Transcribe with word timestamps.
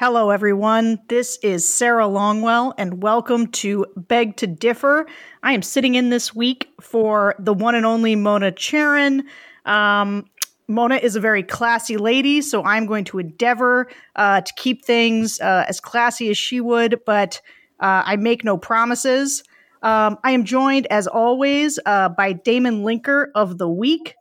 Hello, 0.00 0.30
everyone. 0.30 1.00
This 1.08 1.40
is 1.42 1.68
Sarah 1.68 2.04
Longwell, 2.04 2.72
and 2.78 3.02
welcome 3.02 3.48
to 3.48 3.84
Beg 3.96 4.36
to 4.36 4.46
Differ. 4.46 5.08
I 5.42 5.54
am 5.54 5.62
sitting 5.62 5.96
in 5.96 6.08
this 6.08 6.32
week 6.32 6.72
for 6.80 7.34
the 7.40 7.52
one 7.52 7.74
and 7.74 7.84
only 7.84 8.14
Mona 8.14 8.52
Charen. 8.52 9.24
Um, 9.64 10.26
Mona 10.68 10.98
is 10.98 11.16
a 11.16 11.20
very 11.20 11.42
classy 11.42 11.96
lady, 11.96 12.42
so 12.42 12.62
I'm 12.62 12.86
going 12.86 13.06
to 13.06 13.18
endeavor 13.18 13.90
uh, 14.14 14.42
to 14.42 14.52
keep 14.54 14.84
things 14.84 15.40
uh, 15.40 15.64
as 15.66 15.80
classy 15.80 16.30
as 16.30 16.38
she 16.38 16.60
would, 16.60 17.00
but 17.04 17.40
uh, 17.80 18.04
I 18.06 18.14
make 18.14 18.44
no 18.44 18.56
promises. 18.56 19.42
Um, 19.82 20.16
I 20.22 20.30
am 20.30 20.44
joined, 20.44 20.86
as 20.92 21.08
always, 21.08 21.80
uh, 21.86 22.10
by 22.10 22.34
Damon 22.34 22.84
Linker 22.84 23.32
of 23.34 23.58
The 23.58 23.68
Week, 23.68 24.14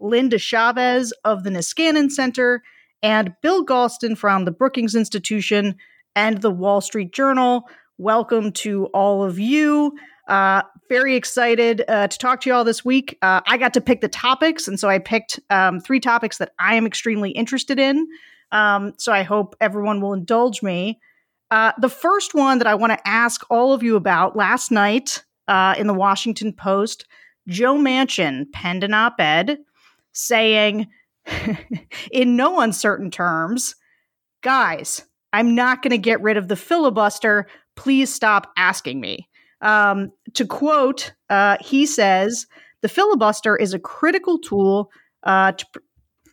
Linda 0.00 0.36
Chavez 0.38 1.14
of 1.24 1.44
the 1.44 1.50
Niskanen 1.50 2.10
Center, 2.10 2.62
and 3.04 3.34
Bill 3.42 3.64
Galston 3.64 4.16
from 4.16 4.46
the 4.46 4.50
Brookings 4.50 4.94
Institution 4.94 5.76
and 6.16 6.40
the 6.40 6.50
Wall 6.50 6.80
Street 6.80 7.12
Journal. 7.12 7.68
Welcome 7.98 8.50
to 8.52 8.86
all 8.86 9.22
of 9.22 9.38
you. 9.38 9.94
Uh, 10.26 10.62
very 10.88 11.14
excited 11.14 11.84
uh, 11.86 12.08
to 12.08 12.18
talk 12.18 12.40
to 12.40 12.48
you 12.48 12.54
all 12.54 12.64
this 12.64 12.82
week. 12.82 13.18
Uh, 13.20 13.42
I 13.46 13.58
got 13.58 13.74
to 13.74 13.82
pick 13.82 14.00
the 14.00 14.08
topics, 14.08 14.66
and 14.66 14.80
so 14.80 14.88
I 14.88 14.98
picked 14.98 15.38
um, 15.50 15.80
three 15.80 16.00
topics 16.00 16.38
that 16.38 16.54
I 16.58 16.76
am 16.76 16.86
extremely 16.86 17.30
interested 17.32 17.78
in. 17.78 18.08
Um, 18.52 18.94
so 18.96 19.12
I 19.12 19.22
hope 19.22 19.54
everyone 19.60 20.00
will 20.00 20.14
indulge 20.14 20.62
me. 20.62 20.98
Uh, 21.50 21.72
the 21.78 21.90
first 21.90 22.32
one 22.34 22.56
that 22.56 22.66
I 22.66 22.74
want 22.74 22.94
to 22.94 23.06
ask 23.08 23.42
all 23.50 23.74
of 23.74 23.82
you 23.82 23.96
about 23.96 24.34
last 24.34 24.70
night 24.70 25.22
uh, 25.46 25.74
in 25.76 25.88
the 25.88 25.94
Washington 25.94 26.54
Post, 26.54 27.06
Joe 27.48 27.74
Manchin 27.74 28.50
penned 28.50 28.82
an 28.82 28.94
op 28.94 29.20
ed 29.20 29.58
saying, 30.14 30.88
in 32.12 32.36
no 32.36 32.60
uncertain 32.60 33.10
terms, 33.10 33.74
guys, 34.42 35.04
I'm 35.32 35.54
not 35.54 35.82
going 35.82 35.90
to 35.90 35.98
get 35.98 36.22
rid 36.22 36.36
of 36.36 36.48
the 36.48 36.56
filibuster. 36.56 37.46
Please 37.76 38.12
stop 38.12 38.52
asking 38.56 39.00
me. 39.00 39.28
Um, 39.60 40.12
to 40.34 40.46
quote, 40.46 41.12
uh, 41.30 41.56
he 41.60 41.86
says, 41.86 42.46
the 42.82 42.88
filibuster 42.88 43.56
is 43.56 43.72
a 43.72 43.78
critical 43.78 44.38
tool. 44.38 44.90
Uh, 45.22 45.52
to, 45.52 45.66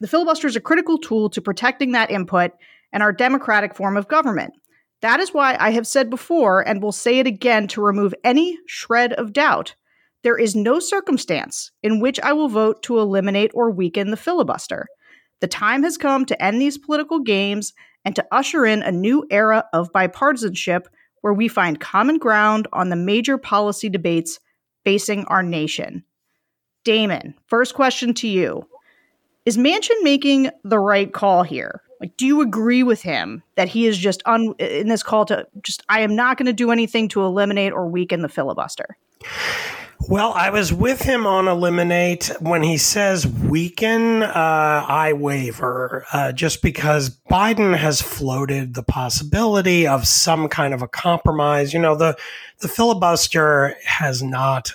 the 0.02 0.08
filibuster 0.08 0.48
is 0.48 0.56
a 0.56 0.62
critical 0.62 0.98
tool 0.98 1.30
to 1.30 1.42
protecting 1.42 1.94
that 1.94 2.12
input 2.12 2.52
and 2.92 3.02
our 3.02 3.14
democratic 3.14 3.76
form 3.76 3.96
of 3.96 4.08
government. 4.08 4.54
That 5.02 5.20
is 5.20 5.34
why 5.34 5.56
I 5.60 5.72
have 5.72 5.88
said 5.88 6.10
before 6.10 6.68
and 6.68 6.82
will 6.82 6.92
say 6.92 7.20
it 7.20 7.28
again 7.28 7.68
to 7.70 7.82
remove 7.82 8.14
any 8.24 8.58
shred 8.68 9.14
of 9.14 9.34
doubt 9.34 9.76
there 10.24 10.38
is 10.38 10.56
no 10.56 10.80
circumstance 10.80 11.72
in 11.82 12.00
which 12.00 12.20
I 12.20 12.34
will 12.34 12.50
vote 12.50 12.84
to 12.84 13.00
eliminate 13.00 13.52
or 13.54 13.72
weaken 13.72 14.12
the 14.12 14.18
filibuster. 14.18 14.88
The 15.40 15.48
time 15.48 15.84
has 15.84 15.98
come 15.98 16.26
to 16.26 16.44
end 16.44 16.62
these 16.62 16.78
political 16.78 17.20
games 17.20 17.74
and 18.06 18.16
to 18.16 18.26
usher 18.32 18.66
in 18.66 18.84
a 18.84 18.92
new 18.92 19.26
era 19.32 19.66
of 19.74 19.92
bipartisanship 19.92 20.86
where 21.22 21.34
we 21.34 21.48
find 21.48 21.80
common 21.80 22.18
ground 22.18 22.68
on 22.74 22.90
the 22.90 22.96
major 22.96 23.38
policy 23.38 23.90
debates 23.90 24.40
facing 24.84 25.26
our 25.26 25.44
nation. 25.44 26.04
Damon, 26.84 27.36
first 27.48 27.76
question 27.76 28.14
to 28.16 28.28
you. 28.28 28.68
Is 29.46 29.58
Manchin 29.58 30.02
making 30.04 30.50
the 30.64 30.80
right 30.80 31.12
call 31.12 31.44
here? 31.44 31.82
Like, 32.00 32.18
do 32.18 32.26
you 32.26 32.42
agree 32.42 32.82
with 32.82 33.02
him 33.04 33.44
that 33.56 33.68
he 33.68 33.86
is 33.86 33.98
just 33.98 34.24
un- 34.26 34.56
in 34.58 34.88
this 34.88 35.04
call 35.04 35.26
to 35.26 35.48
just, 35.62 35.84
I 35.90 36.02
am 36.02 36.16
not 36.16 36.38
going 36.38 36.48
to 36.48 36.54
do 36.54 36.72
anything 36.72 37.08
to 37.10 37.24
eliminate 37.24 37.74
or 37.74 37.88
weaken 37.88 38.24
the 38.24 38.30
filibuster? 38.30 38.98
Well, 40.08 40.34
I 40.34 40.50
was 40.50 40.74
with 40.74 41.04
him 41.04 41.26
on 41.26 41.48
Eliminate. 41.48 42.32
When 42.40 42.64
he 42.64 42.78
says 42.78 43.26
weaken, 43.26 44.24
uh, 44.24 44.86
I 44.88 45.14
waver 45.14 46.06
uh, 46.12 46.32
just 46.32 46.62
because 46.62 47.10
Biden 47.30 47.78
has 47.78 48.02
floated 48.02 48.74
the 48.74 48.84
possibility 48.84 49.88
of 49.88 50.08
some 50.08 50.50
kind 50.50 50.74
of 50.74 50.82
a 50.82 50.88
compromise. 50.88 51.74
You 51.74 51.80
know, 51.80 51.96
the, 51.96 52.18
the 52.60 52.68
filibuster 52.68 53.76
has 53.86 54.22
not 54.22 54.72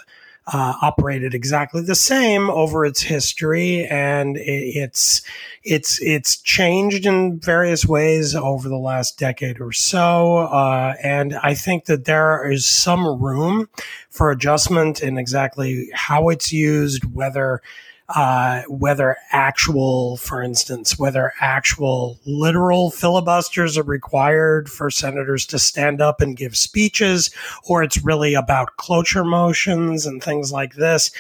uh, 0.47 0.75
operated 0.81 1.35
exactly 1.35 1.83
the 1.83 1.95
same 1.97 2.49
over 2.51 2.85
its 2.85 3.03
history, 3.03 3.85
and 3.87 4.37
it, 4.37 4.77
it's 4.77 5.23
it's 5.65 6.01
it's 6.01 6.37
changed 6.37 7.05
in 7.05 7.41
various 7.41 7.85
ways 7.85 8.37
over 8.37 8.69
the 8.69 8.77
last 8.77 9.19
decade 9.19 9.61
or 9.61 9.73
so. 9.73 10.39
Uh, 10.39 10.95
and 11.03 11.35
I 11.43 11.55
think 11.55 11.87
that 11.87 12.05
there 12.05 12.49
is 12.49 12.65
some 12.65 13.21
room 13.21 13.69
for 14.17 14.31
adjustment 14.31 15.03
in 15.03 15.19
exactly 15.19 15.91
how 15.93 16.31
it's 16.31 16.53
used, 16.53 17.05
whether 17.15 17.61
uh, 18.09 18.63
whether 18.69 19.17
actual, 19.33 20.17
for 20.17 20.41
instance, 20.41 20.97
whether 20.97 21.33
actual 21.41 22.19
literal 22.25 22.91
filibusters 22.91 23.77
are 23.77 23.83
required 23.83 24.71
for 24.71 24.91
senators 24.91 25.45
to 25.45 25.59
stand 25.59 26.01
up 26.01 26.21
and 26.21 26.37
give 26.37 26.57
speeches, 26.57 27.31
or 27.65 27.83
it's 27.83 28.05
really 28.05 28.35
about 28.35 28.77
cloture 28.77 29.25
motions 29.25 30.07
and 30.07 30.23
things 30.23 30.53
like 30.53 30.75
this. 30.75 31.11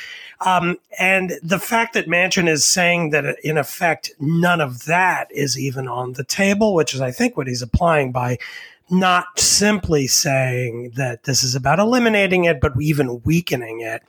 Um, 0.41 0.79
and 0.99 1.33
the 1.43 1.59
fact 1.59 1.95
that 1.95 2.07
Manchin 2.07 2.49
is 2.49 2.65
saying 2.65 3.11
that 3.11 3.37
in 3.43 3.59
effect 3.59 4.13
none 4.21 4.61
of 4.61 4.85
that 4.85 5.29
is 5.33 5.59
even 5.59 5.89
on 5.89 6.13
the 6.13 6.25
table, 6.25 6.75
which 6.75 6.95
is 6.95 7.01
I 7.01 7.11
think 7.11 7.37
what 7.37 7.49
he's 7.49 7.63
applying 7.63 8.13
by 8.13 8.39
not 8.91 9.39
simply 9.39 10.07
saying 10.07 10.93
that 10.97 11.25
this 11.25 11.43
is 11.43 11.55
about 11.55 11.79
eliminating 11.79 12.45
it, 12.45 12.61
but 12.61 12.73
even 12.81 13.21
weakening 13.25 13.81
it. 13.81 14.03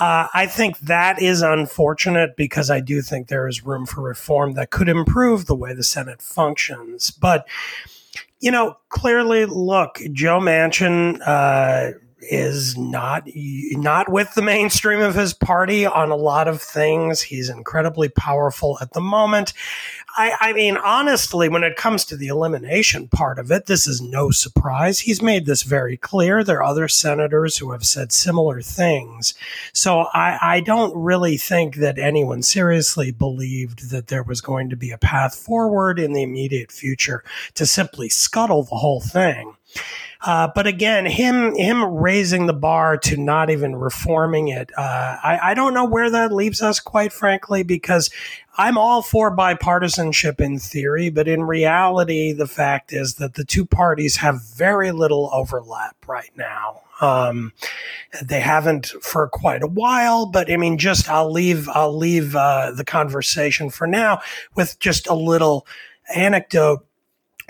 Uh, 0.00 0.28
I 0.32 0.46
think 0.46 0.78
that 0.80 1.20
is 1.20 1.42
unfortunate 1.42 2.36
because 2.36 2.70
I 2.70 2.80
do 2.80 3.02
think 3.02 3.28
there 3.28 3.46
is 3.46 3.64
room 3.64 3.84
for 3.86 4.02
reform 4.02 4.54
that 4.54 4.70
could 4.70 4.88
improve 4.88 5.46
the 5.46 5.54
way 5.54 5.74
the 5.74 5.82
Senate 5.82 6.22
functions. 6.22 7.10
But, 7.10 7.46
you 8.40 8.50
know, 8.50 8.76
clearly, 8.88 9.44
look, 9.44 10.00
Joe 10.12 10.40
Manchin, 10.40 11.20
uh, 11.26 11.98
is 12.30 12.76
not 12.76 13.28
not 13.34 14.10
with 14.10 14.34
the 14.34 14.42
mainstream 14.42 15.00
of 15.00 15.14
his 15.14 15.32
party 15.32 15.86
on 15.86 16.10
a 16.10 16.16
lot 16.16 16.48
of 16.48 16.60
things. 16.60 17.22
He's 17.22 17.48
incredibly 17.48 18.08
powerful 18.08 18.78
at 18.80 18.92
the 18.92 19.00
moment. 19.00 19.52
I, 20.18 20.32
I 20.40 20.52
mean, 20.54 20.78
honestly, 20.78 21.48
when 21.48 21.62
it 21.62 21.76
comes 21.76 22.06
to 22.06 22.16
the 22.16 22.28
elimination 22.28 23.08
part 23.08 23.38
of 23.38 23.50
it, 23.50 23.66
this 23.66 23.86
is 23.86 24.00
no 24.00 24.30
surprise. 24.30 25.00
He's 25.00 25.20
made 25.20 25.44
this 25.44 25.62
very 25.62 25.98
clear. 25.98 26.42
There 26.42 26.58
are 26.58 26.62
other 26.62 26.88
senators 26.88 27.58
who 27.58 27.72
have 27.72 27.84
said 27.84 28.12
similar 28.12 28.62
things. 28.62 29.34
So 29.74 30.06
I, 30.14 30.38
I 30.40 30.60
don't 30.60 30.96
really 30.96 31.36
think 31.36 31.76
that 31.76 31.98
anyone 31.98 32.42
seriously 32.42 33.10
believed 33.10 33.90
that 33.90 34.06
there 34.06 34.22
was 34.22 34.40
going 34.40 34.70
to 34.70 34.76
be 34.76 34.90
a 34.90 34.98
path 34.98 35.34
forward 35.34 35.98
in 35.98 36.14
the 36.14 36.22
immediate 36.22 36.72
future 36.72 37.22
to 37.54 37.66
simply 37.66 38.08
scuttle 38.08 38.62
the 38.62 38.76
whole 38.76 39.02
thing. 39.02 39.54
Uh, 40.26 40.48
but 40.56 40.66
again, 40.66 41.06
him 41.06 41.54
him 41.54 41.84
raising 41.84 42.46
the 42.46 42.52
bar 42.52 42.96
to 42.96 43.16
not 43.16 43.48
even 43.48 43.76
reforming 43.76 44.48
it, 44.48 44.72
uh, 44.76 45.16
I, 45.22 45.38
I 45.40 45.54
don't 45.54 45.72
know 45.72 45.84
where 45.84 46.10
that 46.10 46.32
leaves 46.32 46.60
us, 46.60 46.80
quite 46.80 47.12
frankly, 47.12 47.62
because 47.62 48.10
I'm 48.58 48.76
all 48.76 49.02
for 49.02 49.34
bipartisanship 49.34 50.40
in 50.40 50.58
theory, 50.58 51.10
but 51.10 51.28
in 51.28 51.44
reality, 51.44 52.32
the 52.32 52.48
fact 52.48 52.92
is 52.92 53.14
that 53.14 53.34
the 53.34 53.44
two 53.44 53.64
parties 53.64 54.16
have 54.16 54.42
very 54.42 54.90
little 54.90 55.30
overlap 55.32 55.94
right 56.08 56.32
now. 56.36 56.82
Um, 57.00 57.52
they 58.20 58.40
haven't 58.40 58.86
for 59.02 59.28
quite 59.28 59.62
a 59.62 59.68
while, 59.68 60.26
but 60.26 60.50
I 60.50 60.56
mean, 60.56 60.76
just 60.76 61.08
I'll 61.08 61.30
leave 61.30 61.68
I'll 61.68 61.96
leave 61.96 62.34
uh, 62.34 62.72
the 62.72 62.84
conversation 62.84 63.70
for 63.70 63.86
now 63.86 64.22
with 64.56 64.76
just 64.80 65.06
a 65.06 65.14
little 65.14 65.68
anecdote 66.12 66.84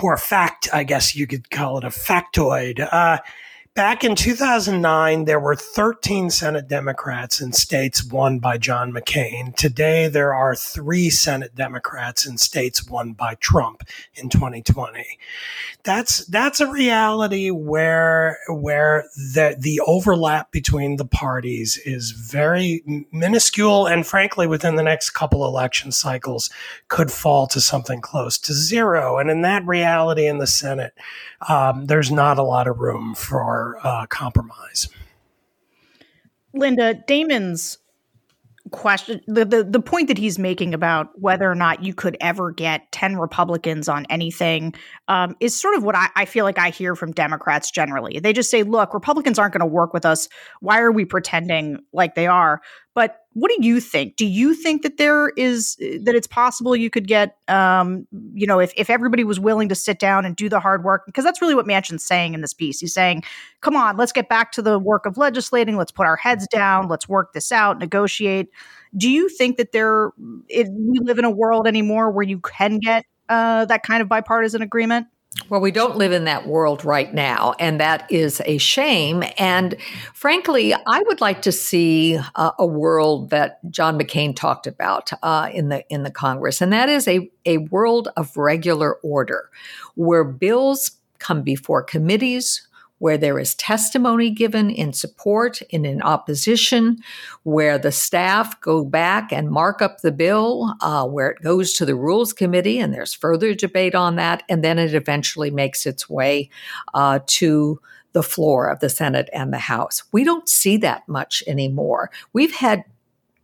or 0.03 0.17
fact, 0.17 0.69
I 0.73 0.85
guess 0.85 1.17
you 1.17 1.27
could 1.27 1.51
call 1.51 1.79
it 1.79 1.85
a 1.85 1.89
factoid. 1.89 2.87
Uh, 2.93 3.19
Back 3.77 4.05
in 4.05 4.15
2009, 4.15 5.27
there 5.27 5.39
were 5.39 5.55
13 5.55 6.31
Senate 6.31 6.67
Democrats 6.67 7.43
in 7.43 7.53
states 7.53 8.03
won 8.03 8.39
by 8.39 8.57
John 8.57 8.91
McCain. 8.91 9.55
Today, 9.55 10.09
there 10.09 10.33
are 10.33 10.55
three 10.55 11.11
Senate 11.11 11.55
Democrats 11.55 12.25
in 12.25 12.39
states 12.39 12.89
won 12.89 13.13
by 13.13 13.35
Trump 13.35 13.83
in 14.15 14.31
2020. 14.31 15.19
That's, 15.83 16.25
that's 16.25 16.59
a 16.59 16.73
reality 16.73 17.51
where, 17.51 18.39
where 18.49 19.05
the, 19.15 19.57
the 19.59 19.83
overlap 19.87 20.53
between 20.53 20.97
the 20.97 21.05
parties 21.05 21.77
is 21.85 22.13
very 22.13 22.83
minuscule 23.13 23.87
and 23.87 24.07
frankly, 24.07 24.47
within 24.47 24.77
the 24.77 24.83
next 24.83 25.11
couple 25.11 25.45
election 25.45 25.93
cycles 25.93 26.49
could 26.89 27.11
fall 27.11 27.47
to 27.49 27.61
something 27.61 28.01
close 28.01 28.39
to 28.39 28.55
zero. 28.55 29.19
And 29.19 29.29
in 29.29 29.43
that 29.43 29.67
reality 29.67 30.27
in 30.27 30.39
the 30.39 30.47
Senate, 30.47 30.95
um, 31.47 31.85
there's 31.85 32.11
not 32.11 32.39
a 32.39 32.43
lot 32.43 32.67
of 32.67 32.79
room 32.79 33.15
for 33.15 33.66
uh, 33.83 34.07
compromise. 34.07 34.89
Linda, 36.53 36.95
Damon's 36.95 37.79
question 38.73 39.21
the, 39.27 39.45
the 39.45 39.63
the 39.63 39.81
point 39.81 40.09
that 40.09 40.19
he's 40.19 40.39
making 40.39 40.75
about 40.75 41.11
whether 41.21 41.51
or 41.51 41.55
not 41.55 41.85
you 41.85 41.95
could 41.95 42.17
ever 42.21 42.51
get 42.51 42.91
10 42.91 43.17
republicans 43.17 43.89
on 43.89 44.05
anything 44.11 44.75
um, 45.09 45.37
is 45.39 45.59
sort 45.59 45.77
of 45.77 45.85
what 45.85 45.95
I, 45.95 46.09
I 46.17 46.25
feel 46.25 46.45
like 46.45 46.59
i 46.59 46.71
hear 46.71 46.97
from 46.97 47.13
democrats 47.13 47.71
generally. 47.71 48.19
They 48.19 48.33
just 48.33 48.51
say 48.51 48.63
look 48.63 48.93
republicans 48.93 49.39
aren't 49.39 49.53
going 49.53 49.61
to 49.61 49.67
work 49.67 49.93
with 49.93 50.05
us. 50.05 50.29
Why 50.61 50.81
are 50.81 50.91
we 50.91 51.05
pretending 51.05 51.79
like 51.93 52.15
they 52.15 52.27
are? 52.27 52.61
But 52.95 53.19
what 53.37 53.51
do 53.55 53.67
you 53.67 53.81
think? 53.81 54.17
Do 54.17 54.25
you 54.25 54.55
think 54.55 54.81
that 54.81 54.97
there 54.97 55.29
is 55.37 55.77
that 55.77 56.15
it's 56.15 56.27
possible 56.27 56.75
you 56.75 56.89
could 56.89 57.07
get, 57.07 57.37
um, 57.49 58.07
you 58.33 58.47
know, 58.47 58.59
if 58.59 58.73
if 58.79 58.89
everybody 58.89 59.25
was 59.25 59.39
willing 59.39 59.69
to 59.69 59.75
sit 59.75 59.99
down 59.99 60.25
and 60.25 60.35
do 60.35 60.49
the 60.49 60.59
hard 60.59 60.85
work? 60.85 61.05
Because 61.05 61.23
that's 61.23 61.43
really 61.43 61.55
what 61.55 61.67
Manchin's 61.67 62.03
saying 62.03 62.33
in 62.33 62.41
this 62.41 62.55
piece. 62.55 62.81
He's 62.81 62.95
saying, 62.95 63.25
"Come 63.61 63.77
on, 63.77 63.99
let's 63.99 64.11
get 64.11 64.31
back 64.31 64.53
to 64.53 64.63
the 64.63 64.79
work 64.79 65.05
of 65.05 65.19
legislating. 65.19 65.77
Let's 65.77 65.93
put 65.93 66.07
our 66.07 66.17
heads 66.17 66.47
down. 66.51 66.89
Let's 66.89 67.11
work 67.11 67.35
this 67.35 67.53
out, 67.53 67.79
negotiate." 67.79 68.49
Do 68.97 69.11
you 69.11 69.29
think 69.29 69.59
that 69.59 69.73
there 69.73 70.13
it, 70.49 70.69
we 70.71 70.99
live 71.01 71.19
in 71.19 71.27
a 71.27 71.31
world 71.31 71.67
anymore 71.67 72.11
where 72.11 72.25
you 72.25 72.41
can 72.41 72.79
get 72.79 73.05
uh, 73.29 73.67
that 73.67 73.83
kind 73.83 74.01
of 74.01 74.09
bipartisan 74.09 74.63
agreement? 74.63 75.09
Well, 75.49 75.61
we 75.61 75.71
don't 75.71 75.97
live 75.97 76.13
in 76.13 76.25
that 76.25 76.47
world 76.47 76.85
right 76.85 77.13
now, 77.13 77.55
and 77.61 77.81
that 77.81 78.11
is 78.11 78.43
a 78.45 78.59
shame. 78.59 79.23
And 79.39 79.77
frankly, 80.13 80.75
I 80.75 81.03
would 81.07 81.21
like 81.21 81.43
to 81.43 81.53
see 81.53 82.19
uh, 82.35 82.51
a 82.59 82.67
world 82.67 83.31
that 83.31 83.61
John 83.71 83.99
McCain 83.99 84.35
talked 84.35 84.67
about 84.67 85.11
uh, 85.23 85.51
in 85.53 85.69
the 85.69 85.85
in 85.89 86.03
the 86.03 86.11
Congress, 86.11 86.61
and 86.61 86.73
that 86.73 86.89
is 86.89 87.07
a 87.07 87.31
a 87.45 87.59
world 87.59 88.09
of 88.17 88.37
regular 88.37 88.95
order, 89.03 89.51
where 89.95 90.25
bills 90.25 90.93
come 91.19 91.43
before 91.43 91.83
committees, 91.83 92.66
where 92.99 93.19
there 93.19 93.39
is 93.39 93.55
testimony 93.55 94.31
given 94.31 94.71
in 94.71 94.93
support 94.93 95.61
and 95.73 95.87
in 95.87 96.03
opposition, 96.03 96.99
where 97.43 97.79
the 97.79 97.93
staff 97.93 98.61
go 98.61 98.85
back 98.85 99.33
and 99.33 99.51
mark 99.51 99.83
up 99.83 100.01
the 100.01 100.13
bill, 100.13 100.75
uh, 100.81 101.07
where 101.07 101.31
it 101.31 101.43
goes 101.43 101.73
to 101.75 101.85
the 101.85 101.95
Rules 101.95 102.33
Committee 102.33 102.79
and 102.79 102.93
there's 102.93 103.15
further 103.15 103.55
debate 103.55 103.95
on 103.95 104.17
that, 104.17 104.43
and 104.49 104.65
then 104.65 104.79
it 104.79 104.95
eventually 104.95 105.51
makes 105.51 105.87
its 105.87 106.09
way 106.09 106.49
uh, 106.95 107.21
to 107.27 107.81
the 108.13 108.23
floor 108.23 108.69
of 108.69 108.81
the 108.81 108.89
Senate 108.89 109.29
and 109.35 109.53
the 109.53 109.59
House. 109.59 110.03
We 110.11 110.25
don't 110.25 110.49
see 110.49 110.79
that 110.79 111.07
much 111.07 111.45
anymore. 111.47 112.11
We've 112.33 112.55
had 112.55 112.85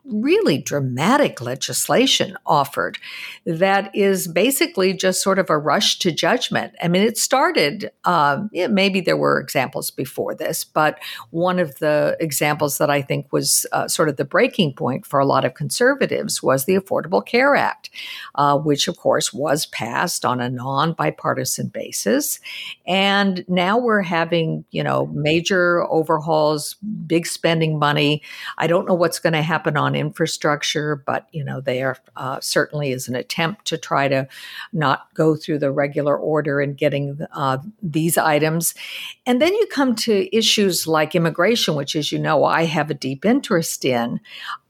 really 0.04 0.58
dramatic 0.58 1.40
legislation 1.40 2.37
offered 2.44 2.99
that 3.46 3.94
is 3.94 4.26
basically 4.26 4.93
just 4.93 5.22
sort 5.22 5.38
of 5.38 5.49
a 5.49 5.56
rush 5.56 5.99
to 6.00 6.10
judgment. 6.10 6.75
I 6.82 6.88
mean, 6.88 7.02
it 7.02 7.16
started, 7.16 7.90
um, 8.04 8.50
yeah, 8.52 8.66
maybe 8.66 9.00
there 9.00 9.16
were 9.16 9.38
examples 9.38 9.90
before 9.90 10.34
this, 10.34 10.64
but 10.64 10.99
one 11.31 11.60
of 11.60 11.78
the 11.78 12.16
examples 12.19 12.78
that 12.78 12.90
I 12.90 13.00
think 13.00 13.32
was 13.32 13.64
uh, 13.72 13.87
sort 13.87 14.08
of 14.08 14.16
the 14.16 14.25
breaking 14.25 14.75
point 14.75 15.06
for 15.06 15.20
a 15.20 15.26
lot 15.26 15.44
of 15.44 15.54
conservatives 15.54 16.43
was 16.43 16.64
the 16.64 16.75
Affordable 16.75 17.25
Care 17.25 17.55
Act, 17.55 17.90
uh, 18.34 18.58
which 18.58 18.88
of 18.88 18.96
course 18.96 19.32
was 19.32 19.66
passed 19.66 20.25
on 20.25 20.40
a 20.40 20.50
non 20.50 20.94
bipartisan 20.94 21.69
basis. 21.69 22.40
And 22.87 23.44
now 23.48 23.78
we're 23.78 24.02
having, 24.02 24.64
you 24.72 24.82
know, 24.82 25.06
major 25.06 25.84
overhauls, 25.84 26.75
big 27.06 27.26
spending 27.26 27.78
money. 27.78 28.22
I 28.58 28.66
don't 28.66 28.88
know 28.88 28.94
what's 28.94 29.20
going 29.20 29.34
to 29.34 29.43
happen 29.43 29.76
on 29.76 29.91
infrastructure, 29.94 30.96
but 31.06 31.26
you 31.32 31.44
know, 31.44 31.60
there 31.60 31.96
uh, 32.16 32.40
certainly 32.40 32.92
is 32.92 33.08
an 33.08 33.14
attempt 33.14 33.66
to 33.66 33.78
try 33.78 34.08
to 34.08 34.26
not 34.72 35.12
go 35.14 35.36
through 35.36 35.58
the 35.58 35.70
regular 35.70 36.16
order 36.16 36.60
in 36.60 36.74
getting 36.74 37.18
uh, 37.32 37.58
these 37.82 38.18
items. 38.18 38.74
And 39.26 39.40
then 39.40 39.54
you 39.54 39.66
come 39.66 39.94
to 39.96 40.36
issues 40.36 40.86
like 40.86 41.14
immigration, 41.14 41.74
which, 41.74 41.96
as 41.96 42.12
you 42.12 42.18
know, 42.18 42.44
I 42.44 42.64
have 42.64 42.90
a 42.90 42.94
deep 42.94 43.24
interest 43.24 43.84
in. 43.84 44.20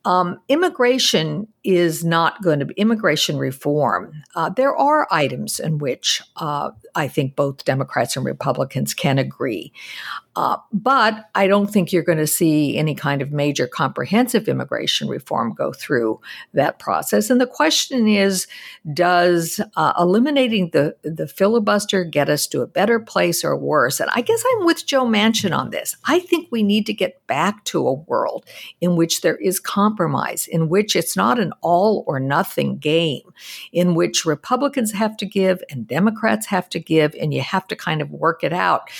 Um, 0.04 0.40
immigration 0.48 1.46
is 1.64 2.04
not 2.04 2.42
going 2.42 2.58
to 2.58 2.64
be 2.64 2.74
immigration 2.74 3.38
reform. 3.38 4.22
Uh, 4.34 4.48
there 4.48 4.76
are 4.76 5.06
items 5.10 5.60
in 5.60 5.78
which 5.78 6.20
uh, 6.36 6.70
I 6.94 7.08
think 7.08 7.36
both 7.36 7.64
Democrats 7.64 8.16
and 8.16 8.26
Republicans 8.26 8.94
can 8.94 9.18
agree. 9.18 9.72
Uh, 10.34 10.56
but 10.72 11.28
I 11.34 11.46
don't 11.46 11.70
think 11.70 11.92
you're 11.92 12.02
going 12.02 12.18
to 12.18 12.26
see 12.26 12.78
any 12.78 12.94
kind 12.94 13.20
of 13.20 13.32
major 13.32 13.66
comprehensive 13.66 14.48
immigration 14.48 15.08
reform 15.08 15.52
go 15.52 15.72
through 15.72 16.20
that 16.54 16.78
process. 16.78 17.28
And 17.28 17.38
the 17.38 17.46
question 17.46 18.08
is 18.08 18.46
does 18.94 19.60
uh, 19.76 19.92
eliminating 19.98 20.70
the, 20.70 20.96
the 21.02 21.28
filibuster 21.28 22.02
get 22.04 22.30
us 22.30 22.46
to 22.48 22.62
a 22.62 22.66
better 22.66 22.98
place 22.98 23.44
or 23.44 23.56
worse? 23.56 24.00
And 24.00 24.10
I 24.14 24.22
guess 24.22 24.42
I'm 24.54 24.64
with 24.64 24.86
Joe 24.86 25.04
Manchin 25.04 25.56
on 25.56 25.70
this. 25.70 25.96
I 26.06 26.20
think 26.20 26.48
we 26.50 26.62
need 26.62 26.86
to 26.86 26.94
get 26.94 27.26
back 27.26 27.64
to 27.66 27.86
a 27.86 27.92
world 27.92 28.46
in 28.80 28.96
which 28.96 29.20
there 29.20 29.36
is 29.36 29.60
compromise, 29.60 30.46
in 30.46 30.70
which 30.70 30.96
it's 30.96 31.16
not 31.16 31.38
an 31.38 31.51
all 31.60 32.04
or 32.06 32.18
nothing 32.18 32.78
game, 32.78 33.32
in 33.72 33.94
which 33.94 34.24
Republicans 34.24 34.92
have 34.92 35.16
to 35.18 35.26
give 35.26 35.62
and 35.70 35.86
Democrats 35.86 36.46
have 36.46 36.68
to 36.70 36.80
give, 36.80 37.14
and 37.20 37.32
you 37.34 37.40
have 37.40 37.66
to 37.68 37.76
kind 37.76 38.00
of 38.00 38.10
work 38.10 38.42
it 38.42 38.52
out. 38.52 38.90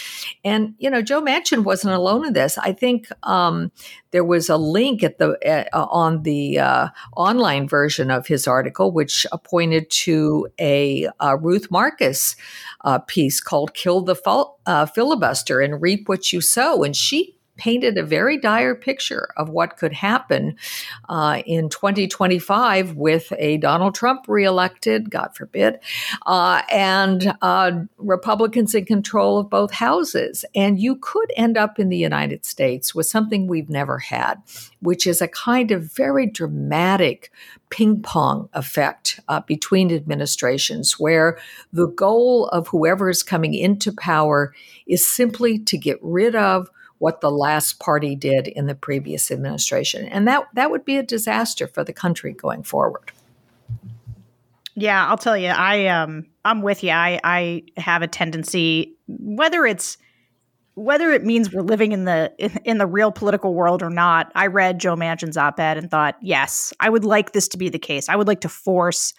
And, 0.44 0.75
you 0.78 0.90
know, 0.90 1.02
Joe 1.02 1.22
Manchin 1.22 1.64
wasn't 1.64 1.94
alone 1.94 2.26
in 2.26 2.32
this. 2.32 2.58
I 2.58 2.72
think 2.72 3.08
um, 3.22 3.72
there 4.12 4.25
was 4.25 4.49
a 4.49 4.56
link 4.56 5.02
at 5.02 5.19
the 5.19 5.38
uh, 5.72 5.87
on 5.87 6.22
the 6.22 6.58
uh, 6.58 6.88
online 7.16 7.66
version 7.66 8.10
of 8.10 8.26
his 8.26 8.46
article, 8.46 8.93
which 8.93 9.26
pointed 9.44 9.90
to 9.90 10.49
a 10.60 11.08
uh, 11.19 11.37
Ruth 11.40 11.70
Marcus 11.70 12.37
uh, 12.82 12.99
piece 13.00 13.40
called 13.40 13.75
"Kill 13.75 14.02
the 14.02 14.14
uh, 14.66 14.87
Filibuster 14.87 15.60
and 15.60 15.82
Reap 15.82 16.08
What 16.08 16.32
You 16.32 16.40
Sow," 16.40 16.84
and 16.84 16.94
she 16.94 17.37
painted 17.56 17.99
a 17.99 18.02
very 18.02 18.38
dire 18.38 18.75
picture 18.75 19.28
of 19.37 19.49
what 19.49 19.76
could 19.76 19.93
happen 19.93 20.56
uh, 21.08 21.43
in 21.46 21.69
2025 21.69 22.96
with 22.96 23.32
a 23.38 23.58
Donald 23.58 23.94
Trump 23.94 24.25
reelected, 24.26 25.10
God 25.10 25.34
forbid, 25.34 25.78
uh, 26.26 26.62
and 26.70 27.34
uh, 27.43 27.72
Republicans 27.99 28.75
in 28.75 28.84
control 28.84 29.38
of 29.38 29.50
both 29.50 29.72
houses. 29.72 30.44
And 30.54 30.81
you 30.81 30.96
could 30.96 31.31
end 31.37 31.56
up 31.56 31.78
in 31.78 31.88
the 31.88 31.96
United 31.96 32.44
States 32.44 32.94
with 32.94 33.06
something 33.06 33.46
we've 33.46 33.70
never 33.70 33.99
had, 33.99 34.43
which 34.81 35.06
is 35.06 35.20
a 35.20 35.28
kind 35.28 35.70
of 35.70 35.93
very 35.93 36.26
dramatic 36.26 37.31
ping 37.70 38.02
pong 38.02 38.49
effect 38.52 39.20
uh, 39.28 39.40
between 39.40 39.93
administrations, 39.93 40.99
where 40.99 41.38
the 41.72 41.88
goal 41.88 42.49
of 42.49 42.69
whoever 42.69 43.08
is 43.08 43.22
coming 43.22 43.54
into 43.54 43.93
power 43.93 44.54
is 44.87 45.06
simply 45.06 45.58
to 45.58 45.78
get 45.78 45.99
rid 46.02 46.34
of 46.34 46.69
what 47.02 47.20
the 47.20 47.32
last 47.32 47.81
party 47.81 48.14
did 48.14 48.46
in 48.46 48.66
the 48.66 48.76
previous 48.76 49.32
administration. 49.32 50.06
And 50.06 50.28
that, 50.28 50.44
that 50.54 50.70
would 50.70 50.84
be 50.84 50.99
a 50.99 51.02
disaster 51.02 51.66
for 51.66 51.82
the 51.82 51.93
country 51.93 52.32
going 52.32 52.62
forward. 52.62 53.10
Yeah, 54.76 55.08
I'll 55.08 55.19
tell 55.19 55.37
you, 55.37 55.49
I 55.49 55.88
um 55.88 56.26
I'm 56.44 56.62
with 56.62 56.84
you. 56.84 56.90
I 56.90 57.20
I 57.25 57.64
have 57.76 58.02
a 58.02 58.06
tendency 58.06 58.96
whether 59.08 59.66
it's 59.66 59.99
whether 60.75 61.10
it 61.10 61.25
means 61.25 61.52
we're 61.52 61.60
living 61.62 61.90
in 61.90 62.04
the 62.04 62.32
in, 62.38 62.58
in, 62.64 62.78
the 62.78 62.87
real 62.87 63.10
political 63.12 63.52
world 63.52 63.82
or 63.82 63.90
not. 63.90 64.31
I 64.34 64.46
read 64.46 64.78
Joe 64.78 64.94
Manchin's 64.94 65.37
op-ed 65.37 65.76
and 65.76 65.90
thought, 65.90 66.16
yes, 66.23 66.73
I 66.80 66.88
would 66.88 67.04
like 67.04 67.32
this 67.32 67.49
to 67.49 67.59
be 67.59 67.68
the 67.68 67.78
case. 67.78 68.09
I 68.09 68.16
would 68.16 68.28
like 68.28 68.40
to 68.42 68.49
force 68.49 69.12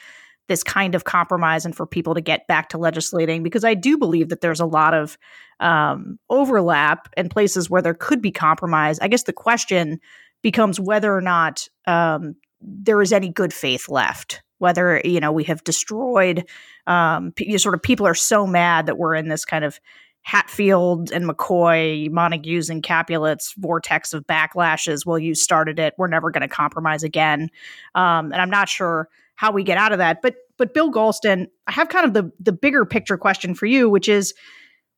this 0.48 0.64
kind 0.64 0.96
of 0.96 1.06
compromise 1.06 1.66
and 1.66 1.76
for 1.76 1.86
people 1.86 2.14
to 2.14 2.22
get 2.22 2.48
back 2.48 2.70
to 2.70 2.78
legislating 2.78 3.44
because 3.44 3.64
I 3.64 3.74
do 3.74 3.98
believe 3.98 4.30
that 4.30 4.42
there's 4.42 4.60
a 4.60 4.66
lot 4.66 4.94
of 4.94 5.18
um, 5.60 6.20
overlap 6.30 7.08
and 7.16 7.32
places 7.32 7.70
where 7.70 7.82
there 7.82 7.94
could 7.94 8.22
be 8.22 8.32
compromise. 8.32 9.00
I 9.00 9.08
guess 9.08 9.24
the 9.24 9.34
question 9.34 10.00
becomes 10.42 10.80
whether 10.80 11.16
or 11.16 11.22
not 11.22 11.68
um, 11.88 12.36
there 12.62 13.02
is 13.02 13.14
any 13.14 13.30
good 13.30 13.54
faith 13.54 13.88
left. 13.90 14.42
Whether 14.60 15.02
you 15.04 15.20
know 15.20 15.32
we 15.32 15.44
have 15.46 15.64
destroyed, 15.64 16.48
um, 16.88 17.34
p- 17.34 17.58
sort 17.58 17.76
of 17.76 17.82
people 17.82 18.08
are 18.08 18.16
so 18.16 18.48
mad 18.48 18.86
that 18.86 18.98
we're 18.98 19.16
in 19.16 19.28
this 19.28 19.44
kind 19.44 19.66
of 19.66 19.80
Hatfield 20.22 21.12
and 21.12 21.26
McCoy, 21.26 22.10
Montagues 22.10 22.70
and 22.70 22.82
Capulets 22.82 23.54
vortex 23.58 24.14
of 24.14 24.26
backlashes. 24.26 25.06
Well, 25.06 25.20
you 25.20 25.36
started 25.36 25.80
it. 25.80 25.96
We're 25.98 26.08
never 26.08 26.32
going 26.32 26.42
to 26.44 26.48
compromise 26.48 27.04
again. 27.04 27.50
Um, 27.94 28.32
and 28.32 28.36
I'm 28.36 28.50
not 28.50 28.70
sure 28.70 29.10
how 29.36 29.52
we 29.52 29.64
get 29.64 29.78
out 29.78 29.92
of 29.92 29.98
that. 30.00 30.22
But 30.22 30.36
but 30.58 30.74
Bill 30.74 30.92
Galston, 30.92 31.48
I 31.68 31.72
have 31.72 31.90
kind 31.90 32.06
of 32.06 32.14
the 32.14 32.32
the 32.40 32.52
bigger 32.54 32.86
picture 32.86 33.18
question 33.18 33.56
for 33.56 33.66
you, 33.66 33.90
which 33.90 34.08
is 34.08 34.34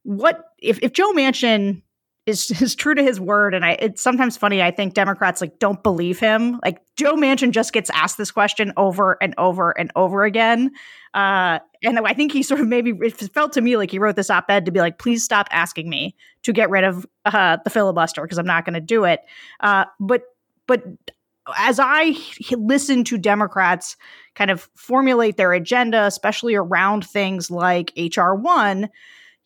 what 0.03 0.45
if 0.59 0.79
if 0.81 0.93
Joe 0.93 1.11
Manchin 1.13 1.81
is 2.25 2.49
is 2.61 2.75
true 2.75 2.95
to 2.95 3.03
his 3.03 3.19
word 3.19 3.53
and 3.53 3.65
I 3.65 3.71
it's 3.79 4.01
sometimes 4.01 4.37
funny 4.37 4.61
I 4.61 4.71
think 4.71 4.93
Democrats 4.93 5.41
like 5.41 5.59
don't 5.59 5.81
believe 5.83 6.19
him. 6.19 6.59
Like 6.63 6.81
Joe 6.95 7.15
Manchin 7.15 7.51
just 7.51 7.73
gets 7.73 7.89
asked 7.91 8.17
this 8.17 8.31
question 8.31 8.73
over 8.77 9.17
and 9.21 9.33
over 9.37 9.71
and 9.71 9.91
over 9.95 10.23
again. 10.23 10.71
Uh, 11.13 11.59
and 11.81 11.99
I 11.99 12.13
think 12.13 12.33
he 12.33 12.43
sort 12.43 12.59
of 12.59 12.67
maybe 12.67 12.91
it 13.01 13.13
felt 13.33 13.53
to 13.53 13.61
me 13.61 13.77
like 13.77 13.91
he 13.91 13.99
wrote 13.99 14.15
this 14.17 14.29
op-ed 14.29 14.65
to 14.65 14.71
be 14.71 14.79
like, 14.79 14.99
please 14.99 15.23
stop 15.23 15.47
asking 15.51 15.89
me 15.89 16.15
to 16.43 16.51
get 16.51 16.69
rid 16.69 16.83
of 16.83 17.05
uh, 17.23 17.57
the 17.63 17.69
filibuster 17.69 18.21
because 18.21 18.37
I'm 18.37 18.45
not 18.45 18.65
going 18.65 18.73
to 18.73 18.81
do 18.81 19.05
it. 19.05 19.21
Uh, 19.61 19.85
but 19.99 20.23
but 20.67 20.83
as 21.57 21.79
I 21.79 22.15
listen 22.51 23.03
to 23.05 23.17
Democrats 23.17 23.97
kind 24.35 24.51
of 24.51 24.69
formulate 24.75 25.37
their 25.37 25.53
agenda, 25.53 26.03
especially 26.05 26.55
around 26.55 27.05
things 27.05 27.49
like 27.49 27.93
HR 27.97 28.33
one 28.33 28.89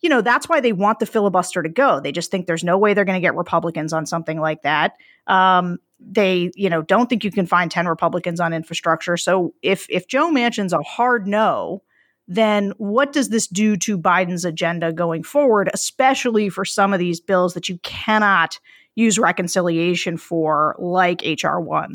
you 0.00 0.08
know, 0.08 0.22
that's 0.22 0.48
why 0.48 0.60
they 0.60 0.72
want 0.72 0.98
the 0.98 1.06
filibuster 1.06 1.62
to 1.62 1.68
go. 1.68 2.00
They 2.00 2.12
just 2.12 2.30
think 2.30 2.46
there's 2.46 2.64
no 2.64 2.78
way 2.78 2.94
they're 2.94 3.04
going 3.04 3.20
to 3.20 3.26
get 3.26 3.34
Republicans 3.34 3.92
on 3.92 4.06
something 4.06 4.40
like 4.40 4.62
that. 4.62 4.94
Um, 5.26 5.78
they, 5.98 6.50
you 6.54 6.70
know, 6.70 6.82
don't 6.82 7.08
think 7.08 7.22
you 7.22 7.30
can 7.30 7.46
find 7.46 7.70
10 7.70 7.86
Republicans 7.86 8.40
on 8.40 8.54
infrastructure. 8.54 9.18
So 9.18 9.54
if 9.62 9.86
if 9.90 10.08
Joe 10.08 10.30
Manchin's 10.30 10.72
a 10.72 10.80
hard 10.80 11.26
no, 11.26 11.82
then 12.26 12.72
what 12.78 13.12
does 13.12 13.28
this 13.28 13.46
do 13.46 13.76
to 13.76 13.98
Biden's 13.98 14.46
agenda 14.46 14.92
going 14.92 15.22
forward, 15.22 15.68
especially 15.74 16.48
for 16.48 16.64
some 16.64 16.94
of 16.94 16.98
these 16.98 17.20
bills 17.20 17.52
that 17.52 17.68
you 17.68 17.78
cannot 17.82 18.58
use 18.94 19.18
reconciliation 19.18 20.16
for, 20.16 20.76
like 20.78 21.18
HR1? 21.18 21.94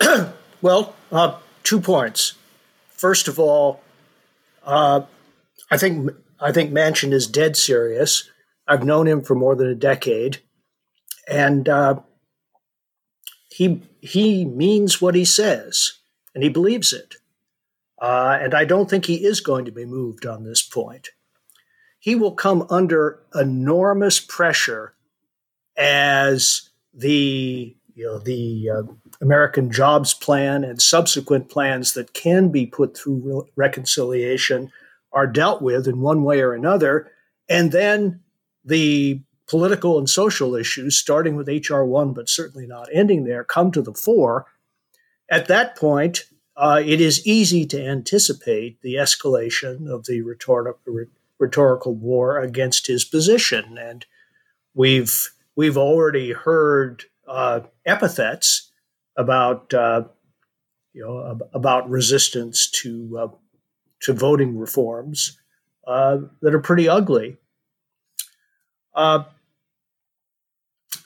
well, 0.62 0.94
uh, 1.12 1.38
two 1.62 1.80
points. 1.80 2.34
First 2.90 3.28
of 3.28 3.38
all, 3.38 3.82
uh, 4.64 5.02
I 5.70 5.76
think 5.76 6.10
I 6.40 6.52
think 6.52 6.72
Manchin 6.72 7.12
is 7.12 7.26
dead 7.26 7.56
serious. 7.56 8.30
I've 8.66 8.84
known 8.84 9.06
him 9.06 9.22
for 9.22 9.34
more 9.34 9.54
than 9.54 9.68
a 9.68 9.74
decade, 9.74 10.42
and 11.28 11.68
uh, 11.68 12.00
he 13.50 13.82
he 14.00 14.44
means 14.44 15.00
what 15.00 15.14
he 15.14 15.24
says, 15.24 15.92
and 16.34 16.42
he 16.42 16.50
believes 16.50 16.92
it. 16.92 17.16
Uh, 18.00 18.38
and 18.40 18.54
I 18.54 18.64
don't 18.64 18.90
think 18.90 19.06
he 19.06 19.24
is 19.24 19.40
going 19.40 19.64
to 19.64 19.72
be 19.72 19.86
moved 19.86 20.26
on 20.26 20.44
this 20.44 20.62
point. 20.62 21.08
He 21.98 22.14
will 22.14 22.32
come 22.32 22.66
under 22.68 23.20
enormous 23.34 24.20
pressure 24.20 24.95
as 25.76 26.70
the 26.94 27.76
you 27.94 28.04
know 28.04 28.18
the 28.18 28.70
uh, 28.70 28.82
American 29.20 29.70
Jobs 29.70 30.14
Plan 30.14 30.64
and 30.64 30.80
subsequent 30.80 31.48
plans 31.48 31.94
that 31.94 32.12
can 32.12 32.50
be 32.50 32.66
put 32.66 32.96
through 32.96 33.20
re- 33.24 33.50
reconciliation 33.56 34.70
are 35.12 35.26
dealt 35.26 35.62
with 35.62 35.88
in 35.88 36.00
one 36.00 36.22
way 36.22 36.40
or 36.40 36.52
another, 36.52 37.10
and 37.48 37.72
then 37.72 38.20
the 38.64 39.20
political 39.46 39.98
and 39.98 40.10
social 40.10 40.54
issues, 40.54 40.98
starting 40.98 41.36
with 41.36 41.48
HR 41.48 41.82
one, 41.82 42.12
but 42.12 42.28
certainly 42.28 42.66
not 42.66 42.88
ending 42.92 43.24
there, 43.24 43.44
come 43.44 43.70
to 43.72 43.80
the 43.80 43.94
fore. 43.94 44.46
At 45.30 45.48
that 45.48 45.76
point, 45.76 46.24
uh, 46.56 46.82
it 46.84 47.00
is 47.00 47.26
easy 47.26 47.64
to 47.66 47.82
anticipate 47.82 48.80
the 48.82 48.94
escalation 48.94 49.88
of 49.88 50.04
the 50.06 50.22
rhetorical, 50.22 51.06
rhetorical 51.38 51.94
war 51.94 52.40
against 52.40 52.86
his 52.86 53.04
position, 53.04 53.78
and 53.78 54.06
we've 54.74 55.30
we've 55.56 55.76
already 55.76 56.32
heard 56.32 57.04
uh, 57.26 57.60
epithets 57.84 58.70
about 59.16 59.74
uh, 59.74 60.04
you 60.92 61.02
know 61.02 61.38
about 61.52 61.90
resistance 61.90 62.70
to 62.70 63.18
uh, 63.18 63.28
to 64.02 64.12
voting 64.12 64.56
reforms 64.56 65.38
uh, 65.86 66.18
that 66.42 66.54
are 66.54 66.60
pretty 66.60 66.88
ugly. 66.88 67.36
Uh, 68.94 69.24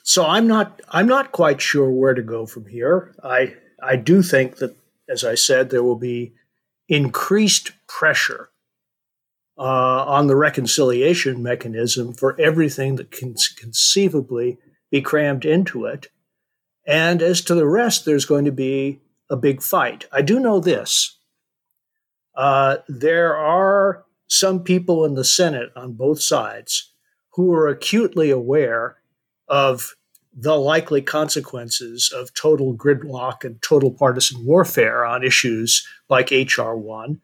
so 0.03 0.25
I'm 0.25 0.47
not 0.47 0.81
I'm 0.89 1.07
not 1.07 1.31
quite 1.31 1.61
sure 1.61 1.89
where 1.89 2.13
to 2.13 2.21
go 2.21 2.45
from 2.45 2.65
here. 2.65 3.15
I 3.23 3.55
I 3.81 3.95
do 3.95 4.21
think 4.21 4.57
that 4.57 4.75
as 5.09 5.23
I 5.23 5.35
said, 5.35 5.69
there 5.69 5.83
will 5.83 5.97
be 5.97 6.33
increased 6.87 7.71
pressure 7.87 8.50
uh, 9.61 10.05
on 10.07 10.25
the 10.25 10.35
reconciliation 10.35 11.43
mechanism 11.43 12.13
for 12.13 12.39
everything 12.41 12.95
that 12.95 13.11
can 13.11 13.35
conceivably 13.57 14.57
be 14.89 15.01
crammed 15.01 15.45
into 15.45 15.85
it. 15.85 16.07
And 16.87 17.21
as 17.21 17.41
to 17.41 17.53
the 17.53 17.67
rest, 17.67 18.03
there's 18.03 18.25
going 18.25 18.45
to 18.45 18.51
be 18.51 19.01
a 19.29 19.37
big 19.37 19.61
fight. 19.61 20.07
I 20.11 20.23
do 20.23 20.39
know 20.39 20.59
this. 20.59 21.15
Uh, 22.35 22.77
there 22.87 23.37
are 23.37 24.03
some 24.27 24.63
people 24.63 25.05
in 25.05 25.13
the 25.13 25.23
Senate 25.23 25.69
on 25.75 25.93
both 25.93 26.23
sides 26.23 26.91
who 27.33 27.53
are 27.53 27.67
acutely 27.67 28.31
aware 28.31 28.97
of 29.47 29.95
the 30.33 30.55
likely 30.55 31.03
consequences 31.03 32.11
of 32.11 32.33
total 32.33 32.75
gridlock 32.75 33.43
and 33.43 33.61
total 33.61 33.91
partisan 33.91 34.43
warfare 34.43 35.05
on 35.05 35.23
issues 35.23 35.87
like 36.09 36.29
HR1 36.29 37.19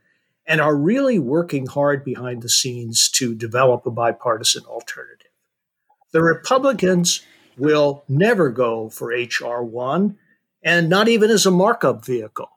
and 0.48 0.62
are 0.62 0.76
really 0.76 1.20
working 1.20 1.68
hard 1.68 2.04
behind 2.04 2.42
the 2.42 2.50
scenes 2.50 3.10
to 3.10 3.36
develop 3.36 3.86
a 3.86 3.92
bipartisan 3.92 4.64
alternative. 4.66 5.28
The 6.14 6.24
Republicans 6.24 7.22
will 7.58 8.04
never 8.08 8.50
go 8.50 8.90
for 8.90 9.12
H.R. 9.12 9.64
1 9.64 10.18
and 10.64 10.90
not 10.90 11.08
even 11.10 11.30
as 11.30 11.46
a 11.46 11.52
markup 11.52 12.06
vehicle. 12.06 12.50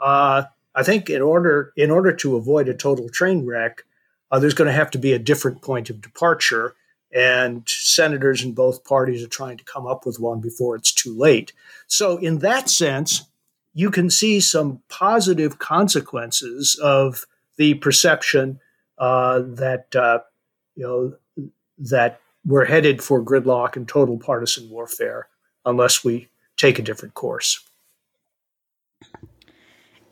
Uh, 0.00 0.44
I 0.74 0.82
think 0.82 1.10
in 1.10 1.22
order 1.22 1.72
in 1.76 1.90
order 1.90 2.12
to 2.12 2.36
avoid 2.36 2.68
a 2.68 2.74
total 2.74 3.08
train 3.08 3.44
wreck, 3.44 3.84
uh, 4.30 4.38
there's 4.38 4.54
going 4.54 4.66
to 4.66 4.72
have 4.72 4.90
to 4.92 4.98
be 4.98 5.12
a 5.12 5.18
different 5.18 5.62
point 5.62 5.90
of 5.90 6.00
departure 6.00 6.74
and 7.12 7.62
senators 7.66 8.44
in 8.44 8.52
both 8.52 8.84
parties 8.84 9.24
are 9.24 9.28
trying 9.28 9.56
to 9.56 9.64
come 9.64 9.86
up 9.86 10.06
with 10.06 10.20
one 10.20 10.40
before 10.40 10.76
it's 10.76 10.92
too 10.92 11.16
late. 11.16 11.52
So, 11.88 12.18
in 12.18 12.38
that 12.38 12.70
sense, 12.70 13.26
you 13.72 13.90
can 13.90 14.10
see 14.10 14.40
some 14.40 14.82
positive 14.88 15.58
consequences 15.58 16.78
of 16.82 17.26
the 17.56 17.74
perception 17.74 18.60
uh, 18.98 19.40
that 19.40 19.94
uh, 19.94 20.20
you 20.74 20.82
know 20.86 21.46
that 21.78 22.20
we're 22.44 22.64
headed 22.64 23.02
for 23.02 23.22
gridlock 23.22 23.76
and 23.76 23.88
total 23.88 24.18
partisan 24.18 24.68
warfare 24.70 25.28
unless 25.64 26.04
we 26.04 26.28
take 26.56 26.78
a 26.78 26.82
different 26.82 27.14
course. 27.14 27.60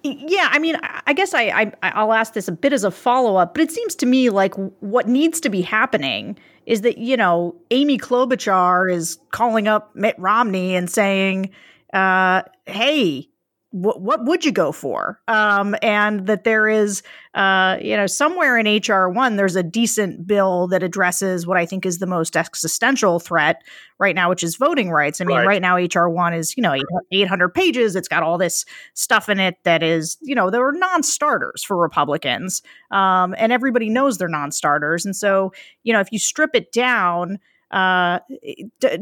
Yeah, 0.03 0.49
I 0.50 0.59
mean, 0.59 0.77
I 1.07 1.12
guess 1.12 1.35
I, 1.35 1.73
I 1.83 1.91
I'll 1.91 2.12
ask 2.12 2.33
this 2.33 2.49
a 2.49 2.53
bit 2.53 2.73
as 2.73 2.85
a 2.85 2.91
follow 2.91 3.37
up, 3.37 3.55
but 3.55 3.62
it 3.62 3.73
seems 3.73 3.95
to 3.97 4.07
me 4.07 4.31
like 4.31 4.55
what 4.81 5.09
needs 5.09 5.41
to 5.41 5.49
be 5.49 5.61
happening 5.61 6.38
is 6.67 6.83
that 6.83 6.99
you 6.99 7.17
know 7.17 7.57
Amy 7.71 7.99
Klobuchar 7.99 8.93
is 8.93 9.19
calling 9.31 9.67
up 9.67 9.95
Mitt 9.97 10.15
Romney 10.19 10.77
and 10.77 10.88
saying, 10.88 11.50
uh, 11.93 12.43
"Hey, 12.67 13.28
what, 13.71 14.01
what 14.01 14.25
would 14.25 14.45
you 14.45 14.53
go 14.53 14.73
for? 14.73 15.21
Um, 15.29 15.77
and 15.83 16.27
that 16.27 16.45
there 16.45 16.69
is, 16.69 17.03
uh, 17.35 17.77
you 17.81 17.97
know, 17.97 18.07
somewhere 18.07 18.57
in 18.57 18.67
HR 18.67 19.09
one, 19.09 19.37
there's 19.37 19.57
a 19.57 19.63
decent 19.63 20.27
bill 20.27 20.69
that 20.69 20.83
addresses 20.83 21.47
what 21.47 21.59
I 21.59 21.67
think 21.67 21.85
is 21.85 21.99
the 21.99 22.07
most 22.07 22.35
existential 22.35 23.21
threat 23.21 23.63
right 23.99 24.15
now, 24.15 24.31
which 24.31 24.43
is 24.43 24.57
voting 24.57 24.91
rights. 24.91 25.21
I 25.21 25.25
mean, 25.25 25.37
right, 25.37 25.47
right 25.47 25.63
now, 25.63 25.77
HR 25.77 26.09
one 26.09 26.33
is, 26.33 26.57
you 26.57 26.63
know, 26.63 26.77
800 27.13 27.51
pages. 27.51 27.95
It's 27.95 28.09
got 28.09 28.23
all 28.23 28.39
this 28.39 28.65
stuff 28.95 29.29
in 29.29 29.39
it 29.39 29.57
that 29.65 29.83
is, 29.83 30.17
you 30.23 30.35
know, 30.35 30.49
there 30.49 30.67
are 30.67 30.73
non 30.73 31.03
starters 31.03 31.63
for 31.63 31.77
Republicans. 31.77 32.63
Um, 32.91 33.35
and 33.37 33.53
everybody 33.53 33.91
knows 33.91 34.17
they're 34.17 34.29
non 34.29 34.51
starters. 34.51 35.05
And 35.05 35.15
so, 35.15 35.53
you 35.83 35.93
know, 35.93 36.01
if 36.01 36.11
you 36.11 36.19
strip 36.19 36.55
it 36.55 36.73
down, 36.73 37.39
uh, 37.71 38.21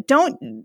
don't 0.06 0.64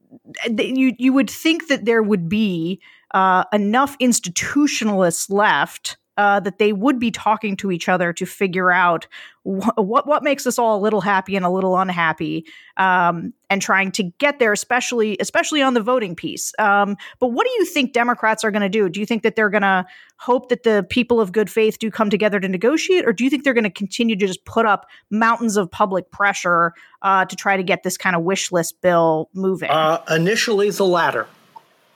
you 0.49 0.93
you 0.97 1.13
would 1.13 1.29
think 1.29 1.67
that 1.67 1.85
there 1.85 2.01
would 2.01 2.27
be 2.27 2.81
uh, 3.13 3.43
enough 3.53 3.97
institutionalists 3.99 5.29
left 5.29 5.97
uh, 6.17 6.39
that 6.39 6.59
they 6.59 6.73
would 6.73 6.99
be 6.99 7.09
talking 7.09 7.55
to 7.55 7.71
each 7.71 7.87
other 7.87 8.11
to 8.13 8.25
figure 8.25 8.71
out 8.71 9.07
wh- 9.43 9.77
what 9.77 10.05
what 10.05 10.23
makes 10.23 10.45
us 10.45 10.59
all 10.59 10.77
a 10.77 10.81
little 10.81 11.01
happy 11.01 11.35
and 11.35 11.45
a 11.45 11.49
little 11.49 11.77
unhappy, 11.77 12.45
um, 12.77 13.33
and 13.49 13.61
trying 13.61 13.91
to 13.91 14.03
get 14.19 14.37
there, 14.37 14.51
especially 14.51 15.17
especially 15.19 15.61
on 15.61 15.73
the 15.73 15.81
voting 15.81 16.15
piece. 16.15 16.53
Um, 16.59 16.97
but 17.19 17.29
what 17.29 17.47
do 17.47 17.53
you 17.53 17.65
think 17.65 17.93
Democrats 17.93 18.43
are 18.43 18.51
going 18.51 18.61
to 18.61 18.69
do? 18.69 18.89
Do 18.89 18.99
you 18.99 19.05
think 19.05 19.23
that 19.23 19.35
they're 19.35 19.49
going 19.49 19.61
to 19.61 19.85
hope 20.17 20.49
that 20.49 20.63
the 20.63 20.85
people 20.89 21.21
of 21.21 21.31
good 21.31 21.49
faith 21.49 21.79
do 21.79 21.89
come 21.89 22.09
together 22.09 22.39
to 22.39 22.47
negotiate, 22.47 23.07
or 23.07 23.13
do 23.13 23.23
you 23.23 23.29
think 23.29 23.43
they're 23.43 23.53
going 23.53 23.63
to 23.63 23.69
continue 23.69 24.15
to 24.15 24.27
just 24.27 24.43
put 24.45 24.65
up 24.65 24.87
mountains 25.09 25.55
of 25.55 25.71
public 25.71 26.11
pressure 26.11 26.73
uh, 27.01 27.23
to 27.25 27.35
try 27.35 27.55
to 27.55 27.63
get 27.63 27.83
this 27.83 27.97
kind 27.97 28.15
of 28.15 28.23
wish 28.23 28.51
list 28.51 28.81
bill 28.81 29.29
moving? 29.33 29.69
Uh, 29.69 30.03
initially, 30.09 30.69
the 30.69 30.85
latter 30.85 31.25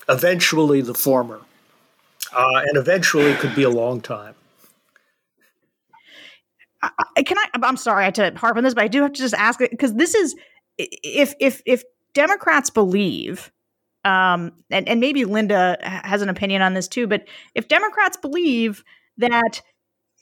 eventually 0.09 0.81
the 0.81 0.93
former. 0.93 1.41
Uh, 2.33 2.63
and 2.67 2.77
eventually 2.77 3.33
could 3.35 3.55
be 3.55 3.63
a 3.63 3.69
long 3.69 4.01
time. 4.01 4.35
I, 7.15 7.23
can 7.23 7.37
I? 7.37 7.47
I'm 7.63 7.77
sorry 7.77 8.03
I 8.03 8.05
had 8.05 8.15
to 8.15 8.33
harp 8.35 8.57
on 8.57 8.63
this, 8.63 8.73
but 8.73 8.83
I 8.83 8.87
do 8.87 9.01
have 9.01 9.13
to 9.13 9.21
just 9.21 9.33
ask 9.33 9.61
it 9.61 9.71
because 9.71 9.93
this 9.93 10.13
is 10.15 10.35
if 10.77 11.33
if 11.39 11.61
if 11.65 11.83
Democrats 12.13 12.69
believe, 12.69 13.51
um, 14.03 14.51
and 14.69 14.87
and 14.87 14.99
maybe 14.99 15.25
Linda 15.25 15.77
has 15.81 16.21
an 16.21 16.29
opinion 16.29 16.61
on 16.61 16.73
this 16.73 16.87
too, 16.87 17.07
but 17.07 17.25
if 17.55 17.67
Democrats 17.67 18.17
believe 18.17 18.83
that 19.17 19.61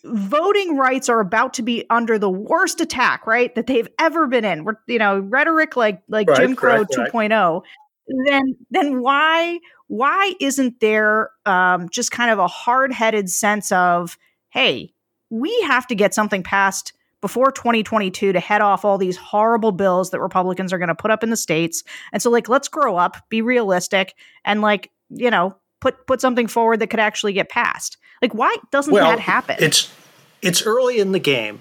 voting 0.05 0.77
rights 0.77 1.09
are 1.09 1.19
about 1.19 1.53
to 1.55 1.61
be 1.61 1.85
under 1.89 2.19
the 2.19 2.29
worst 2.29 2.81
attack, 2.81 3.25
right, 3.25 3.53
that 3.55 3.67
they've 3.67 3.87
ever 3.99 4.27
been 4.27 4.45
in. 4.45 4.65
We're, 4.65 4.75
you 4.87 4.99
know, 4.99 5.19
rhetoric 5.19 5.75
like 5.75 6.01
like 6.09 6.29
right, 6.29 6.37
Jim 6.37 6.55
Crow 6.55 6.79
right, 6.79 6.87
2.0. 6.87 7.11
Right 7.13 7.61
then 8.07 8.55
then 8.71 9.01
why 9.01 9.59
why 9.87 10.33
isn't 10.39 10.79
there 10.79 11.29
um, 11.45 11.89
just 11.89 12.11
kind 12.11 12.31
of 12.31 12.39
a 12.39 12.47
hard-headed 12.47 13.29
sense 13.29 13.71
of 13.71 14.17
hey 14.49 14.93
we 15.29 15.61
have 15.61 15.87
to 15.87 15.95
get 15.95 16.13
something 16.13 16.43
passed 16.43 16.93
before 17.21 17.51
2022 17.51 18.33
to 18.33 18.39
head 18.39 18.61
off 18.61 18.83
all 18.83 18.97
these 18.97 19.15
horrible 19.15 19.71
bills 19.71 20.11
that 20.11 20.19
republicans 20.19 20.73
are 20.73 20.77
going 20.77 20.89
to 20.89 20.95
put 20.95 21.11
up 21.11 21.23
in 21.23 21.29
the 21.29 21.37
states 21.37 21.83
and 22.11 22.21
so 22.21 22.29
like 22.29 22.49
let's 22.49 22.67
grow 22.67 22.97
up 22.97 23.17
be 23.29 23.41
realistic 23.41 24.15
and 24.43 24.61
like 24.61 24.91
you 25.09 25.31
know 25.31 25.55
put 25.83 26.07
put 26.07 26.21
something 26.21 26.47
forward 26.47 26.79
that 26.79 26.87
could 26.87 26.99
actually 26.99 27.33
get 27.33 27.49
passed. 27.49 27.97
Like 28.21 28.33
why 28.33 28.55
doesn't 28.71 28.91
well, 28.91 29.11
that 29.11 29.19
happen? 29.19 29.57
it's 29.59 29.93
it's 30.41 30.65
early 30.65 30.99
in 30.99 31.11
the 31.11 31.19
game. 31.19 31.59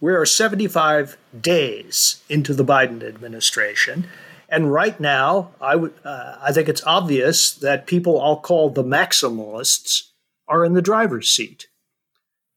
We 0.00 0.12
are 0.12 0.26
75 0.26 1.16
days 1.40 2.22
into 2.28 2.52
the 2.52 2.64
biden 2.64 3.02
administration 3.02 4.08
and 4.48 4.72
right 4.72 4.98
now, 5.00 5.50
I 5.60 5.76
would 5.76 5.94
uh, 6.04 6.36
I 6.40 6.52
think 6.52 6.68
it's 6.68 6.84
obvious 6.84 7.52
that 7.52 7.86
people 7.86 8.20
I'll 8.20 8.40
call 8.40 8.70
the 8.70 8.84
maximalists 8.84 10.10
are 10.48 10.64
in 10.64 10.74
the 10.74 10.82
driver's 10.82 11.28
seat, 11.28 11.68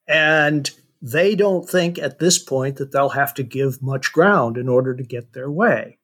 and 0.08 0.70
they 1.02 1.36
don't 1.36 1.68
think 1.68 1.98
at 1.98 2.20
this 2.20 2.38
point 2.38 2.76
that 2.78 2.92
they'll 2.92 3.10
have 3.10 3.34
to 3.36 3.44
give 3.44 3.82
much 3.82 4.12
ground 4.12 4.58
in 4.58 4.68
order 4.68 4.96
to 4.96 5.04
get 5.04 5.34
their 5.34 5.50
way. 5.50 5.98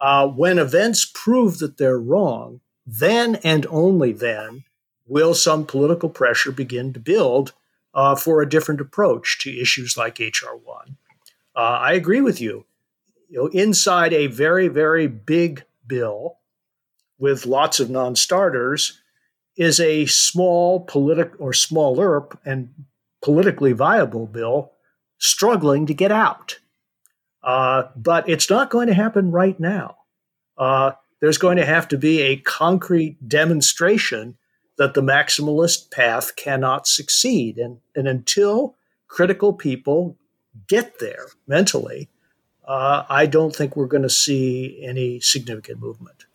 Uh, 0.00 0.26
when 0.28 0.58
events 0.58 1.10
prove 1.12 1.58
that 1.58 1.76
they're 1.76 1.98
wrong, 1.98 2.60
then 2.86 3.36
and 3.36 3.66
only 3.70 4.12
then 4.12 4.64
will 5.06 5.34
some 5.34 5.66
political 5.66 6.08
pressure 6.08 6.52
begin 6.52 6.92
to 6.92 7.00
build 7.00 7.52
uh, 7.94 8.14
for 8.14 8.40
a 8.40 8.48
different 8.48 8.80
approach 8.80 9.38
to 9.40 9.60
issues 9.60 9.96
like 9.96 10.16
HR1? 10.16 10.96
Uh, 11.54 11.58
I 11.58 11.92
agree 11.92 12.20
with 12.20 12.40
you. 12.40 12.64
You 13.30 13.38
know, 13.38 13.46
inside 13.46 14.12
a 14.12 14.26
very, 14.26 14.66
very 14.66 15.06
big 15.06 15.64
bill 15.86 16.38
with 17.16 17.46
lots 17.46 17.78
of 17.78 17.88
non-starters 17.88 19.00
is 19.56 19.78
a 19.78 20.06
small 20.06 20.80
politic 20.80 21.32
or 21.38 21.52
smaller 21.52 22.26
and 22.44 22.70
politically 23.22 23.72
viable 23.72 24.26
bill 24.26 24.72
struggling 25.18 25.86
to 25.86 25.94
get 25.94 26.10
out. 26.10 26.58
Uh, 27.42 27.84
but 27.94 28.28
it's 28.28 28.50
not 28.50 28.68
going 28.68 28.88
to 28.88 28.94
happen 28.94 29.30
right 29.30 29.60
now. 29.60 29.96
Uh, 30.58 30.92
there's 31.20 31.38
going 31.38 31.56
to 31.56 31.64
have 31.64 31.86
to 31.88 31.98
be 31.98 32.22
a 32.22 32.36
concrete 32.36 33.28
demonstration 33.28 34.36
that 34.76 34.94
the 34.94 35.02
maximalist 35.02 35.92
path 35.92 36.34
cannot 36.34 36.88
succeed. 36.88 37.58
And, 37.58 37.78
and 37.94 38.08
until 38.08 38.74
critical 39.06 39.52
people 39.52 40.16
get 40.66 40.98
there 40.98 41.26
mentally, 41.46 42.08
uh, 42.70 43.04
I 43.08 43.26
don't 43.26 43.54
think 43.54 43.74
we're 43.74 43.86
going 43.86 44.04
to 44.04 44.08
see 44.08 44.80
any 44.80 45.18
significant 45.18 45.80
movement. 45.80 46.26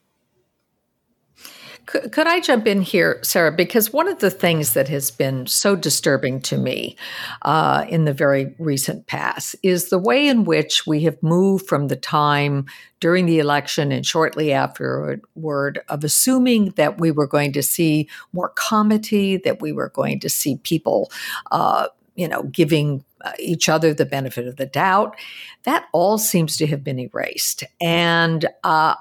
Could, 1.85 2.11
could, 2.11 2.27
I 2.27 2.41
jump 2.41 2.67
in 2.67 2.81
here, 2.81 3.19
Sarah? 3.21 3.53
Because 3.53 3.93
one 3.93 4.09
of 4.09 4.19
the 4.19 4.29
things 4.29 4.73
that 4.73 4.89
has 4.89 5.11
been 5.11 5.47
so 5.47 5.77
disturbing 5.77 6.41
to 6.41 6.57
me 6.57 6.97
uh, 7.43 7.85
in 7.87 8.03
the 8.03 8.11
very 8.11 8.53
recent 8.59 9.07
past 9.07 9.55
is 9.63 9.89
the 9.89 9.99
way 9.99 10.27
in 10.27 10.43
which 10.43 10.85
we 10.85 11.03
have 11.03 11.21
moved 11.23 11.67
from 11.67 11.87
the 11.87 11.95
time 11.95 12.65
during 12.99 13.27
the 13.27 13.39
election 13.39 13.93
and 13.93 14.05
shortly 14.05 14.51
afterward 14.51 15.79
of 15.87 16.03
assuming 16.03 16.71
that 16.71 16.99
we 16.99 17.11
were 17.11 17.27
going 17.27 17.53
to 17.53 17.63
see 17.63 18.09
more 18.33 18.51
comity, 18.57 19.37
that 19.37 19.61
we 19.61 19.71
were 19.71 19.89
going 19.89 20.19
to 20.19 20.27
see 20.27 20.57
people, 20.57 21.09
uh, 21.51 21.87
you 22.15 22.27
know, 22.27 22.43
giving 22.43 23.05
each 23.39 23.69
other 23.69 23.93
the 23.93 24.05
benefit 24.05 24.47
of 24.47 24.55
the 24.57 24.65
doubt. 24.65 25.15
That 25.63 25.85
all 25.93 26.17
seems 26.17 26.57
to 26.57 26.67
have 26.67 26.83
been 26.83 26.99
erased. 26.99 27.63
And 27.81 28.45
uh, 28.63 28.95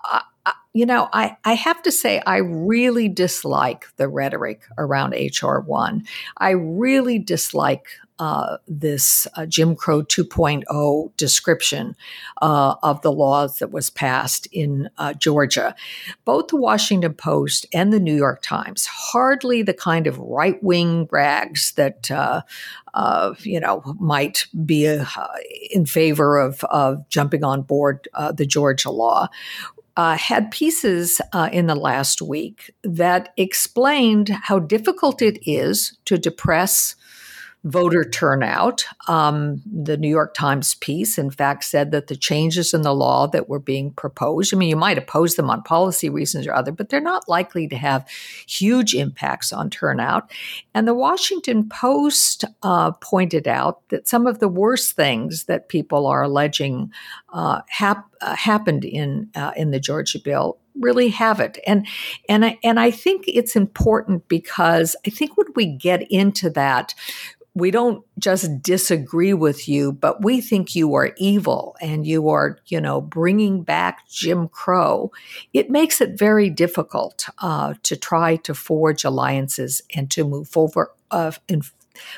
you 0.74 0.84
know, 0.84 1.08
I, 1.12 1.36
I 1.44 1.54
have 1.54 1.80
to 1.84 1.92
say, 1.92 2.20
I 2.26 2.38
really 2.38 3.08
dislike 3.08 3.86
the 3.96 4.08
rhetoric 4.08 4.62
around 4.76 5.12
HR1. 5.12 6.04
I 6.38 6.50
really 6.50 7.20
dislike 7.20 7.86
uh, 8.18 8.58
this 8.68 9.26
uh, 9.36 9.46
Jim 9.46 9.74
Crow 9.74 10.02
2.0 10.02 11.16
description 11.16 11.96
uh, 12.42 12.76
of 12.82 13.02
the 13.02 13.12
laws 13.12 13.58
that 13.58 13.72
was 13.72 13.90
passed 13.90 14.46
in 14.52 14.88
uh, 14.98 15.12
Georgia. 15.14 15.74
Both 16.24 16.48
the 16.48 16.56
Washington 16.56 17.14
Post 17.14 17.66
and 17.72 17.92
the 17.92 18.00
New 18.00 18.14
York 18.14 18.42
Times, 18.42 18.86
hardly 18.86 19.62
the 19.62 19.74
kind 19.74 20.06
of 20.06 20.18
right 20.18 20.62
wing 20.62 21.08
rags 21.10 21.72
that 21.72 22.10
uh, 22.10 22.42
uh, 22.94 23.34
you 23.40 23.58
know 23.58 23.82
might 23.98 24.46
be 24.64 24.86
in 25.70 25.86
favor 25.86 26.38
of, 26.38 26.62
of 26.64 27.08
jumping 27.08 27.42
on 27.42 27.62
board 27.62 28.08
the 28.34 28.46
Georgia 28.46 28.90
law, 28.90 29.28
uh, 29.96 30.16
had 30.16 30.50
pieces 30.50 31.20
uh, 31.32 31.48
in 31.52 31.66
the 31.66 31.74
last 31.74 32.20
week 32.20 32.74
that 32.82 33.32
explained 33.36 34.28
how 34.28 34.58
difficult 34.58 35.22
it 35.22 35.38
is 35.48 35.96
to 36.04 36.18
depress 36.18 36.96
voter 37.64 38.04
turnout. 38.04 38.84
Um, 39.08 39.62
the 39.64 39.96
New 39.96 40.08
York 40.08 40.34
Times 40.34 40.74
piece, 40.74 41.16
in 41.16 41.30
fact, 41.30 41.64
said 41.64 41.90
that 41.92 42.08
the 42.08 42.16
changes 42.16 42.74
in 42.74 42.82
the 42.82 42.94
law 42.94 43.26
that 43.28 43.48
were 43.48 43.58
being 43.58 43.90
proposed, 43.92 44.52
I 44.52 44.58
mean, 44.58 44.68
you 44.68 44.76
might 44.76 44.98
oppose 44.98 45.36
them 45.36 45.48
on 45.48 45.62
policy 45.62 46.10
reasons 46.10 46.46
or 46.46 46.54
other, 46.54 46.72
but 46.72 46.90
they're 46.90 47.00
not 47.00 47.28
likely 47.28 47.66
to 47.68 47.76
have 47.76 48.06
huge 48.46 48.94
impacts 48.94 49.52
on 49.52 49.70
turnout. 49.70 50.30
And 50.74 50.86
the 50.86 50.94
Washington 50.94 51.68
Post 51.68 52.44
uh, 52.62 52.92
pointed 52.92 53.48
out 53.48 53.88
that 53.88 54.06
some 54.06 54.26
of 54.26 54.40
the 54.40 54.48
worst 54.48 54.94
things 54.94 55.44
that 55.44 55.70
people 55.70 56.06
are 56.06 56.22
alleging 56.22 56.92
uh, 57.32 57.62
hap- 57.68 58.10
uh, 58.20 58.36
happened 58.36 58.84
in 58.84 59.30
uh, 59.34 59.52
in 59.56 59.70
the 59.70 59.80
Georgia 59.80 60.18
bill 60.18 60.58
really 60.80 61.08
have 61.08 61.40
it. 61.40 61.58
And 61.66 61.86
and 62.28 62.44
I, 62.44 62.58
and 62.62 62.78
I 62.78 62.90
think 62.90 63.24
it's 63.26 63.56
important 63.56 64.28
because 64.28 64.96
I 65.06 65.10
think 65.10 65.36
when 65.36 65.46
we 65.54 65.66
get 65.66 66.10
into 66.10 66.50
that, 66.50 66.94
we 67.54 67.70
don't 67.70 68.04
just 68.18 68.62
disagree 68.62 69.32
with 69.32 69.68
you, 69.68 69.92
but 69.92 70.24
we 70.24 70.40
think 70.40 70.74
you 70.74 70.94
are 70.94 71.14
evil 71.16 71.76
and 71.80 72.06
you 72.06 72.28
are, 72.28 72.58
you 72.66 72.80
know, 72.80 73.00
bringing 73.00 73.62
back 73.62 74.08
Jim 74.08 74.48
Crow. 74.48 75.12
It 75.52 75.70
makes 75.70 76.00
it 76.00 76.18
very 76.18 76.50
difficult 76.50 77.28
uh, 77.38 77.74
to 77.84 77.96
try 77.96 78.36
to 78.36 78.54
forge 78.54 79.04
alliances 79.04 79.82
and 79.94 80.10
to 80.10 80.24
move 80.24 80.48
forward 80.48 80.88
uh, 81.10 81.30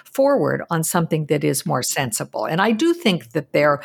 forward 0.05 0.63
on 0.71 0.83
something 0.83 1.27
that 1.27 1.45
is 1.45 1.67
more 1.67 1.83
sensible. 1.83 2.47
And 2.47 2.63
I 2.63 2.71
do 2.71 2.95
think 2.95 3.33
that 3.33 3.53
there, 3.53 3.83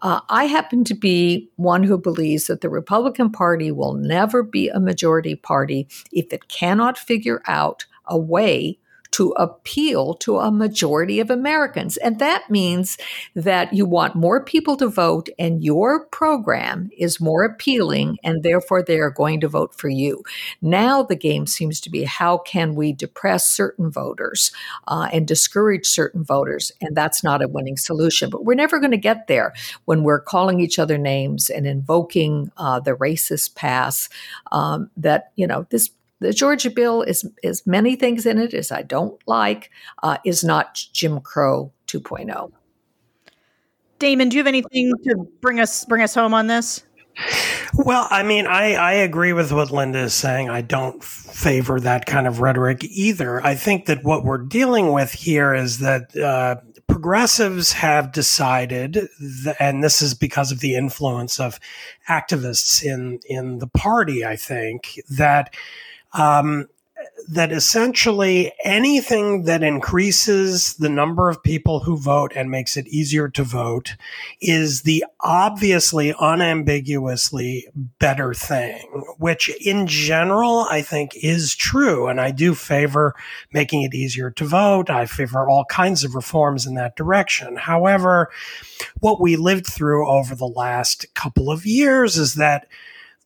uh, 0.00 0.20
I 0.30 0.46
happen 0.46 0.84
to 0.84 0.94
be 0.94 1.50
one 1.56 1.82
who 1.82 1.98
believes 1.98 2.46
that 2.46 2.62
the 2.62 2.70
Republican 2.70 3.30
Party 3.30 3.70
will 3.70 3.92
never 3.92 4.42
be 4.42 4.68
a 4.68 4.80
majority 4.80 5.34
party 5.34 5.86
if 6.12 6.32
it 6.32 6.48
cannot 6.48 6.96
figure 6.96 7.42
out 7.46 7.84
a 8.06 8.16
way 8.16 8.78
to 9.14 9.30
appeal 9.38 10.14
to 10.14 10.38
a 10.38 10.50
majority 10.50 11.20
of 11.20 11.30
Americans. 11.30 11.96
And 11.98 12.18
that 12.18 12.50
means 12.50 12.98
that 13.36 13.72
you 13.72 13.86
want 13.86 14.16
more 14.16 14.42
people 14.42 14.76
to 14.78 14.88
vote 14.88 15.28
and 15.38 15.62
your 15.62 16.06
program 16.06 16.90
is 16.98 17.20
more 17.20 17.44
appealing 17.44 18.18
and 18.24 18.42
therefore 18.42 18.82
they 18.82 18.98
are 18.98 19.10
going 19.10 19.40
to 19.40 19.46
vote 19.46 19.72
for 19.72 19.88
you. 19.88 20.24
Now 20.60 21.04
the 21.04 21.14
game 21.14 21.46
seems 21.46 21.80
to 21.82 21.90
be 21.90 22.02
how 22.02 22.38
can 22.38 22.74
we 22.74 22.92
depress 22.92 23.48
certain 23.48 23.88
voters 23.88 24.50
uh, 24.88 25.08
and 25.12 25.28
discourage 25.28 25.86
certain 25.86 26.24
voters? 26.24 26.72
And 26.80 26.96
that's 26.96 27.22
not 27.22 27.40
a 27.40 27.46
winning 27.46 27.76
solution. 27.76 28.30
But 28.30 28.44
we're 28.44 28.54
never 28.54 28.80
going 28.80 28.90
to 28.90 28.96
get 28.96 29.28
there 29.28 29.54
when 29.84 30.02
we're 30.02 30.20
calling 30.20 30.58
each 30.58 30.80
other 30.80 30.98
names 30.98 31.50
and 31.50 31.68
invoking 31.68 32.50
uh, 32.56 32.80
the 32.80 32.96
racist 32.96 33.54
past 33.54 34.12
um, 34.50 34.90
that, 34.96 35.30
you 35.36 35.46
know, 35.46 35.68
this 35.70 35.90
the 36.24 36.32
Georgia 36.32 36.70
bill 36.70 37.02
is 37.02 37.28
is 37.42 37.66
many 37.66 37.96
things 37.96 38.24
in 38.26 38.38
it 38.38 38.54
as 38.54 38.72
I 38.72 38.82
don't 38.82 39.20
like, 39.26 39.70
uh, 40.02 40.18
is 40.24 40.42
not 40.42 40.74
Jim 40.92 41.20
Crow 41.20 41.72
2.0. 41.86 42.50
Damon, 43.98 44.28
do 44.28 44.36
you 44.36 44.40
have 44.40 44.46
anything 44.46 44.92
to 45.04 45.28
bring 45.40 45.60
us 45.60 45.84
bring 45.84 46.02
us 46.02 46.14
home 46.14 46.34
on 46.34 46.46
this? 46.46 46.82
Well, 47.74 48.08
I 48.10 48.22
mean, 48.22 48.46
I, 48.46 48.74
I 48.74 48.92
agree 48.92 49.32
with 49.32 49.52
what 49.52 49.70
Linda 49.70 50.00
is 50.00 50.14
saying. 50.14 50.48
I 50.48 50.62
don't 50.62 51.02
favor 51.02 51.78
that 51.80 52.06
kind 52.06 52.26
of 52.26 52.40
rhetoric 52.40 52.82
either. 52.84 53.44
I 53.44 53.54
think 53.54 53.86
that 53.86 54.02
what 54.02 54.24
we're 54.24 54.38
dealing 54.38 54.92
with 54.92 55.12
here 55.12 55.54
is 55.54 55.78
that 55.78 56.16
uh, 56.16 56.56
progressives 56.88 57.72
have 57.72 58.12
decided, 58.12 59.08
that, 59.44 59.56
and 59.60 59.82
this 59.82 60.02
is 60.02 60.14
because 60.14 60.50
of 60.50 60.60
the 60.60 60.74
influence 60.74 61.38
of 61.38 61.60
activists 62.08 62.82
in 62.82 63.20
in 63.26 63.58
the 63.58 63.68
party. 63.68 64.24
I 64.24 64.36
think 64.36 65.00
that 65.08 65.54
um, 66.14 66.68
that 67.28 67.52
essentially 67.52 68.52
anything 68.62 69.44
that 69.44 69.62
increases 69.62 70.74
the 70.74 70.88
number 70.88 71.30
of 71.30 71.42
people 71.42 71.80
who 71.80 71.96
vote 71.96 72.32
and 72.34 72.50
makes 72.50 72.76
it 72.76 72.86
easier 72.88 73.28
to 73.28 73.42
vote 73.42 73.96
is 74.40 74.82
the 74.82 75.04
obviously 75.20 76.14
unambiguously 76.20 77.66
better 77.98 78.34
thing, 78.34 78.78
which 79.18 79.48
in 79.64 79.86
general 79.86 80.66
I 80.70 80.82
think 80.82 81.12
is 81.16 81.54
true. 81.54 82.08
And 82.08 82.20
I 82.20 82.30
do 82.30 82.54
favor 82.54 83.14
making 83.52 83.82
it 83.82 83.94
easier 83.94 84.30
to 84.32 84.44
vote. 84.44 84.90
I 84.90 85.06
favor 85.06 85.48
all 85.48 85.64
kinds 85.64 86.04
of 86.04 86.14
reforms 86.14 86.66
in 86.66 86.74
that 86.74 86.96
direction. 86.96 87.56
However, 87.56 88.30
what 89.00 89.20
we 89.20 89.36
lived 89.36 89.66
through 89.66 90.08
over 90.08 90.34
the 90.34 90.46
last 90.46 91.06
couple 91.14 91.50
of 91.50 91.64
years 91.64 92.18
is 92.18 92.34
that 92.34 92.66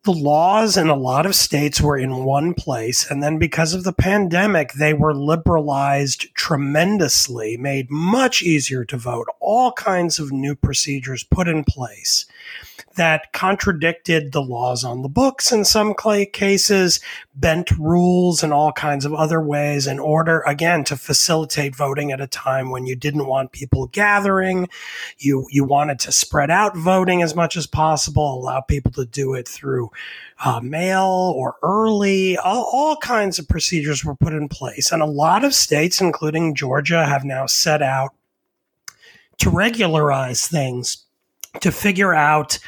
the 0.08 0.14
laws 0.14 0.78
in 0.78 0.88
a 0.88 0.96
lot 0.96 1.26
of 1.26 1.34
states 1.34 1.82
were 1.82 1.98
in 1.98 2.24
one 2.24 2.54
place. 2.54 3.10
And 3.10 3.22
then 3.22 3.36
because 3.36 3.74
of 3.74 3.84
the 3.84 3.92
pandemic, 3.92 4.72
they 4.72 4.94
were 4.94 5.14
liberalized 5.14 6.34
tremendously, 6.34 7.58
made 7.58 7.90
much 7.90 8.42
easier 8.42 8.86
to 8.86 8.96
vote, 8.96 9.26
all 9.38 9.70
kinds 9.72 10.18
of 10.18 10.32
new 10.32 10.54
procedures 10.54 11.24
put 11.24 11.46
in 11.46 11.62
place 11.62 12.24
that 12.98 13.32
contradicted 13.32 14.32
the 14.32 14.42
laws 14.42 14.82
on 14.82 15.02
the 15.02 15.08
books 15.08 15.52
in 15.52 15.64
some 15.64 15.94
cases, 15.94 16.98
bent 17.34 17.70
rules 17.78 18.42
in 18.42 18.52
all 18.52 18.72
kinds 18.72 19.04
of 19.04 19.14
other 19.14 19.40
ways 19.40 19.86
in 19.86 20.00
order, 20.00 20.40
again, 20.40 20.82
to 20.82 20.96
facilitate 20.96 21.76
voting 21.76 22.10
at 22.10 22.20
a 22.20 22.26
time 22.26 22.70
when 22.70 22.86
you 22.86 22.96
didn't 22.96 23.26
want 23.26 23.52
people 23.52 23.86
gathering. 23.86 24.68
You, 25.18 25.46
you 25.50 25.64
wanted 25.64 26.00
to 26.00 26.12
spread 26.12 26.50
out 26.50 26.76
voting 26.76 27.22
as 27.22 27.36
much 27.36 27.56
as 27.56 27.68
possible, 27.68 28.34
allow 28.34 28.60
people 28.62 28.90
to 28.92 29.06
do 29.06 29.32
it 29.34 29.46
through 29.46 29.90
uh, 30.44 30.60
mail 30.60 31.32
or 31.36 31.54
early. 31.62 32.36
All, 32.36 32.68
all 32.72 32.96
kinds 32.96 33.38
of 33.38 33.48
procedures 33.48 34.04
were 34.04 34.16
put 34.16 34.32
in 34.32 34.48
place. 34.48 34.90
And 34.90 35.02
a 35.02 35.06
lot 35.06 35.44
of 35.44 35.54
states, 35.54 36.00
including 36.00 36.56
Georgia, 36.56 37.06
have 37.06 37.24
now 37.24 37.46
set 37.46 37.80
out 37.80 38.10
to 39.38 39.50
regularize 39.50 40.48
things 40.48 41.04
to 41.60 41.72
figure 41.72 42.14
out 42.14 42.58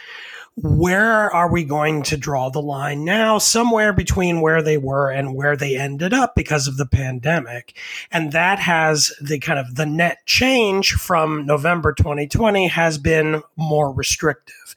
where 0.56 1.32
are 1.32 1.50
we 1.50 1.64
going 1.64 2.02
to 2.02 2.16
draw 2.16 2.50
the 2.50 2.60
line 2.60 3.04
now? 3.04 3.38
Somewhere 3.38 3.92
between 3.92 4.40
where 4.40 4.62
they 4.62 4.76
were 4.76 5.10
and 5.10 5.34
where 5.34 5.56
they 5.56 5.76
ended 5.76 6.12
up 6.12 6.34
because 6.34 6.66
of 6.66 6.76
the 6.76 6.86
pandemic. 6.86 7.76
And 8.10 8.32
that 8.32 8.58
has 8.58 9.12
the 9.20 9.38
kind 9.38 9.58
of 9.58 9.76
the 9.76 9.86
net 9.86 10.18
change 10.26 10.92
from 10.92 11.46
November 11.46 11.92
2020 11.92 12.68
has 12.68 12.98
been 12.98 13.42
more 13.56 13.92
restrictive. 13.92 14.74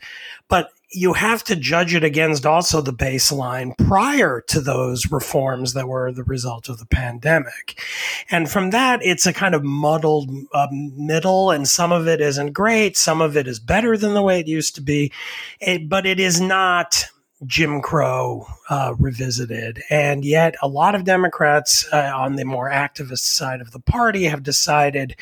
But 0.47 0.69
you 0.93 1.13
have 1.13 1.43
to 1.45 1.55
judge 1.55 1.95
it 1.95 2.03
against 2.03 2.45
also 2.45 2.81
the 2.81 2.93
baseline 2.93 3.77
prior 3.77 4.41
to 4.47 4.61
those 4.61 5.11
reforms 5.11 5.73
that 5.73 5.87
were 5.87 6.11
the 6.11 6.23
result 6.23 6.69
of 6.69 6.77
the 6.77 6.85
pandemic. 6.85 7.81
And 8.29 8.49
from 8.49 8.69
that, 8.69 8.99
it's 9.03 9.25
a 9.25 9.33
kind 9.33 9.55
of 9.55 9.63
muddled 9.63 10.29
uh, 10.53 10.67
middle, 10.71 11.51
and 11.51 11.67
some 11.67 11.91
of 11.91 12.07
it 12.07 12.21
isn't 12.21 12.53
great. 12.53 12.95
Some 12.95 13.21
of 13.21 13.35
it 13.35 13.47
is 13.47 13.59
better 13.59 13.97
than 13.97 14.13
the 14.13 14.21
way 14.21 14.39
it 14.39 14.47
used 14.47 14.75
to 14.75 14.81
be, 14.81 15.11
it, 15.59 15.89
but 15.89 16.05
it 16.05 16.19
is 16.19 16.39
not 16.39 17.05
Jim 17.45 17.81
Crow 17.81 18.47
uh, 18.69 18.93
revisited. 18.97 19.83
And 19.89 20.23
yet, 20.23 20.55
a 20.61 20.67
lot 20.67 20.95
of 20.95 21.03
Democrats 21.03 21.85
uh, 21.91 22.11
on 22.15 22.35
the 22.35 22.45
more 22.45 22.69
activist 22.69 23.25
side 23.25 23.61
of 23.61 23.71
the 23.71 23.79
party 23.79 24.25
have 24.25 24.43
decided 24.43 25.15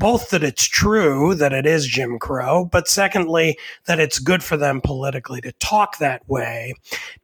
both 0.00 0.30
that 0.30 0.42
it's 0.42 0.64
true 0.64 1.34
that 1.34 1.52
it 1.52 1.66
is 1.66 1.86
Jim 1.86 2.18
Crow, 2.18 2.64
but 2.64 2.88
secondly, 2.88 3.56
that 3.84 4.00
it's 4.00 4.18
good 4.18 4.42
for 4.42 4.56
them 4.56 4.80
politically 4.80 5.42
to 5.42 5.52
talk 5.52 5.98
that 5.98 6.28
way 6.28 6.74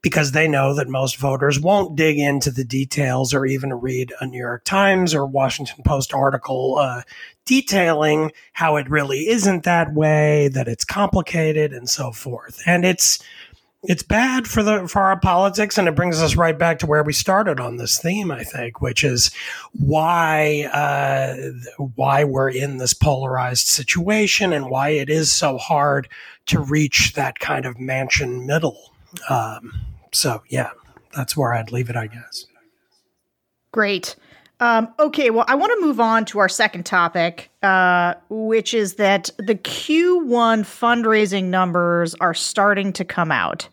because 0.03 0.31
they 0.31 0.47
know 0.47 0.75
that 0.75 0.87
most 0.87 1.17
voters 1.17 1.59
won't 1.59 1.97
dig 1.97 2.19
into 2.19 2.51
the 2.51 2.65
details 2.65 3.35
or 3.35 3.47
even 3.47 3.73
read 3.73 4.13
a 4.21 4.27
New 4.27 4.39
York 4.39 4.63
Times 4.65 5.15
or 5.15 5.27
Washington 5.27 5.83
Post 5.85 6.13
article 6.13 6.77
uh, 6.79 7.03
detailing 7.47 8.31
how 8.53 8.77
it 8.77 8.91
really 8.91 9.29
isn't 9.29 9.65
that 9.65 9.95
way, 9.95 10.49
that 10.49 10.69
it's 10.69 10.85
complicated 10.85 11.73
and 11.73 11.89
so 11.89 12.13
forth. 12.13 12.61
And 12.67 12.85
it's, 12.85 13.19
it's 13.83 14.03
bad 14.03 14.47
for 14.47 14.63
the 14.63 14.89
for 14.89 15.03
our 15.03 15.19
politics 15.19 15.79
and 15.79 15.87
it 15.89 15.95
brings 15.95 16.21
us 16.21 16.37
right 16.37 16.59
back 16.59 16.79
to 16.79 16.87
where 16.87 17.03
we 17.03 17.13
started 17.13 17.61
on 17.61 17.77
this 17.77 18.01
theme 18.01 18.31
i 18.31 18.43
think 18.43 18.81
which 18.81 19.05
is 19.05 19.31
why 19.73 20.69
uh, 20.73 21.37
why 21.95 22.25
we're 22.25 22.51
in 22.51 22.79
this 22.79 22.95
polarized 22.95 23.67
situation 23.67 24.53
and 24.53 24.71
why 24.71 24.91
it 24.91 25.09
is 25.09 25.31
so 25.31 25.59
hard 25.59 26.09
to 26.47 26.61
reach 26.61 27.13
that 27.15 27.39
kind 27.41 27.67
of 27.67 27.77
Manchin 27.77 28.47
middle. 28.47 28.93
Um, 29.29 29.73
so 30.13 30.43
yeah 30.49 30.71
that's 31.15 31.37
where 31.37 31.53
i'd 31.55 31.73
leave 31.73 31.91
it 31.91 31.97
i 31.97 32.07
guess. 32.07 32.47
Great 33.73 34.17
um, 34.61 34.89
okay, 34.99 35.29
well, 35.31 35.45
I 35.49 35.55
want 35.55 35.73
to 35.79 35.87
move 35.87 36.01
on 36.01 36.25
to 36.27 36.39
our 36.39 36.49
second 36.49 36.87
topic, 36.87 37.51
uh, 37.63 38.15
which 38.31 38.73
is 38.73 38.95
that 38.95 39.31
the 39.39 39.55
Q1 39.55 40.61
fundraising 40.61 41.45
numbers 41.45 42.15
are 42.17 42.33
starting 42.33 42.93
to 42.95 43.05
come 43.05 43.31
out. 43.31 43.69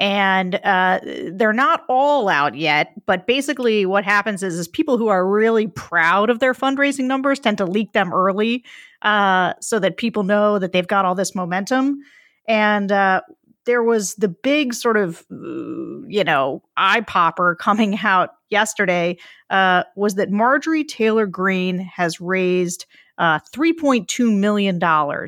And 0.00 0.54
uh, 0.62 1.00
they're 1.32 1.52
not 1.52 1.84
all 1.88 2.28
out 2.28 2.54
yet, 2.54 2.92
but 3.04 3.26
basically, 3.26 3.84
what 3.84 4.04
happens 4.04 4.44
is, 4.44 4.56
is 4.56 4.68
people 4.68 4.96
who 4.96 5.08
are 5.08 5.26
really 5.26 5.66
proud 5.66 6.30
of 6.30 6.38
their 6.38 6.54
fundraising 6.54 7.06
numbers 7.06 7.40
tend 7.40 7.58
to 7.58 7.66
leak 7.66 7.92
them 7.94 8.14
early 8.14 8.64
uh, 9.02 9.54
so 9.60 9.80
that 9.80 9.96
people 9.96 10.22
know 10.22 10.60
that 10.60 10.70
they've 10.70 10.86
got 10.86 11.04
all 11.04 11.16
this 11.16 11.34
momentum. 11.34 11.98
And 12.46 12.92
uh, 12.92 13.22
there 13.68 13.82
was 13.82 14.14
the 14.14 14.28
big 14.28 14.72
sort 14.72 14.96
of, 14.96 15.26
you 15.30 16.24
know, 16.24 16.62
eye 16.78 17.02
popper 17.02 17.54
coming 17.54 17.98
out 18.02 18.30
yesterday 18.48 19.18
uh, 19.50 19.84
was 19.94 20.14
that 20.14 20.30
Marjorie 20.30 20.84
Taylor 20.84 21.26
Greene 21.26 21.78
has 21.78 22.18
raised 22.18 22.86
uh, 23.18 23.38
$3.2 23.54 24.34
million 24.34 24.80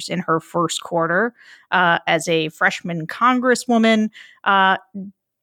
in 0.08 0.18
her 0.20 0.40
first 0.40 0.82
quarter 0.82 1.34
uh, 1.70 1.98
as 2.06 2.26
a 2.28 2.48
freshman 2.48 3.06
congresswoman. 3.06 4.08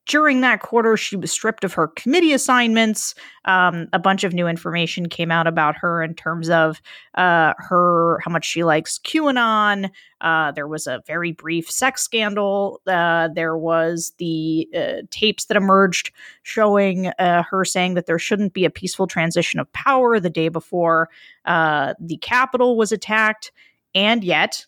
During 0.08 0.40
that 0.40 0.62
quarter, 0.62 0.96
she 0.96 1.18
was 1.18 1.32
stripped 1.32 1.66
of 1.66 1.74
her 1.74 1.88
committee 1.90 2.32
assignments. 2.32 3.14
Um, 3.44 3.90
a 3.92 4.00
bunch 4.00 4.24
of 4.24 4.34
new 4.34 4.48
information 4.48 5.10
came 5.10 5.32
out 5.32 5.48
about 5.48 5.76
her 5.76 6.02
in 6.02 6.16
terms 6.16 6.50
of 6.50 6.82
uh, 7.16 7.54
her 7.58 8.20
how 8.24 8.32
much 8.32 8.46
she 8.46 8.64
likes 8.64 9.00
QAnon. 9.00 9.90
Uh, 10.22 10.52
there 10.54 10.68
was 10.68 10.88
a 10.88 11.04
very 11.06 11.34
brief 11.34 11.70
sex 11.70 12.04
scandal. 12.04 12.80
Uh, 12.88 13.28
there 13.36 13.58
was 13.58 14.14
the 14.18 14.70
uh, 14.74 15.02
tapes 15.12 15.46
that 15.46 15.58
emerged 15.58 16.12
showing 16.44 17.08
uh, 17.20 17.44
her 17.44 17.66
saying 17.66 17.96
that 17.96 18.06
there 18.06 18.20
shouldn't 18.20 18.54
be 18.54 18.64
a 18.64 18.70
peaceful 18.70 19.08
transition 19.08 19.60
of 19.60 19.72
power 19.74 20.22
the 20.22 20.30
day 20.30 20.48
before 20.48 21.10
uh, 21.44 21.94
the 22.00 22.18
Capitol 22.18 22.78
was 22.78 22.94
attacked, 22.94 23.52
and 23.94 24.24
yet 24.24 24.66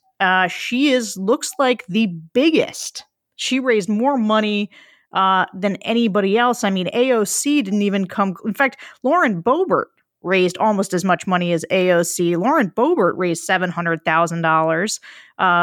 she 0.49 0.89
is 0.89 1.15
looks 1.15 1.53
like 1.57 1.85
the 1.87 2.07
biggest. 2.33 3.05
She 3.37 3.61
raised 3.61 3.87
more 3.87 4.17
money 4.17 4.69
uh, 5.13 5.45
than 5.53 5.75
anybody 5.77 6.37
else. 6.37 6.63
I 6.63 6.69
mean, 6.69 6.87
AOC 6.87 7.63
didn't 7.63 7.81
even 7.81 8.05
come. 8.05 8.35
In 8.45 8.53
fact, 8.53 8.77
Lauren 9.03 9.41
Boebert 9.41 9.85
raised 10.21 10.57
almost 10.57 10.93
as 10.93 11.05
much 11.05 11.25
money 11.25 11.53
as 11.53 11.65
AOC. 11.71 12.37
Lauren 12.37 12.71
Boebert 12.71 13.13
raised 13.15 13.43
seven 13.43 13.71
hundred 13.71 14.03
thousand 14.05 14.45
uh, 14.45 14.49
dollars, 14.49 14.99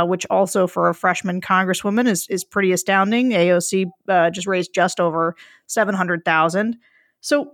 which 0.08 0.26
also 0.30 0.66
for 0.66 0.88
a 0.88 0.94
freshman 0.94 1.40
congresswoman 1.40 2.06
is 2.08 2.26
is 2.28 2.44
pretty 2.44 2.72
astounding. 2.72 3.30
AOC 3.30 3.86
uh, 4.08 4.30
just 4.30 4.46
raised 4.46 4.74
just 4.74 5.00
over 5.00 5.36
seven 5.66 5.94
hundred 5.94 6.24
thousand. 6.24 6.76
So, 7.20 7.52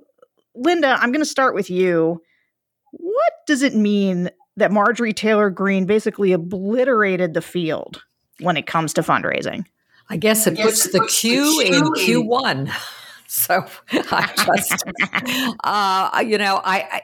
Linda, 0.55 0.99
I'm 1.01 1.13
going 1.13 1.23
to 1.23 1.27
start 1.27 1.55
with 1.55 1.71
you. 1.71 2.23
What 2.93 3.33
does 3.47 3.63
it 3.63 3.75
mean 3.75 4.31
that 4.57 4.71
Marjorie 4.71 5.15
Taylor 5.15 5.51
Greene 5.51 5.87
basically 5.87 6.33
obliterated 6.33 7.33
the 7.33 7.41
field 7.41 8.03
when 8.41 8.57
it 8.57 8.67
comes 8.67 8.93
to 8.95 9.03
fundraising? 9.03 9.65
I 10.13 10.17
guess 10.17 10.47
it 10.47 10.59
puts 10.59 10.93
the 10.93 11.01
Q 11.07 11.61
in 11.61 11.85
Q1. 11.85 12.71
So 13.35 13.65
I 13.89 14.31
just, 14.61 14.85
uh, 15.65 16.23
you 16.23 16.37
know, 16.37 16.61
I, 16.63 16.87
I 16.93 17.03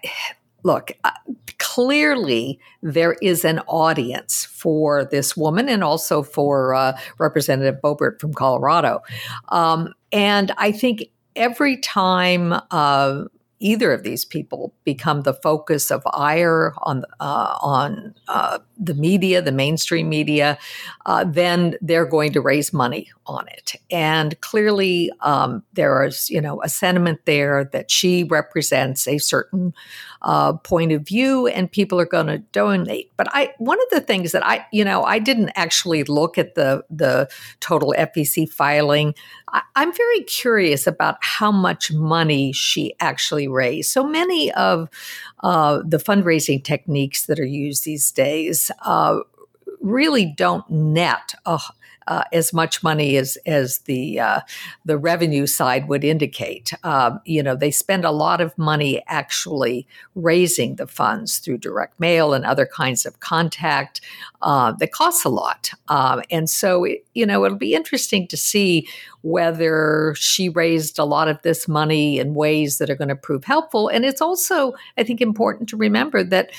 look, 0.62 0.92
uh, 1.02 1.10
clearly 1.58 2.60
there 2.82 3.16
is 3.22 3.46
an 3.46 3.60
audience 3.60 4.44
for 4.44 5.06
this 5.06 5.38
woman 5.38 5.70
and 5.70 5.82
also 5.82 6.22
for 6.22 6.74
uh, 6.74 6.98
Representative 7.16 7.80
Boebert 7.82 8.20
from 8.20 8.34
Colorado. 8.34 9.00
Um, 9.48 9.94
and 10.12 10.52
I 10.58 10.70
think 10.70 11.04
every 11.34 11.78
time 11.78 12.52
uh, 12.70 13.24
either 13.60 13.92
of 13.92 14.02
these 14.02 14.24
people 14.24 14.72
become 14.84 15.22
the 15.22 15.34
focus 15.34 15.90
of 15.90 16.02
ire 16.12 16.72
on 16.82 17.04
uh, 17.20 17.56
on 17.60 18.14
uh, 18.28 18.58
the 18.78 18.94
media, 18.94 19.42
the 19.42 19.52
mainstream 19.52 20.08
media, 20.08 20.58
uh, 21.06 21.24
then 21.24 21.76
they're 21.80 22.06
going 22.06 22.32
to 22.32 22.40
raise 22.40 22.72
money 22.72 23.10
on 23.26 23.46
it. 23.48 23.74
And 23.90 24.40
clearly, 24.40 25.10
um, 25.20 25.62
there 25.72 26.04
is 26.04 26.30
you 26.30 26.40
know 26.40 26.62
a 26.62 26.68
sentiment 26.68 27.20
there 27.24 27.64
that 27.72 27.90
she 27.90 28.24
represents 28.24 29.06
a 29.08 29.18
certain 29.18 29.74
uh, 30.22 30.52
point 30.54 30.92
of 30.92 31.06
view, 31.06 31.46
and 31.46 31.70
people 31.70 32.00
are 32.00 32.06
going 32.06 32.26
to 32.26 32.38
donate. 32.38 33.12
But 33.16 33.28
I 33.30 33.54
one 33.58 33.78
of 33.80 33.88
the 33.90 34.00
things 34.00 34.32
that 34.32 34.46
I 34.46 34.66
you 34.72 34.84
know 34.84 35.04
I 35.04 35.18
didn't 35.18 35.50
actually 35.54 36.04
look 36.04 36.38
at 36.38 36.54
the 36.54 36.84
the 36.90 37.28
total 37.60 37.94
FEC 37.96 38.48
filing. 38.48 39.14
I, 39.52 39.62
I'm 39.76 39.92
very 39.92 40.20
curious 40.22 40.86
about 40.86 41.16
how 41.20 41.52
much 41.52 41.92
money 41.92 42.52
she 42.52 42.94
actually 43.00 43.48
raised. 43.48 43.90
So 43.90 44.06
many 44.06 44.52
of 44.52 44.88
uh, 45.42 45.80
the 45.84 45.98
fundraising 45.98 46.62
techniques 46.62 47.26
that 47.26 47.38
are 47.38 47.46
used 47.46 47.84
these 47.84 48.10
days 48.10 48.70
uh, 48.84 49.20
really 49.80 50.26
don't 50.26 50.68
net 50.70 51.34
a, 51.46 51.60
uh, 52.08 52.24
as 52.32 52.52
much 52.52 52.82
money 52.82 53.16
as 53.16 53.36
as 53.46 53.78
the 53.80 54.18
uh, 54.18 54.40
the 54.84 54.98
revenue 54.98 55.46
side 55.46 55.88
would 55.88 56.02
indicate. 56.02 56.72
Um, 56.82 57.20
you 57.24 57.42
know, 57.42 57.54
they 57.54 57.70
spend 57.70 58.04
a 58.04 58.10
lot 58.10 58.40
of 58.40 58.56
money 58.56 59.02
actually 59.06 59.86
raising 60.14 60.76
the 60.76 60.86
funds 60.86 61.38
through 61.38 61.58
direct 61.58 62.00
mail 62.00 62.32
and 62.32 62.44
other 62.44 62.66
kinds 62.66 63.04
of 63.04 63.20
contact 63.20 64.00
uh, 64.40 64.72
that 64.72 64.92
costs 64.92 65.24
a 65.24 65.28
lot. 65.28 65.70
Um, 65.88 66.22
and 66.30 66.48
so, 66.48 66.84
it, 66.84 67.04
you 67.14 67.26
know, 67.26 67.44
it'll 67.44 67.58
be 67.58 67.74
interesting 67.74 68.26
to 68.28 68.36
see 68.36 68.88
whether 69.22 70.14
she 70.16 70.48
raised 70.48 70.98
a 70.98 71.04
lot 71.04 71.28
of 71.28 71.42
this 71.42 71.68
money 71.68 72.18
in 72.18 72.34
ways 72.34 72.78
that 72.78 72.88
are 72.88 72.94
going 72.94 73.08
to 73.08 73.16
prove 73.16 73.44
helpful. 73.44 73.88
And 73.88 74.04
it's 74.04 74.22
also, 74.22 74.72
I 74.96 75.02
think, 75.02 75.20
important 75.20 75.68
to 75.70 75.76
remember 75.76 76.24
that 76.24 76.50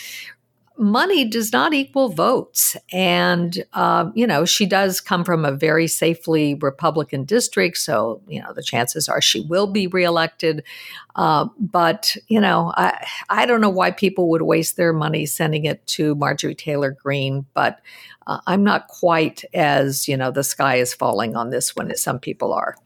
money 0.79 1.25
does 1.25 1.51
not 1.51 1.73
equal 1.73 2.07
votes. 2.07 2.77
And, 2.93 3.63
uh, 3.73 4.09
you 4.15 4.25
know, 4.25 4.45
she 4.45 4.65
does 4.65 5.01
come 5.01 5.25
from 5.25 5.43
a 5.43 5.51
very 5.51 5.87
safely 5.87 6.55
Republican 6.55 7.25
district. 7.25 7.77
So, 7.77 8.21
you 8.27 8.41
know, 8.41 8.53
the 8.53 8.63
chances 8.63 9.09
are 9.09 9.21
she 9.21 9.41
will 9.41 9.67
be 9.67 9.87
reelected. 9.87 10.63
Uh, 11.17 11.47
but, 11.59 12.15
you 12.29 12.39
know, 12.39 12.73
I, 12.77 13.05
I 13.29 13.45
don't 13.45 13.59
know 13.59 13.69
why 13.69 13.91
people 13.91 14.29
would 14.29 14.43
waste 14.43 14.77
their 14.77 14.93
money 14.93 15.25
sending 15.25 15.65
it 15.65 15.85
to 15.87 16.15
Marjorie 16.15 16.55
Taylor 16.55 16.91
Greene, 16.91 17.45
but 17.53 17.81
uh, 18.25 18.39
I'm 18.47 18.63
not 18.63 18.87
quite 18.87 19.43
as, 19.53 20.07
you 20.07 20.15
know, 20.15 20.31
the 20.31 20.43
sky 20.43 20.75
is 20.75 20.93
falling 20.93 21.35
on 21.35 21.49
this 21.49 21.75
one 21.75 21.91
as 21.91 22.01
some 22.01 22.19
people 22.19 22.53
are. 22.53 22.77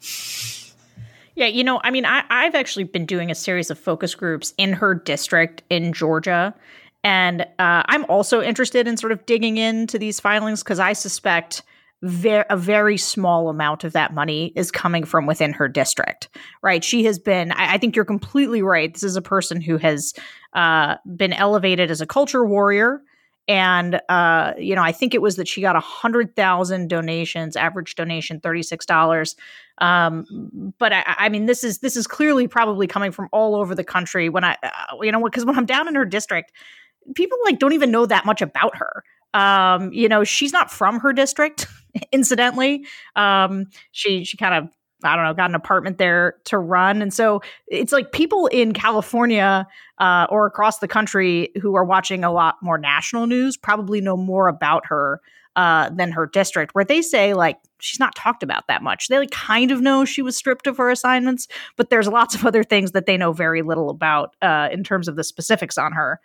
Yeah, 1.36 1.48
you 1.48 1.64
know, 1.64 1.80
I 1.84 1.92
mean, 1.92 2.06
I, 2.06 2.24
I've 2.30 2.56
actually 2.56 2.86
been 2.86 3.06
doing 3.06 3.30
a 3.30 3.36
series 3.36 3.70
of 3.70 3.78
focus 3.78 4.16
groups 4.16 4.54
in 4.58 4.74
her 4.74 4.96
district 4.96 5.62
in 5.70 5.94
Georgia. 5.94 6.56
And 7.04 7.42
uh, 7.42 7.84
I'm 7.86 8.06
also 8.06 8.42
interested 8.42 8.88
in 8.88 8.98
sort 8.98 9.12
of 9.12 9.26
digging 9.26 9.58
into 9.58 10.00
these 10.00 10.20
filings 10.20 10.64
because 10.64 10.80
I 10.80 10.94
suspect 10.94 11.64
ver- 12.04 12.46
a 12.50 12.58
very 12.58 12.98
small 12.98 13.50
amount 13.50 13.84
of 13.84 13.94
that 13.94 14.14
money 14.14 14.54
is 14.56 14.72
coming 14.72 15.04
from 15.04 15.26
within 15.26 15.54
her 15.54 15.68
district, 15.68 16.30
right? 16.62 16.84
She 16.84 17.04
has 17.06 17.20
been, 17.20 17.52
I, 17.52 17.74
I 17.74 17.78
think 17.78 17.96
you're 17.96 18.06
completely 18.06 18.62
right. 18.62 18.94
This 18.94 19.04
is 19.04 19.16
a 19.16 19.22
person 19.22 19.62
who 19.62 19.78
has 19.78 20.14
uh, 20.54 20.96
been 21.16 21.34
elevated 21.34 21.90
as 21.90 22.02
a 22.02 22.06
culture 22.06 22.46
warrior. 22.46 23.02
And, 23.46 24.00
uh, 24.08 24.54
you 24.58 24.74
know, 24.74 24.84
I 24.84 24.94
think 24.94 25.14
it 25.14 25.22
was 25.22 25.36
that 25.36 25.50
she 25.50 25.60
got 25.60 25.76
a 25.76 25.82
hundred 25.82 26.34
thousand 26.34 26.88
donations, 26.88 27.58
average 27.58 27.96
donation, 27.96 28.40
$36. 28.40 29.36
Um, 29.80 30.74
but 30.80 30.94
I, 30.94 31.04
I, 31.06 31.30
mean, 31.30 31.46
this 31.46 31.66
is, 31.66 31.80
this 31.80 31.98
is 31.98 32.08
clearly 32.08 32.48
probably 32.48 32.88
coming 32.88 33.12
from 33.12 33.28
all 33.34 33.56
over 33.56 33.76
the 33.76 33.84
country 33.84 34.30
when 34.30 34.46
I, 34.46 34.56
uh, 34.64 34.96
you 35.02 35.12
know, 35.12 35.22
because 35.22 35.44
when 35.44 35.58
I'm 35.58 35.66
down 35.66 35.90
in 35.90 35.96
her 35.96 36.06
district, 36.06 36.54
people 37.16 37.38
like 37.46 37.60
don't 37.60 37.74
even 37.74 37.92
know 37.92 38.06
that 38.06 38.26
much 38.26 38.42
about 38.42 38.76
her. 38.78 39.04
Um, 39.34 39.92
you 39.92 40.08
know, 40.08 40.24
she's 40.24 40.54
not 40.54 40.72
from 40.72 41.00
her 41.00 41.14
district, 41.14 41.68
incidentally. 42.12 42.86
Um, 43.16 43.68
she 43.92 44.24
she 44.24 44.38
kind 44.38 44.56
of 44.56 44.70
I 45.04 45.16
don't 45.16 45.26
know, 45.26 45.34
got 45.34 45.50
an 45.50 45.56
apartment 45.56 45.98
there 45.98 46.36
to 46.46 46.58
run. 46.58 47.02
And 47.02 47.14
so 47.14 47.42
it's 47.68 47.92
like 47.92 48.12
people 48.12 48.48
in 48.48 48.74
California 48.74 49.68
uh, 49.98 50.28
or 50.30 50.46
across 50.46 50.80
the 50.80 50.88
country 50.88 51.50
who 51.62 51.76
are 51.76 51.84
watching 51.84 52.24
a 52.24 52.32
lot 52.32 52.56
more 52.62 52.78
national 52.78 53.28
news 53.28 53.58
probably 53.58 54.00
know 54.00 54.16
more 54.16 54.48
about 54.48 54.86
her 54.86 55.20
uh, 55.56 55.90
than 55.90 56.12
her 56.12 56.26
district, 56.26 56.74
where 56.74 56.86
they 56.86 57.02
say 57.02 57.34
like 57.34 57.58
she's 57.80 58.00
not 58.00 58.16
talked 58.16 58.44
about 58.44 58.68
that 58.68 58.82
much. 58.82 59.08
They 59.08 59.20
like 59.20 59.32
kind 59.32 59.72
of 59.72 59.82
know 59.82 60.06
she 60.06 60.22
was 60.22 60.36
stripped 60.36 60.68
of 60.68 60.78
her 60.78 60.90
assignments, 60.90 61.48
but 61.78 61.90
there's 61.90 62.08
lots 62.08 62.36
of 62.36 62.46
other 62.46 62.64
things 62.64 62.92
that 62.92 63.06
they 63.06 63.18
know 63.18 63.34
very 63.34 63.62
little 63.62 63.90
about 63.90 64.36
uh, 64.42 64.70
in 64.72 64.84
terms 64.84 65.08
of 65.08 65.16
the 65.16 65.24
specifics 65.24 65.78
on 65.78 65.92
her. 65.92 66.20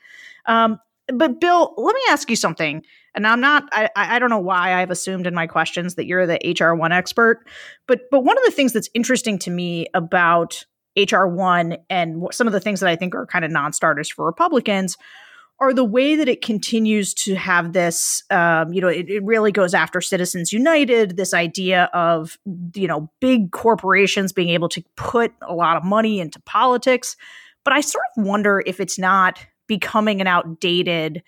Um, 0.47 0.79
but 1.13 1.41
Bill, 1.41 1.75
let 1.77 1.95
me 1.95 2.01
ask 2.11 2.29
you 2.29 2.37
something. 2.37 2.83
And 3.15 3.27
I'm 3.27 3.41
not. 3.41 3.65
I, 3.73 3.89
I 3.97 4.19
don't 4.19 4.31
know 4.31 4.39
why 4.39 4.75
I've 4.75 4.91
assumed 4.91 5.27
in 5.27 5.35
my 5.35 5.47
questions 5.47 5.95
that 5.97 6.07
you're 6.07 6.27
the 6.27 6.57
HR 6.59 6.75
one 6.75 6.93
expert, 6.93 7.47
but 7.87 8.03
but 8.11 8.25
one 8.25 8.39
of 8.39 8.45
the 8.45 8.53
things 8.53 8.73
that's 8.73 8.91
interesting 8.95 9.39
to 9.41 9.51
me 9.51 9.87
about 9.95 10.65
HR 10.97 11.27
one 11.27 11.79
and 11.91 12.23
some 12.33 12.47
of 12.47 12.53
the 12.53 12.61
things 12.61 12.81
that 12.81 12.89
I 12.89 12.97
think 12.97 13.15
are 13.15 13.27
kind 13.27 13.45
of 13.45 13.51
non-starters 13.51 14.11
for 14.11 14.27
Republicans 14.27 14.97
are 15.61 15.75
the 15.75 15.85
way 15.85 16.15
that 16.15 16.29
it 16.29 16.41
continues 16.41 17.13
to 17.13 17.35
have 17.35 17.73
this. 17.73 18.23
Um, 18.31 18.73
you 18.73 18.81
know, 18.81 18.89
it, 18.89 19.09
it 19.09 19.25
really 19.25 19.51
goes 19.51 19.75
after 19.75 20.01
Citizens 20.01 20.53
United. 20.53 21.17
This 21.17 21.35
idea 21.35 21.91
of 21.93 22.39
you 22.75 22.87
know 22.87 23.11
big 23.21 23.51
corporations 23.51 24.33
being 24.33 24.51
able 24.51 24.69
to 24.71 24.83
put 24.97 25.33
a 25.43 25.55
lot 25.55 25.77
of 25.77 25.85
money 25.85 26.21
into 26.21 26.41
politics, 26.41 27.17
but 27.65 27.73
I 27.73 27.81
sort 27.81 28.05
of 28.17 28.25
wonder 28.25 28.63
if 28.67 28.81
it's 28.81 28.99
not 28.99 29.45
becoming 29.67 30.21
an 30.21 30.27
outdated 30.27 31.23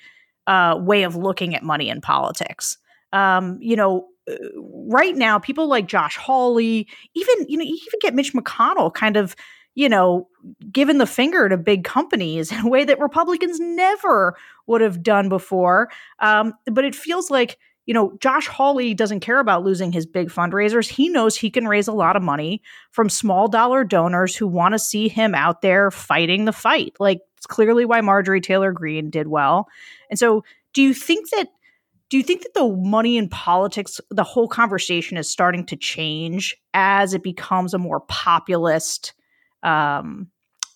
uh, 0.47 0.77
way 0.81 1.03
of 1.03 1.17
looking 1.17 1.55
at 1.55 1.63
money 1.63 1.89
in 1.89 2.01
politics. 2.01 2.79
Um, 3.13 3.59
you 3.61 3.77
know, 3.77 4.07
uh, 4.31 4.35
right 4.57 5.17
now, 5.17 5.39
people 5.39 5.69
like 5.69 5.87
Josh 5.87 6.17
Hawley, 6.17 6.89
even 7.15 7.47
you 7.49 7.59
know, 7.59 7.65
you 7.65 7.75
even 7.75 7.99
get 8.01 8.15
Mitch 8.15 8.33
McConnell, 8.33 8.93
kind 8.93 9.17
of, 9.17 9.35
you 9.75 9.89
know, 9.89 10.29
giving 10.73 10.99
the 10.99 11.07
finger 11.07 11.49
to 11.49 11.57
big 11.57 11.85
companies 11.85 12.53
in 12.53 12.61
a 12.61 12.69
way 12.69 12.85
that 12.85 13.01
Republicans 13.01 13.61
never 13.61 14.37
would 14.67 14.81
have 14.81 15.03
done 15.03 15.29
before. 15.29 15.91
Um, 16.19 16.55
but 16.67 16.85
it 16.85 16.95
feels 16.95 17.31
like 17.31 17.59
you 17.87 17.95
know, 17.95 18.17
Josh 18.21 18.47
Hawley 18.47 18.95
doesn't 18.95 19.19
care 19.19 19.41
about 19.41 19.65
losing 19.65 19.91
his 19.91 20.07
big 20.07 20.29
fundraisers. 20.29 20.89
He 20.89 21.09
knows 21.09 21.37
he 21.37 21.51
can 21.51 21.67
raise 21.67 21.89
a 21.89 21.93
lot 21.93 22.15
of 22.15 22.23
money 22.23 22.63
from 22.93 23.09
small 23.09 23.49
dollar 23.49 23.83
donors 23.83 24.37
who 24.37 24.47
want 24.47 24.75
to 24.75 24.79
see 24.79 25.09
him 25.09 25.35
out 25.35 25.61
there 25.61 25.91
fighting 25.91 26.45
the 26.45 26.53
fight. 26.53 26.95
Like 27.01 27.21
it's 27.37 27.47
clearly 27.47 27.85
why 27.85 28.01
Marjorie 28.01 28.41
Taylor 28.41 28.71
Greene 28.71 29.11
did 29.11 29.27
well. 29.27 29.67
And 30.09 30.19
so, 30.19 30.45
do 30.73 30.83
you 30.83 30.95
think 30.95 31.31
that 31.31 31.49
do 32.11 32.17
you 32.17 32.23
think 32.23 32.43
that 32.43 32.55
the 32.55 32.69
money 32.69 33.17
in 33.17 33.29
politics, 33.29 34.01
the 34.11 34.25
whole 34.25 34.47
conversation 34.47 35.17
is 35.17 35.29
starting 35.29 35.65
to 35.67 35.77
change 35.77 36.57
as 36.75 37.15
it 37.15 37.23
becomes 37.23 37.73
a 37.73 37.79
more 37.79 38.01
populist 38.01 39.15
um, 39.63 40.29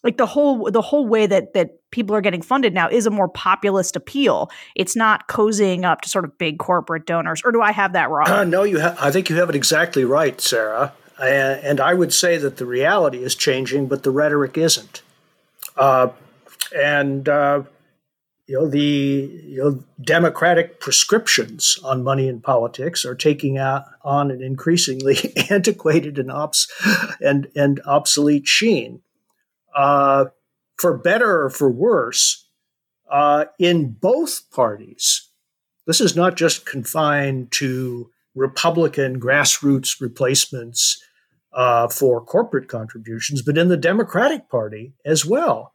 like 0.03 0.18
the 0.18 0.27
whole 0.27 0.70
the 0.70 0.83
whole 0.83 1.07
way 1.07 1.27
that 1.27 1.55
that 1.55 1.70
people 1.90 2.14
are 2.14 2.20
getting 2.20 2.42
funded 2.42 2.75
now 2.75 2.88
is 2.88 3.07
a 3.07 3.11
more 3.11 3.29
populist 3.29 3.97
appeal. 3.97 4.51
It's 4.77 4.94
not 4.94 5.29
cozying 5.29 5.85
up 5.85 6.03
to 6.03 6.09
sort 6.09 6.25
of 6.25 6.37
big 6.38 6.59
corporate 6.59 7.07
donors, 7.07 7.42
or 7.44 7.53
do 7.53 7.62
I 7.62 7.73
have 7.73 7.94
that 7.94 8.11
wrong? 8.11 8.29
Uh, 8.29 8.44
no, 8.57 8.62
you. 8.62 8.81
Ha- 8.81 8.97
I 9.01 9.11
think 9.11 9.31
you 9.31 9.37
have 9.37 9.49
it 9.49 9.57
exactly 9.57 10.05
right, 10.05 10.40
Sarah. 10.40 10.92
Uh, 11.18 11.25
and 11.25 11.81
I 11.81 11.94
would 11.94 12.12
say 12.12 12.38
that 12.38 12.57
the 12.57 12.66
reality 12.66 13.23
is 13.23 13.35
changing, 13.35 13.87
but 13.87 14.03
the 14.03 14.11
rhetoric 14.11 14.59
isn't. 14.59 15.03
Uh, 15.77 16.09
and 16.77 17.29
uh, 17.29 17.62
you 18.46 18.59
know 18.59 18.68
the 18.68 18.80
you 19.44 19.59
know 19.59 19.85
democratic 20.02 20.80
prescriptions 20.80 21.78
on 21.83 22.04
money 22.04 22.28
in 22.28 22.40
politics 22.40 23.04
are 23.04 23.14
taking 23.14 23.59
on 23.59 24.30
an 24.30 24.42
increasingly 24.42 25.16
antiquated 25.50 26.18
and 26.18 26.30
obs- 26.30 26.68
and 27.20 27.48
and 27.57 27.80
obsolete 27.87 28.46
sheen 28.46 29.00
uh, 29.74 30.26
for 30.76 30.96
better 30.96 31.44
or 31.44 31.50
for 31.50 31.70
worse, 31.70 32.48
uh, 33.11 33.46
in 33.59 33.92
both 33.92 34.50
parties. 34.50 35.30
This 35.87 36.00
is 36.00 36.16
not 36.16 36.37
just 36.37 36.66
confined 36.66 37.52
to 37.52 38.11
Republican 38.35 39.20
grassroots 39.20 40.00
replacements 40.00 41.02
uh, 41.52 41.88
for 41.88 42.24
corporate 42.24 42.68
contributions, 42.68 43.42
but 43.42 43.59
in 43.59 43.68
the 43.68 43.76
Democratic 43.76 44.48
Party 44.48 44.94
as 45.04 45.24
well. 45.24 45.73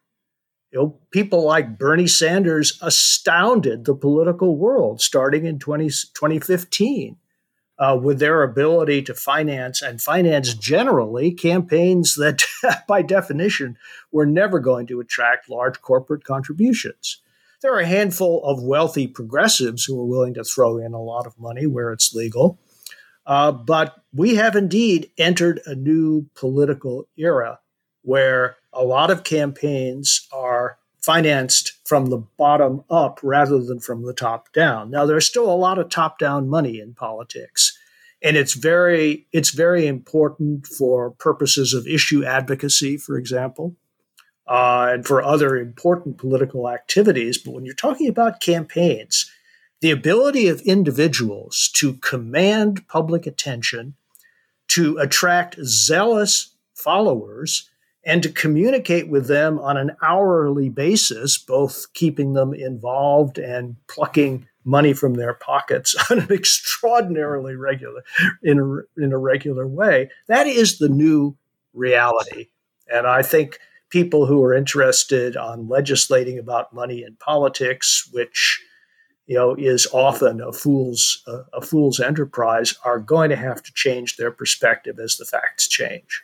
You 0.71 0.79
know, 0.79 0.99
people 1.11 1.43
like 1.43 1.79
Bernie 1.79 2.07
Sanders 2.07 2.77
astounded 2.81 3.85
the 3.85 3.95
political 3.95 4.55
world 4.55 5.01
starting 5.01 5.45
in 5.45 5.57
20, 5.57 5.85
2015 5.85 7.17
uh, 7.79 7.99
with 8.01 8.19
their 8.19 8.43
ability 8.43 9.01
to 9.03 9.15
finance 9.15 9.81
and 9.81 10.01
finance 10.01 10.53
generally 10.53 11.31
campaigns 11.31 12.15
that, 12.15 12.43
by 12.87 13.01
definition, 13.01 13.77
were 14.11 14.25
never 14.25 14.59
going 14.59 14.85
to 14.87 14.99
attract 14.99 15.49
large 15.49 15.81
corporate 15.81 16.23
contributions. 16.23 17.21
There 17.61 17.73
are 17.73 17.79
a 17.79 17.87
handful 17.87 18.43
of 18.43 18.63
wealthy 18.63 19.07
progressives 19.07 19.85
who 19.85 19.99
are 19.99 20.05
willing 20.05 20.35
to 20.35 20.43
throw 20.43 20.77
in 20.77 20.93
a 20.93 21.01
lot 21.01 21.25
of 21.25 21.39
money 21.39 21.65
where 21.65 21.91
it's 21.91 22.13
legal. 22.13 22.59
Uh, 23.25 23.51
but 23.51 23.95
we 24.13 24.35
have 24.35 24.55
indeed 24.55 25.11
entered 25.17 25.61
a 25.65 25.75
new 25.75 26.27
political 26.35 27.07
era 27.17 27.59
where 28.03 28.57
a 28.73 28.83
lot 28.83 29.11
of 29.11 29.23
campaigns 29.23 30.27
are 30.31 30.77
financed 31.01 31.73
from 31.85 32.07
the 32.07 32.23
bottom 32.37 32.83
up 32.89 33.19
rather 33.23 33.59
than 33.59 33.79
from 33.79 34.05
the 34.05 34.13
top 34.13 34.51
down. 34.53 34.91
Now 34.91 35.05
there's 35.05 35.25
still 35.25 35.49
a 35.49 35.55
lot 35.55 35.79
of 35.79 35.89
top 35.89 36.19
down 36.19 36.49
money 36.49 36.79
in 36.79 36.93
politics 36.93 37.77
and 38.21 38.35
it's 38.35 38.53
very 38.53 39.27
it's 39.31 39.51
very 39.51 39.87
important 39.87 40.67
for 40.67 41.11
purposes 41.11 41.73
of 41.73 41.87
issue 41.87 42.23
advocacy 42.25 42.97
for 42.97 43.17
example 43.17 43.75
uh, 44.47 44.89
and 44.91 45.05
for 45.05 45.21
other 45.21 45.55
important 45.55 46.17
political 46.17 46.69
activities 46.69 47.37
but 47.37 47.53
when 47.53 47.65
you're 47.65 47.73
talking 47.73 48.07
about 48.07 48.41
campaigns 48.41 49.31
the 49.81 49.91
ability 49.91 50.47
of 50.47 50.61
individuals 50.61 51.69
to 51.73 51.93
command 51.93 52.85
public 52.87 53.25
attention 53.25 53.95
to 54.67 54.97
attract 54.97 55.57
zealous 55.63 56.53
followers 56.73 57.68
and 58.05 58.23
to 58.23 58.29
communicate 58.29 59.09
with 59.09 59.27
them 59.27 59.59
on 59.59 59.77
an 59.77 59.95
hourly 60.01 60.69
basis, 60.69 61.37
both 61.37 61.85
keeping 61.93 62.33
them 62.33 62.53
involved 62.53 63.37
and 63.37 63.75
plucking 63.87 64.47
money 64.63 64.93
from 64.93 65.15
their 65.15 65.33
pockets 65.33 65.95
on 66.09 66.19
an 66.19 66.31
extraordinarily 66.31 67.55
regular, 67.55 68.03
in 68.43 68.59
a, 68.59 69.03
in 69.03 69.11
a 69.11 69.17
regular 69.17 69.67
way. 69.67 70.09
That 70.27 70.47
is 70.47 70.77
the 70.77 70.89
new 70.89 71.35
reality. 71.73 72.47
And 72.91 73.05
I 73.05 73.21
think 73.21 73.59
people 73.89 74.25
who 74.25 74.43
are 74.43 74.53
interested 74.53 75.35
on 75.35 75.67
legislating 75.67 76.37
about 76.37 76.73
money 76.73 77.03
in 77.03 77.15
politics, 77.17 78.07
which 78.11 78.63
you 79.25 79.35
know 79.35 79.55
is 79.55 79.87
often 79.93 80.41
a 80.41 80.51
fool's 80.51 81.21
a, 81.27 81.41
a 81.53 81.61
fool's 81.61 81.99
enterprise, 81.99 82.75
are 82.83 82.99
going 82.99 83.29
to 83.29 83.35
have 83.35 83.61
to 83.63 83.71
change 83.73 84.17
their 84.17 84.31
perspective 84.31 84.99
as 84.99 85.17
the 85.17 85.25
facts 85.25 85.67
change. 85.67 86.23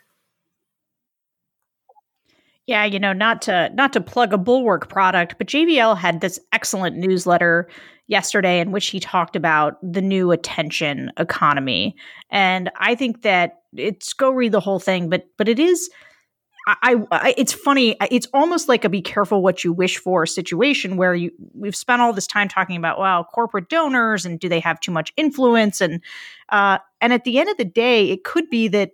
Yeah, 2.66 2.84
you 2.84 2.98
know, 2.98 3.12
not 3.12 3.42
to 3.42 3.70
not 3.74 3.92
to 3.92 4.00
plug 4.00 4.32
a 4.32 4.38
bulwark 4.38 4.88
product, 4.88 5.36
but 5.38 5.46
JVL 5.46 5.96
had 5.96 6.20
this 6.20 6.40
excellent 6.52 6.96
newsletter 6.96 7.68
yesterday 8.08 8.60
in 8.60 8.72
which 8.72 8.88
he 8.88 9.00
talked 9.00 9.36
about 9.36 9.78
the 9.82 10.02
new 10.02 10.32
attention 10.32 11.10
economy. 11.16 11.96
And 12.30 12.70
I 12.76 12.94
think 12.94 13.22
that 13.22 13.62
it's 13.74 14.12
go 14.12 14.30
read 14.30 14.52
the 14.52 14.60
whole 14.60 14.80
thing, 14.80 15.08
but 15.08 15.28
but 15.36 15.48
it 15.48 15.58
is 15.58 15.90
I, 16.68 16.96
I, 17.12 17.34
it's 17.36 17.52
funny. 17.52 17.94
It's 18.10 18.26
almost 18.34 18.68
like 18.68 18.84
a 18.84 18.88
be 18.88 19.00
careful 19.00 19.40
what 19.40 19.62
you 19.62 19.72
wish 19.72 19.98
for 19.98 20.26
situation 20.26 20.96
where 20.96 21.14
you 21.14 21.30
we've 21.54 21.76
spent 21.76 22.02
all 22.02 22.12
this 22.12 22.26
time 22.26 22.48
talking 22.48 22.76
about 22.76 22.98
well 22.98 23.22
corporate 23.22 23.68
donors 23.68 24.26
and 24.26 24.40
do 24.40 24.48
they 24.48 24.58
have 24.58 24.80
too 24.80 24.90
much 24.90 25.12
influence 25.16 25.80
and 25.80 26.02
uh, 26.48 26.78
and 27.00 27.12
at 27.12 27.22
the 27.22 27.38
end 27.38 27.48
of 27.48 27.56
the 27.56 27.64
day, 27.64 28.10
it 28.10 28.24
could 28.24 28.50
be 28.50 28.66
that 28.66 28.90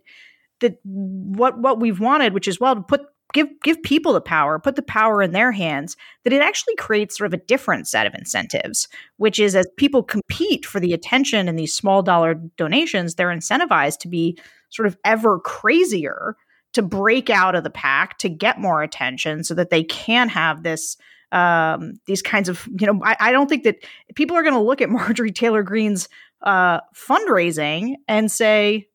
that 0.60 0.78
what 0.84 1.58
what 1.58 1.80
we've 1.80 2.00
wanted, 2.00 2.34
which 2.34 2.46
is 2.46 2.60
well 2.60 2.74
to 2.74 2.82
put 2.82 3.06
give 3.32 3.48
give 3.62 3.82
people 3.82 4.12
the 4.12 4.20
power, 4.20 4.58
put 4.58 4.76
the 4.76 4.82
power 4.82 5.22
in 5.22 5.32
their 5.32 5.52
hands, 5.52 5.96
that 6.24 6.32
it 6.32 6.42
actually 6.42 6.76
creates 6.76 7.16
sort 7.16 7.32
of 7.32 7.40
a 7.40 7.44
different 7.44 7.88
set 7.88 8.06
of 8.06 8.14
incentives, 8.14 8.88
which 9.16 9.38
is 9.38 9.54
as 9.56 9.66
people 9.76 10.02
compete 10.02 10.64
for 10.64 10.80
the 10.80 10.92
attention 10.92 11.48
and 11.48 11.58
these 11.58 11.74
small 11.74 12.02
dollar 12.02 12.34
donations, 12.56 13.14
they're 13.14 13.28
incentivized 13.28 13.98
to 13.98 14.08
be 14.08 14.38
sort 14.70 14.86
of 14.86 14.96
ever 15.04 15.38
crazier 15.40 16.36
to 16.72 16.82
break 16.82 17.30
out 17.30 17.54
of 17.54 17.64
the 17.64 17.70
pack 17.70 18.18
to 18.18 18.28
get 18.28 18.58
more 18.58 18.82
attention 18.82 19.44
so 19.44 19.54
that 19.54 19.70
they 19.70 19.84
can 19.84 20.28
have 20.28 20.62
this 20.62 20.96
um, 21.30 21.94
these 22.06 22.22
kinds 22.22 22.48
of 22.48 22.68
you 22.78 22.86
know 22.86 23.00
I, 23.02 23.16
I 23.18 23.32
don't 23.32 23.48
think 23.48 23.64
that 23.64 23.84
people 24.14 24.36
are 24.36 24.42
going 24.42 24.54
to 24.54 24.60
look 24.60 24.80
at 24.80 24.90
Marjorie 24.90 25.32
Taylor 25.32 25.62
Greene's 25.62 26.08
uh, 26.42 26.80
fundraising 26.94 27.94
and 28.08 28.30
say 28.30 28.88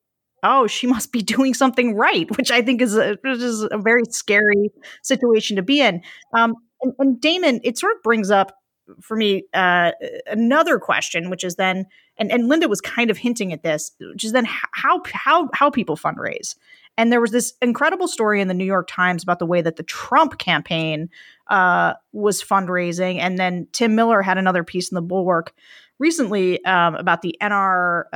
oh, 0.43 0.67
she 0.67 0.87
must 0.87 1.11
be 1.11 1.21
doing 1.23 1.53
something 1.53 1.95
right, 1.95 2.29
which 2.37 2.51
I 2.51 2.61
think 2.61 2.81
is 2.81 2.95
a, 2.95 3.17
is 3.25 3.67
a 3.71 3.77
very 3.77 4.03
scary 4.09 4.69
situation 5.03 5.55
to 5.55 5.61
be 5.61 5.81
in. 5.81 6.01
Um, 6.35 6.55
and, 6.81 6.93
and, 6.99 7.21
Damon, 7.21 7.59
it 7.63 7.77
sort 7.77 7.95
of 7.95 8.03
brings 8.03 8.29
up 8.29 8.55
for 9.01 9.17
me 9.17 9.43
uh, 9.53 9.91
another 10.27 10.79
question, 10.79 11.29
which 11.29 11.43
is 11.43 11.55
then, 11.55 11.85
and, 12.17 12.31
and 12.31 12.47
Linda 12.47 12.67
was 12.67 12.81
kind 12.81 13.09
of 13.09 13.17
hinting 13.17 13.51
at 13.51 13.63
this, 13.63 13.91
which 13.99 14.23
is 14.23 14.31
then 14.31 14.45
how 14.45 15.01
how 15.11 15.49
how 15.53 15.69
people 15.69 15.97
fundraise. 15.97 16.55
And 16.99 17.11
there 17.11 17.21
was 17.21 17.31
this 17.31 17.53
incredible 17.61 18.07
story 18.07 18.41
in 18.41 18.47
the 18.47 18.55
New 18.55 18.65
York 18.65 18.87
Times 18.87 19.21
about 19.21 19.37
the 19.39 19.45
way 19.45 19.61
that 19.61 19.75
the 19.75 19.83
Trump 19.83 20.39
campaign 20.39 21.09
uh, 21.47 21.93
was 22.11 22.43
fundraising, 22.43 23.19
and 23.19 23.37
then 23.37 23.67
Tim 23.71 23.95
Miller 23.95 24.21
had 24.21 24.37
another 24.37 24.63
piece 24.63 24.91
in 24.91 24.95
the 24.95 25.01
Bulwark 25.01 25.53
recently 25.99 26.63
um, 26.65 26.95
about 26.95 27.21
the 27.21 27.35
NRSC 27.41 28.09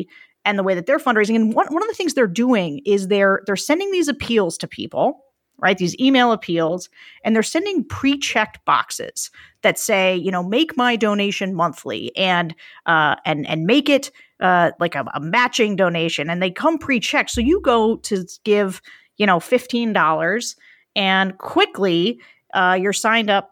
uh, 0.00 0.04
and 0.44 0.58
the 0.58 0.62
way 0.62 0.74
that 0.74 0.86
they're 0.86 0.98
fundraising. 0.98 1.36
And 1.36 1.54
one, 1.54 1.66
one 1.68 1.82
of 1.82 1.88
the 1.88 1.94
things 1.94 2.14
they're 2.14 2.26
doing 2.26 2.80
is 2.84 3.08
they're 3.08 3.42
they're 3.46 3.56
sending 3.56 3.90
these 3.90 4.08
appeals 4.08 4.58
to 4.58 4.68
people, 4.68 5.24
right? 5.58 5.78
These 5.78 5.98
email 5.98 6.32
appeals, 6.32 6.88
and 7.24 7.34
they're 7.34 7.42
sending 7.42 7.84
pre-checked 7.84 8.64
boxes 8.64 9.30
that 9.62 9.78
say, 9.78 10.16
you 10.16 10.30
know, 10.30 10.42
make 10.42 10.76
my 10.76 10.96
donation 10.96 11.54
monthly 11.54 12.14
and 12.16 12.54
uh, 12.86 13.16
and 13.24 13.46
and 13.46 13.64
make 13.64 13.88
it 13.88 14.10
uh, 14.40 14.72
like 14.80 14.94
a, 14.94 15.04
a 15.14 15.20
matching 15.20 15.76
donation, 15.76 16.28
and 16.28 16.42
they 16.42 16.50
come 16.50 16.78
pre-checked. 16.78 17.30
So 17.30 17.40
you 17.40 17.60
go 17.60 17.96
to 17.96 18.26
give, 18.44 18.82
you 19.16 19.26
know, 19.26 19.40
fifteen 19.40 19.92
dollars, 19.92 20.56
and 20.94 21.38
quickly 21.38 22.20
uh, 22.52 22.78
you're 22.80 22.92
signed 22.92 23.30
up 23.30 23.50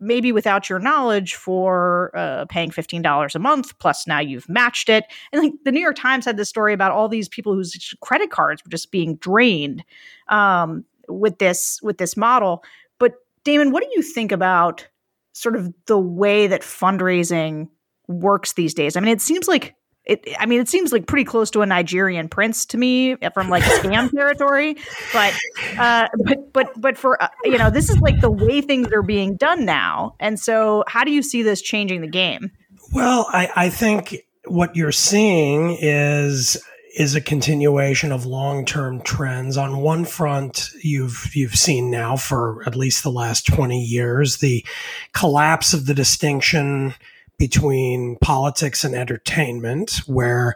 maybe 0.00 0.32
without 0.32 0.68
your 0.68 0.78
knowledge 0.78 1.34
for 1.34 2.10
uh, 2.14 2.44
paying 2.46 2.70
$15 2.70 3.34
a 3.34 3.38
month 3.38 3.78
plus 3.78 4.06
now 4.06 4.20
you've 4.20 4.48
matched 4.48 4.88
it. 4.88 5.04
And 5.32 5.42
like 5.42 5.52
the 5.64 5.72
new 5.72 5.80
york 5.80 5.96
times 5.96 6.24
had 6.24 6.36
this 6.36 6.48
story 6.48 6.72
about 6.72 6.92
all 6.92 7.08
these 7.08 7.28
people 7.28 7.54
whose 7.54 7.94
credit 8.00 8.30
cards 8.30 8.64
were 8.64 8.70
just 8.70 8.90
being 8.90 9.16
drained 9.16 9.84
um, 10.28 10.84
with 11.08 11.38
this 11.38 11.80
with 11.82 11.98
this 11.98 12.16
model. 12.16 12.62
But 12.98 13.14
damon 13.44 13.72
what 13.72 13.82
do 13.82 13.90
you 13.94 14.02
think 14.02 14.32
about 14.32 14.86
sort 15.32 15.56
of 15.56 15.72
the 15.86 15.98
way 15.98 16.46
that 16.46 16.62
fundraising 16.62 17.68
works 18.06 18.52
these 18.54 18.74
days? 18.74 18.96
I 18.96 19.00
mean 19.00 19.12
it 19.12 19.20
seems 19.20 19.48
like 19.48 19.74
it, 20.08 20.26
I 20.38 20.46
mean, 20.46 20.60
it 20.60 20.68
seems 20.68 20.90
like 20.90 21.06
pretty 21.06 21.24
close 21.24 21.50
to 21.52 21.60
a 21.60 21.66
Nigerian 21.66 22.28
prince 22.28 22.64
to 22.66 22.78
me 22.78 23.16
from 23.34 23.50
like 23.50 23.62
scam 23.62 24.10
territory. 24.14 24.76
But, 25.12 25.34
uh, 25.78 26.08
but, 26.24 26.52
but, 26.52 26.80
but 26.80 26.98
for 26.98 27.22
uh, 27.22 27.28
you 27.44 27.58
know, 27.58 27.70
this 27.70 27.90
is 27.90 27.98
like 27.98 28.20
the 28.20 28.30
way 28.30 28.60
things 28.62 28.88
are 28.92 29.02
being 29.02 29.36
done 29.36 29.64
now. 29.64 30.16
And 30.18 30.40
so, 30.40 30.84
how 30.88 31.04
do 31.04 31.12
you 31.12 31.22
see 31.22 31.42
this 31.42 31.60
changing 31.60 32.00
the 32.00 32.08
game? 32.08 32.50
Well, 32.92 33.26
I, 33.30 33.50
I 33.54 33.68
think 33.68 34.16
what 34.46 34.74
you're 34.74 34.92
seeing 34.92 35.76
is 35.78 36.56
is 36.96 37.14
a 37.14 37.20
continuation 37.20 38.10
of 38.10 38.26
long-term 38.26 39.02
trends. 39.02 39.56
On 39.56 39.78
one 39.78 40.04
front, 40.04 40.70
you've 40.82 41.30
you've 41.34 41.54
seen 41.54 41.90
now 41.90 42.16
for 42.16 42.62
at 42.66 42.74
least 42.74 43.02
the 43.02 43.10
last 43.10 43.46
20 43.46 43.80
years 43.80 44.38
the 44.38 44.64
collapse 45.12 45.74
of 45.74 45.86
the 45.86 45.94
distinction 45.94 46.94
between 47.38 48.16
politics 48.16 48.84
and 48.84 48.94
entertainment, 48.94 50.02
where 50.06 50.54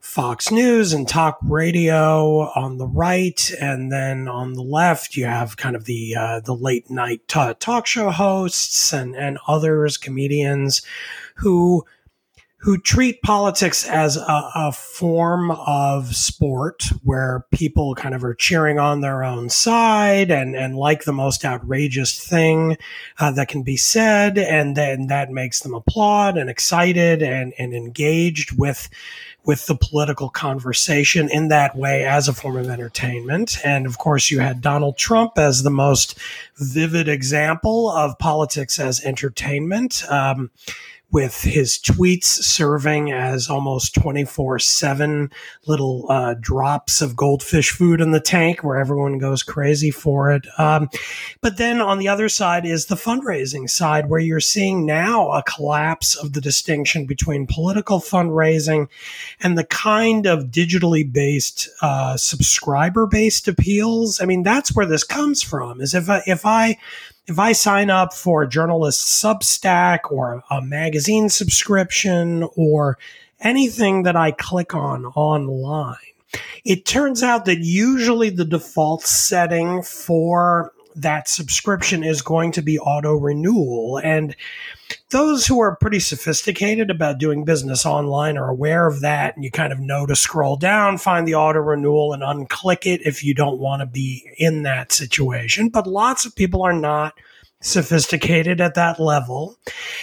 Fox 0.00 0.50
News 0.50 0.92
and 0.92 1.08
talk 1.08 1.38
radio 1.42 2.50
on 2.54 2.76
the 2.76 2.86
right, 2.86 3.50
and 3.60 3.90
then 3.90 4.28
on 4.28 4.52
the 4.52 4.62
left 4.62 5.16
you 5.16 5.24
have 5.24 5.56
kind 5.56 5.74
of 5.74 5.86
the 5.86 6.14
uh, 6.14 6.40
the 6.40 6.54
late 6.54 6.90
night 6.90 7.22
t- 7.26 7.54
talk 7.58 7.86
show 7.86 8.10
hosts 8.10 8.92
and 8.92 9.16
and 9.16 9.38
others, 9.48 9.96
comedians, 9.96 10.82
who 11.36 11.84
who 12.64 12.78
treat 12.78 13.20
politics 13.20 13.86
as 13.86 14.16
a, 14.16 14.50
a, 14.54 14.72
form 14.72 15.50
of 15.50 16.16
sport 16.16 16.84
where 17.02 17.44
people 17.50 17.94
kind 17.94 18.14
of 18.14 18.24
are 18.24 18.32
cheering 18.32 18.78
on 18.78 19.02
their 19.02 19.22
own 19.22 19.50
side 19.50 20.30
and, 20.30 20.56
and 20.56 20.74
like 20.74 21.04
the 21.04 21.12
most 21.12 21.44
outrageous 21.44 22.18
thing 22.18 22.78
uh, 23.18 23.30
that 23.30 23.48
can 23.48 23.62
be 23.62 23.76
said. 23.76 24.38
And 24.38 24.74
then 24.74 25.08
that 25.08 25.30
makes 25.30 25.60
them 25.60 25.74
applaud 25.74 26.38
and 26.38 26.48
excited 26.48 27.22
and, 27.22 27.52
and 27.58 27.74
engaged 27.74 28.58
with, 28.58 28.88
with 29.44 29.66
the 29.66 29.76
political 29.76 30.30
conversation 30.30 31.28
in 31.28 31.48
that 31.48 31.76
way 31.76 32.06
as 32.06 32.28
a 32.28 32.32
form 32.32 32.56
of 32.56 32.70
entertainment. 32.70 33.58
And 33.62 33.84
of 33.84 33.98
course, 33.98 34.30
you 34.30 34.40
had 34.40 34.62
Donald 34.62 34.96
Trump 34.96 35.36
as 35.36 35.64
the 35.64 35.70
most 35.70 36.18
vivid 36.56 37.08
example 37.08 37.90
of 37.90 38.18
politics 38.18 38.78
as 38.78 39.04
entertainment. 39.04 40.02
Um, 40.08 40.50
with 41.14 41.42
his 41.42 41.78
tweets 41.78 42.24
serving 42.24 43.12
as 43.12 43.48
almost 43.48 43.94
24 43.94 44.58
7 44.58 45.30
little 45.64 46.10
uh, 46.10 46.34
drops 46.40 47.00
of 47.00 47.14
goldfish 47.14 47.70
food 47.70 48.00
in 48.00 48.10
the 48.10 48.18
tank 48.18 48.64
where 48.64 48.76
everyone 48.76 49.18
goes 49.18 49.44
crazy 49.44 49.92
for 49.92 50.32
it. 50.32 50.44
Um, 50.58 50.90
but 51.40 51.56
then 51.56 51.80
on 51.80 52.00
the 52.00 52.08
other 52.08 52.28
side 52.28 52.66
is 52.66 52.86
the 52.86 52.96
fundraising 52.96 53.70
side 53.70 54.10
where 54.10 54.18
you're 54.18 54.40
seeing 54.40 54.84
now 54.84 55.30
a 55.30 55.44
collapse 55.44 56.16
of 56.16 56.32
the 56.32 56.40
distinction 56.40 57.06
between 57.06 57.46
political 57.46 58.00
fundraising 58.00 58.88
and 59.40 59.56
the 59.56 59.64
kind 59.64 60.26
of 60.26 60.46
digitally 60.46 61.10
based, 61.10 61.68
uh, 61.80 62.16
subscriber 62.16 63.06
based 63.06 63.46
appeals. 63.46 64.20
I 64.20 64.24
mean, 64.24 64.42
that's 64.42 64.74
where 64.74 64.86
this 64.86 65.04
comes 65.04 65.42
from 65.42 65.80
is 65.80 65.94
if 65.94 66.10
I, 66.10 66.22
if 66.26 66.44
I, 66.44 66.76
if 67.26 67.38
I 67.38 67.52
sign 67.52 67.90
up 67.90 68.12
for 68.12 68.42
a 68.42 68.48
journalist 68.48 69.22
Substack 69.22 70.10
or 70.10 70.42
a 70.50 70.60
magazine 70.60 71.28
subscription 71.28 72.46
or 72.56 72.98
anything 73.40 74.02
that 74.02 74.16
I 74.16 74.30
click 74.30 74.74
on 74.74 75.06
online, 75.06 75.96
it 76.64 76.84
turns 76.84 77.22
out 77.22 77.46
that 77.46 77.58
usually 77.58 78.30
the 78.30 78.44
default 78.44 79.02
setting 79.02 79.82
for 79.82 80.72
that 80.96 81.28
subscription 81.28 82.04
is 82.04 82.22
going 82.22 82.52
to 82.52 82.62
be 82.62 82.78
auto 82.78 83.14
renewal. 83.14 83.98
And 83.98 84.36
those 85.14 85.46
who 85.46 85.60
are 85.60 85.76
pretty 85.76 86.00
sophisticated 86.00 86.90
about 86.90 87.18
doing 87.18 87.44
business 87.44 87.86
online 87.86 88.36
are 88.36 88.48
aware 88.48 88.88
of 88.88 89.00
that. 89.02 89.36
And 89.36 89.44
you 89.44 89.50
kind 89.52 89.72
of 89.72 89.78
know 89.78 90.06
to 90.06 90.16
scroll 90.16 90.56
down, 90.56 90.98
find 90.98 91.26
the 91.26 91.36
auto 91.36 91.60
renewal, 91.60 92.12
and 92.12 92.20
unclick 92.24 92.84
it 92.84 93.00
if 93.06 93.22
you 93.22 93.32
don't 93.32 93.60
want 93.60 93.78
to 93.78 93.86
be 93.86 94.28
in 94.38 94.64
that 94.64 94.90
situation. 94.90 95.68
But 95.68 95.86
lots 95.86 96.26
of 96.26 96.34
people 96.34 96.62
are 96.62 96.72
not 96.72 97.14
sophisticated 97.60 98.60
at 98.60 98.74
that 98.74 98.98
level. 98.98 99.56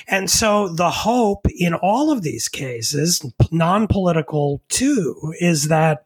And 0.07 0.29
so 0.29 0.69
the 0.69 0.89
hope 0.89 1.45
in 1.59 1.73
all 1.73 2.09
of 2.09 2.21
these 2.21 2.47
cases, 2.47 3.21
non 3.51 3.87
political 3.87 4.61
too, 4.69 5.33
is 5.41 5.67
that 5.67 6.05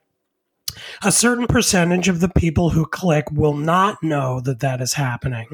a 1.04 1.12
certain 1.12 1.47
percentage 1.47 2.08
of 2.08 2.19
the 2.19 2.30
people 2.30 2.69
who 2.69 2.86
click 2.86 3.25
will 3.32 3.54
not 3.54 4.01
know 4.01 4.39
that 4.41 4.60
that 4.60 4.82
is 4.82 4.93
happening. 4.93 5.47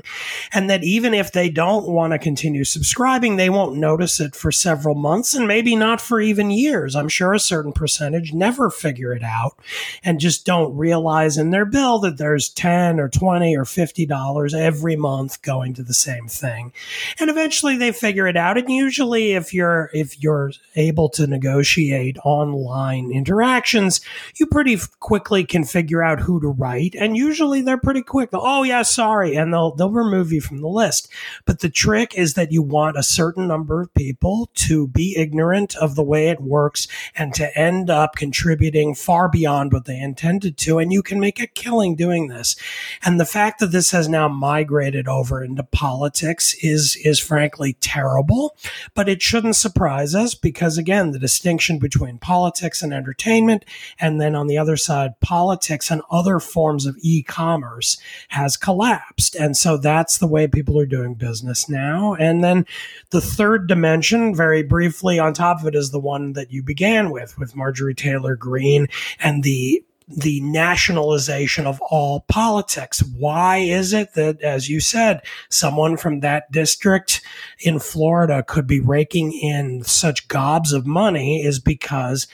And 0.53 0.69
that 0.69 0.83
even 0.83 1.13
if 1.13 1.31
they 1.31 1.49
don't 1.49 1.87
want 1.87 2.13
to 2.13 2.19
continue 2.19 2.63
subscribing, 2.63 3.35
they 3.35 3.49
won't 3.49 3.77
notice 3.77 4.19
it 4.19 4.35
for 4.35 4.51
several 4.51 4.95
months 4.95 5.33
and 5.33 5.47
maybe 5.47 5.75
not 5.75 6.01
for 6.01 6.19
even 6.19 6.51
years. 6.51 6.95
I'm 6.95 7.09
sure 7.09 7.33
a 7.33 7.39
certain 7.39 7.73
percentage 7.73 8.33
never 8.33 8.69
figure 8.69 9.13
it 9.13 9.23
out 9.23 9.57
and 10.03 10.19
just 10.19 10.45
don't 10.45 10.75
realize 10.75 11.37
in 11.37 11.51
their 11.51 11.65
bill 11.65 11.99
that 11.99 12.17
there's 12.17 12.49
10 12.49 12.99
or 12.99 13.09
20 13.09 13.55
or 13.55 13.65
50 13.65 14.05
dollars 14.05 14.53
every 14.53 14.95
month 14.95 15.41
going 15.41 15.73
to 15.73 15.83
the 15.83 15.93
same 15.93 16.27
thing. 16.27 16.73
And 17.19 17.29
eventually 17.29 17.77
they 17.77 17.91
figure 17.91 18.27
it 18.27 18.37
out. 18.37 18.57
And 18.57 18.69
usually 18.69 19.33
if 19.33 19.53
you're 19.53 19.89
if 19.93 20.21
you're 20.21 20.51
able 20.75 21.09
to 21.09 21.27
negotiate 21.27 22.17
online 22.23 23.11
interactions, 23.11 24.01
you 24.35 24.45
pretty 24.45 24.77
quickly 25.01 25.43
can 25.43 25.65
figure 25.65 26.01
out 26.01 26.21
who 26.21 26.39
to 26.39 26.47
write, 26.47 26.95
and 26.95 27.17
usually 27.17 27.61
they're 27.61 27.77
pretty 27.77 28.03
quick. 28.03 28.29
oh 28.31 28.63
yeah, 28.63 28.83
sorry, 28.83 29.35
and 29.35 29.51
they'll 29.51 29.75
they'll 29.75 29.91
remove 29.91 30.31
you 30.31 30.39
from 30.39 30.61
the 30.61 30.67
list. 30.67 31.09
But 31.45 31.59
the 31.59 31.69
trick 31.69 32.15
is 32.15 32.35
that 32.35 32.51
you 32.51 32.61
want 32.61 32.97
a 32.97 33.03
certain 33.03 33.47
number 33.47 33.81
of 33.81 33.93
people 33.93 34.49
to 34.53 34.87
be 34.87 35.17
ignorant 35.17 35.75
of 35.75 35.95
the 35.95 36.03
way 36.03 36.29
it 36.29 36.39
works 36.39 36.87
and 37.15 37.33
to 37.33 37.57
end 37.57 37.89
up 37.89 38.15
contributing 38.15 38.95
far 38.95 39.27
beyond 39.27 39.73
what 39.73 39.85
they 39.85 39.99
intended 39.99 40.55
to, 40.59 40.77
and 40.77 40.93
you 40.93 41.01
can 41.01 41.19
make 41.19 41.41
a 41.41 41.47
killing 41.47 41.95
doing 41.95 42.27
this. 42.27 42.55
And 43.03 43.19
the 43.19 43.25
fact 43.25 43.59
that 43.59 43.71
this 43.71 43.91
has 43.91 44.07
now 44.07 44.29
migrated 44.29 45.07
over 45.07 45.43
into 45.43 45.63
politics 45.63 46.55
is 46.61 46.95
is 47.03 47.19
frankly 47.19 47.73
terrible, 47.81 48.55
but 48.93 49.09
it 49.09 49.21
shouldn't 49.21 49.55
surprise 49.55 50.13
us 50.13 50.35
because 50.35 50.77
again, 50.77 51.11
the 51.11 51.19
distinction 51.19 51.79
between 51.79 52.19
politics 52.19 52.83
and 52.83 52.93
entertainment, 52.93 53.65
and 53.99 54.21
then 54.21 54.35
on 54.35 54.45
the 54.45 54.59
other 54.59 54.77
side 54.77 54.90
side 54.91 55.17
politics 55.21 55.89
and 55.89 56.01
other 56.11 56.37
forms 56.37 56.85
of 56.85 56.97
e-commerce 57.01 57.97
has 58.27 58.57
collapsed. 58.57 59.35
And 59.35 59.55
so 59.55 59.77
that's 59.77 60.17
the 60.17 60.27
way 60.27 60.47
people 60.47 60.77
are 60.77 60.85
doing 60.85 61.13
business 61.13 61.69
now. 61.69 62.13
And 62.15 62.43
then 62.43 62.65
the 63.11 63.21
third 63.21 63.67
dimension, 63.67 64.35
very 64.35 64.63
briefly 64.63 65.17
on 65.17 65.33
top 65.33 65.61
of 65.61 65.67
it, 65.67 65.75
is 65.75 65.91
the 65.91 65.99
one 65.99 66.33
that 66.33 66.51
you 66.51 66.61
began 66.61 67.09
with, 67.09 67.39
with 67.39 67.55
Marjorie 67.55 67.95
Taylor 67.95 68.35
Greene 68.35 68.87
and 69.19 69.43
the 69.43 69.81
the 70.13 70.41
nationalization 70.41 71.65
of 71.65 71.79
all 71.89 72.25
politics. 72.27 73.01
Why 73.01 73.59
is 73.59 73.93
it 73.93 74.13
that, 74.15 74.41
as 74.41 74.67
you 74.67 74.81
said, 74.81 75.21
someone 75.47 75.95
from 75.95 76.19
that 76.19 76.51
district 76.51 77.21
in 77.59 77.79
Florida 77.79 78.43
could 78.43 78.67
be 78.67 78.81
raking 78.81 79.31
in 79.31 79.85
such 79.85 80.27
gobs 80.27 80.73
of 80.73 80.85
money 80.85 81.41
is 81.41 81.59
because 81.59 82.27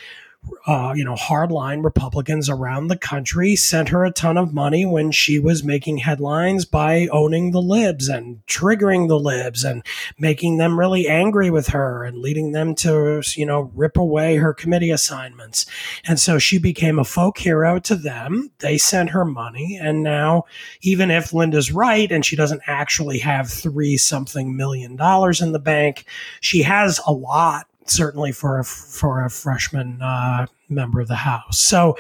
uh, 0.66 0.94
you 0.96 1.04
know, 1.04 1.16
hardline 1.16 1.84
Republicans 1.84 2.50
around 2.50 2.88
the 2.88 2.98
country 2.98 3.56
sent 3.56 3.90
her 3.90 4.04
a 4.04 4.12
ton 4.12 4.38
of 4.38 4.54
money 4.54 4.86
when 4.86 5.12
she 5.12 5.40
was 5.40 5.64
making 5.64 5.98
headlines 5.98 6.66
by 6.66 7.08
owning 7.12 7.52
the 7.52 7.62
libs 7.62 8.10
and 8.10 8.46
triggering 8.48 9.08
the 9.08 9.20
libs 9.20 9.64
and 9.64 9.86
making 10.20 10.58
them 10.58 10.78
really 10.78 11.08
angry 11.08 11.50
with 11.50 11.68
her 11.68 12.04
and 12.04 12.18
leading 12.18 12.52
them 12.52 12.76
to, 12.76 13.22
you 13.36 13.46
know, 13.46 13.72
rip 13.76 13.98
away 13.98 14.36
her 14.36 14.54
committee 14.54 14.92
assignments. 14.92 15.66
And 16.06 16.20
so 16.20 16.38
she 16.38 16.58
became 16.58 17.00
a 17.00 17.06
folk 17.06 17.38
hero 17.38 17.80
to 17.80 17.96
them. 17.96 18.52
They 18.60 18.78
sent 18.78 19.12
her 19.12 19.26
money. 19.26 19.78
And 19.82 20.04
now, 20.04 20.46
even 20.82 21.12
if 21.12 21.34
Linda's 21.34 21.72
right 21.72 22.12
and 22.12 22.26
she 22.26 22.36
doesn't 22.36 22.62
actually 22.68 23.20
have 23.20 23.50
three 23.50 23.98
something 23.98 24.56
million 24.56 24.96
dollars 24.96 25.42
in 25.42 25.52
the 25.52 25.60
bank, 25.60 26.06
she 26.42 26.64
has 26.64 27.00
a 27.06 27.12
lot 27.12 27.68
certainly 27.90 28.32
for 28.32 28.60
a, 28.60 28.64
for 28.64 29.24
a 29.24 29.30
freshman 29.30 30.02
uh, 30.02 30.48
member 30.70 31.00
of 31.00 31.08
the 31.08 31.16
House. 31.16 31.60
So 31.60 31.98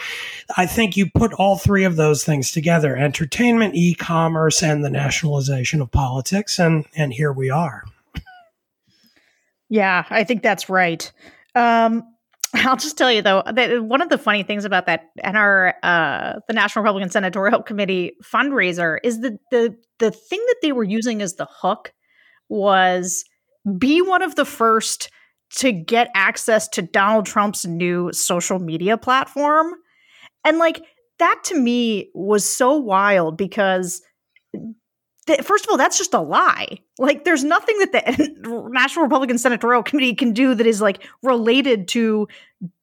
I 0.55 0.65
think 0.65 0.97
you 0.97 1.09
put 1.09 1.33
all 1.33 1.57
three 1.57 1.83
of 1.83 1.95
those 1.95 2.23
things 2.23 2.51
together 2.51 2.95
entertainment, 2.95 3.75
e 3.75 3.95
commerce, 3.95 4.61
and 4.61 4.83
the 4.83 4.89
nationalization 4.89 5.81
of 5.81 5.91
politics. 5.91 6.59
And, 6.59 6.85
and 6.95 7.13
here 7.13 7.31
we 7.31 7.49
are. 7.49 7.83
Yeah, 9.69 10.05
I 10.09 10.23
think 10.23 10.43
that's 10.43 10.69
right. 10.69 11.11
Um, 11.55 12.03
I'll 12.53 12.77
just 12.77 12.97
tell 12.97 13.11
you 13.11 13.21
though 13.21 13.43
that 13.45 13.83
one 13.83 14.01
of 14.01 14.09
the 14.09 14.17
funny 14.17 14.43
things 14.43 14.65
about 14.65 14.85
that 14.85 15.09
and 15.23 15.37
our 15.37 15.75
uh, 15.83 16.39
the 16.47 16.53
National 16.53 16.83
Republican 16.83 17.09
Senatorial 17.09 17.61
Committee 17.61 18.13
fundraiser 18.23 18.99
is 19.03 19.21
that 19.21 19.37
the 19.51 19.75
the 19.99 20.11
thing 20.11 20.39
that 20.47 20.57
they 20.61 20.71
were 20.71 20.83
using 20.83 21.21
as 21.21 21.35
the 21.35 21.47
hook 21.49 21.93
was 22.49 23.25
be 23.77 24.01
one 24.01 24.21
of 24.21 24.35
the 24.35 24.45
first 24.45 25.09
to 25.55 25.71
get 25.71 26.09
access 26.13 26.67
to 26.69 26.81
Donald 26.81 27.25
Trump's 27.25 27.65
new 27.65 28.11
social 28.11 28.59
media 28.59 28.97
platform. 28.97 29.73
And 30.43 30.57
like 30.57 30.83
that 31.19 31.41
to 31.45 31.59
me 31.59 32.09
was 32.13 32.45
so 32.45 32.75
wild 32.75 33.37
because 33.37 34.01
th- 35.25 35.41
first 35.41 35.65
of 35.65 35.71
all 35.71 35.77
that's 35.77 35.97
just 35.97 36.13
a 36.13 36.21
lie. 36.21 36.77
Like 36.99 37.23
there's 37.23 37.43
nothing 37.43 37.77
that 37.79 37.91
the 37.91 38.69
National 38.71 39.03
Republican 39.03 39.37
Senatorial 39.37 39.83
Committee 39.83 40.15
can 40.15 40.33
do 40.33 40.53
that 40.53 40.67
is 40.67 40.81
like 40.81 41.07
related 41.23 41.87
to 41.89 42.27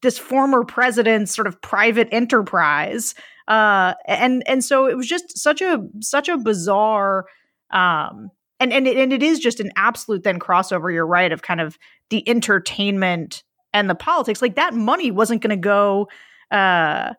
this 0.03 0.19
former 0.19 0.65
president's 0.65 1.35
sort 1.35 1.47
of 1.47 1.61
private 1.61 2.09
enterprise. 2.13 3.15
Uh 3.47 3.95
and 4.07 4.43
and 4.49 4.65
so 4.65 4.87
it 4.87 4.97
was 4.97 5.07
just 5.07 5.37
such 5.37 5.61
a 5.61 5.87
such 6.01 6.29
a 6.29 6.39
bizarre 6.39 7.27
um 7.71 8.31
and 8.65 8.73
and 8.73 8.89
it, 8.89 8.97
and 8.97 9.13
it 9.13 9.23
is 9.23 9.39
just 9.39 9.61
an 9.61 9.71
absolute 9.77 10.25
then 10.25 10.39
crossover 10.39 10.93
you're 10.93 11.07
right 11.07 11.31
of 11.31 11.43
kind 11.43 11.61
of 11.61 11.79
the 12.11 12.27
entertainment 12.29 13.43
and 13.73 13.91
the 13.91 13.95
politics. 13.95 14.41
Like 14.41 14.55
that 14.57 14.75
money 14.75 15.11
wasn't 15.11 15.43
going 15.43 15.51
to 15.51 15.57
go 15.57 16.09
uh 16.51 17.13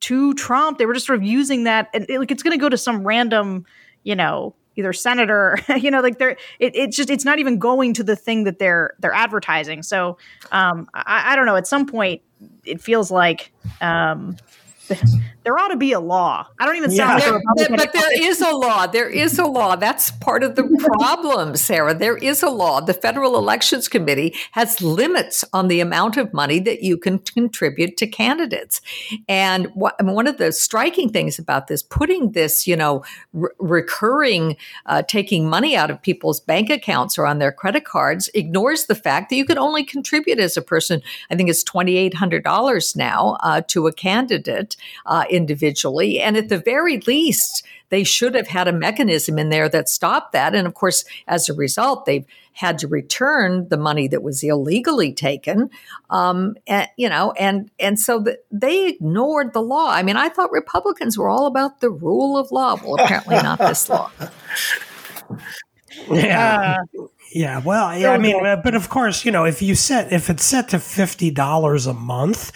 to 0.00 0.34
Trump. 0.34 0.78
They 0.78 0.86
were 0.86 0.94
just 0.94 1.06
sort 1.06 1.18
of 1.18 1.24
using 1.24 1.64
that 1.64 1.88
and 1.92 2.06
it, 2.08 2.18
like 2.18 2.30
it's 2.30 2.42
going 2.42 2.56
to 2.56 2.60
go 2.60 2.68
to 2.68 2.78
some 2.78 3.06
random 3.06 3.66
you 4.02 4.14
know 4.14 4.54
either 4.76 4.92
senator 4.92 5.58
you 5.76 5.90
know 5.90 6.00
like 6.00 6.18
they're 6.18 6.36
it, 6.58 6.74
it's 6.74 6.96
just 6.96 7.10
it's 7.10 7.24
not 7.24 7.38
even 7.38 7.58
going 7.58 7.92
to 7.94 8.04
the 8.04 8.16
thing 8.16 8.44
that 8.44 8.58
they're 8.58 8.94
they're 9.00 9.12
advertising. 9.14 9.82
So 9.82 10.16
um 10.52 10.88
I, 10.94 11.32
I 11.32 11.36
don't 11.36 11.46
know. 11.46 11.56
At 11.56 11.66
some 11.66 11.86
point 11.86 12.22
it 12.64 12.80
feels 12.80 13.10
like 13.10 13.52
um 13.80 14.36
there 15.44 15.58
ought 15.58 15.68
to 15.68 15.76
be 15.76 15.92
a 15.92 16.00
law. 16.00 16.46
I 16.58 16.66
don't 16.66 16.76
even 16.76 16.90
sound 16.90 17.22
yeah. 17.22 17.30
like 17.30 17.42
there, 17.56 17.68
But 17.76 17.92
there 17.92 18.22
is 18.22 18.40
a 18.40 18.50
law. 18.50 18.86
There 18.86 19.08
is 19.08 19.38
a 19.38 19.46
law. 19.46 19.76
That's 19.76 20.10
part 20.10 20.42
of 20.42 20.56
the 20.56 20.64
problem, 20.98 21.56
Sarah. 21.56 21.94
There 21.94 22.16
is 22.16 22.42
a 22.42 22.50
law. 22.50 22.80
The 22.80 22.94
Federal 22.94 23.36
Elections 23.36 23.88
Committee 23.88 24.34
has 24.52 24.80
limits 24.82 25.44
on 25.52 25.68
the 25.68 25.80
amount 25.80 26.16
of 26.16 26.32
money 26.32 26.58
that 26.60 26.82
you 26.82 26.96
can 26.96 27.18
contribute 27.18 27.96
to 27.98 28.06
candidates. 28.06 28.80
And 29.28 29.66
what, 29.74 29.94
I 29.98 30.02
mean, 30.02 30.14
one 30.14 30.26
of 30.26 30.38
the 30.38 30.52
striking 30.52 31.10
things 31.10 31.38
about 31.38 31.66
this, 31.66 31.82
putting 31.82 32.32
this, 32.32 32.66
you 32.66 32.76
know, 32.76 33.04
re- 33.32 33.50
recurring, 33.58 34.56
uh, 34.86 35.02
taking 35.02 35.48
money 35.48 35.76
out 35.76 35.90
of 35.90 36.00
people's 36.02 36.40
bank 36.40 36.70
accounts 36.70 37.18
or 37.18 37.26
on 37.26 37.38
their 37.38 37.52
credit 37.52 37.84
cards, 37.84 38.28
ignores 38.34 38.86
the 38.86 38.94
fact 38.94 39.30
that 39.30 39.36
you 39.36 39.44
can 39.44 39.58
only 39.58 39.84
contribute 39.84 40.38
as 40.38 40.56
a 40.56 40.62
person. 40.62 41.02
I 41.30 41.36
think 41.36 41.48
it's 41.48 41.62
twenty 41.62 41.96
eight 41.96 42.14
hundred 42.14 42.44
dollars 42.44 42.96
now 42.96 43.36
uh, 43.40 43.62
to 43.68 43.86
a 43.86 43.92
candidate 43.92 44.73
uh, 45.06 45.24
individually. 45.30 46.20
And 46.20 46.36
at 46.36 46.48
the 46.48 46.58
very 46.58 47.00
least, 47.00 47.64
they 47.90 48.04
should 48.04 48.34
have 48.34 48.48
had 48.48 48.68
a 48.68 48.72
mechanism 48.72 49.38
in 49.38 49.50
there 49.50 49.68
that 49.68 49.88
stopped 49.88 50.32
that. 50.32 50.54
And 50.54 50.66
of 50.66 50.74
course, 50.74 51.04
as 51.28 51.48
a 51.48 51.54
result, 51.54 52.06
they've 52.06 52.26
had 52.52 52.78
to 52.78 52.88
return 52.88 53.68
the 53.68 53.76
money 53.76 54.08
that 54.08 54.22
was 54.22 54.42
illegally 54.42 55.12
taken. 55.12 55.70
Um, 56.10 56.56
and, 56.66 56.88
you 56.96 57.08
know, 57.08 57.32
and 57.32 57.70
and 57.78 57.98
so 57.98 58.20
the, 58.20 58.38
they 58.50 58.88
ignored 58.88 59.52
the 59.52 59.62
law. 59.62 59.90
I 59.90 60.02
mean, 60.02 60.16
I 60.16 60.28
thought 60.28 60.50
Republicans 60.52 61.18
were 61.18 61.28
all 61.28 61.46
about 61.46 61.80
the 61.80 61.90
rule 61.90 62.38
of 62.38 62.50
law. 62.52 62.76
Well, 62.82 62.96
apparently 62.96 63.36
not 63.36 63.58
this 63.58 63.88
law. 63.88 64.10
Yeah. 66.10 66.78
Uh, 66.98 67.06
yeah, 67.34 67.60
well, 67.64 67.98
yeah, 67.98 68.10
I 68.10 68.18
mean, 68.18 68.40
but 68.42 68.74
of 68.76 68.88
course, 68.88 69.24
you 69.24 69.32
know, 69.32 69.44
if 69.44 69.60
you 69.60 69.74
set 69.74 70.12
if 70.12 70.30
it's 70.30 70.44
set 70.44 70.68
to 70.68 70.78
fifty 70.78 71.30
dollars 71.32 71.86
a 71.86 71.94
month, 71.94 72.52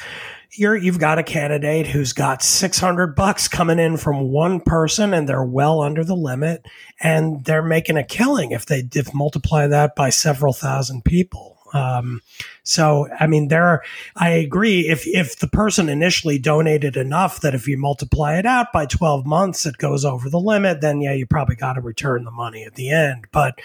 you're 0.59 0.77
you've 0.77 0.99
got 0.99 1.19
a 1.19 1.23
candidate 1.23 1.87
who's 1.87 2.13
got 2.13 2.43
600 2.43 3.15
bucks 3.15 3.49
coming 3.49 3.79
in 3.79 3.97
from 3.97 4.31
one 4.31 4.61
person 4.61 5.15
and 5.15 5.29
they're 5.29 5.45
well 5.45 5.81
under 5.81 6.05
the 6.05 6.17
limit 6.17 6.67
and 7.01 7.45
they're 7.45 7.63
making 7.63 7.97
a 7.97 8.05
killing 8.05 8.51
if 8.51 8.67
they 8.67 8.89
if 8.95 9.15
multiply 9.15 9.67
that 9.67 9.95
by 9.95 10.11
several 10.11 10.53
thousand 10.53 11.05
people. 11.05 11.57
Um, 11.75 12.23
so 12.63 13.09
i 13.21 13.27
mean 13.27 13.49
there 13.49 13.83
i 14.17 14.31
agree 14.31 14.89
if 14.89 15.07
if 15.07 15.39
the 15.39 15.49
person 15.49 15.91
initially 15.91 16.39
donated 16.39 16.97
enough 16.97 17.43
that 17.43 17.55
if 17.55 17.69
you 17.69 17.77
multiply 17.77 18.39
it 18.39 18.47
out 18.47 18.73
by 18.73 18.87
12 18.87 19.27
months 19.27 19.67
it 19.67 19.77
goes 19.77 20.03
over 20.03 20.31
the 20.31 20.41
limit 20.41 20.81
then 20.81 21.03
yeah 21.03 21.13
you 21.13 21.27
probably 21.27 21.57
got 21.57 21.75
to 21.75 21.83
return 21.83 22.25
the 22.25 22.31
money 22.31 22.65
at 22.65 22.75
the 22.75 22.89
end. 22.91 23.27
But 23.33 23.61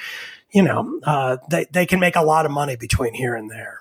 you 0.52 0.64
know 0.64 1.00
uh, 1.06 1.38
they, 1.50 1.66
they 1.72 1.86
can 1.86 2.02
make 2.02 2.18
a 2.18 2.22
lot 2.22 2.46
of 2.46 2.52
money 2.52 2.76
between 2.76 3.14
here 3.14 3.36
and 3.36 3.50
there. 3.50 3.80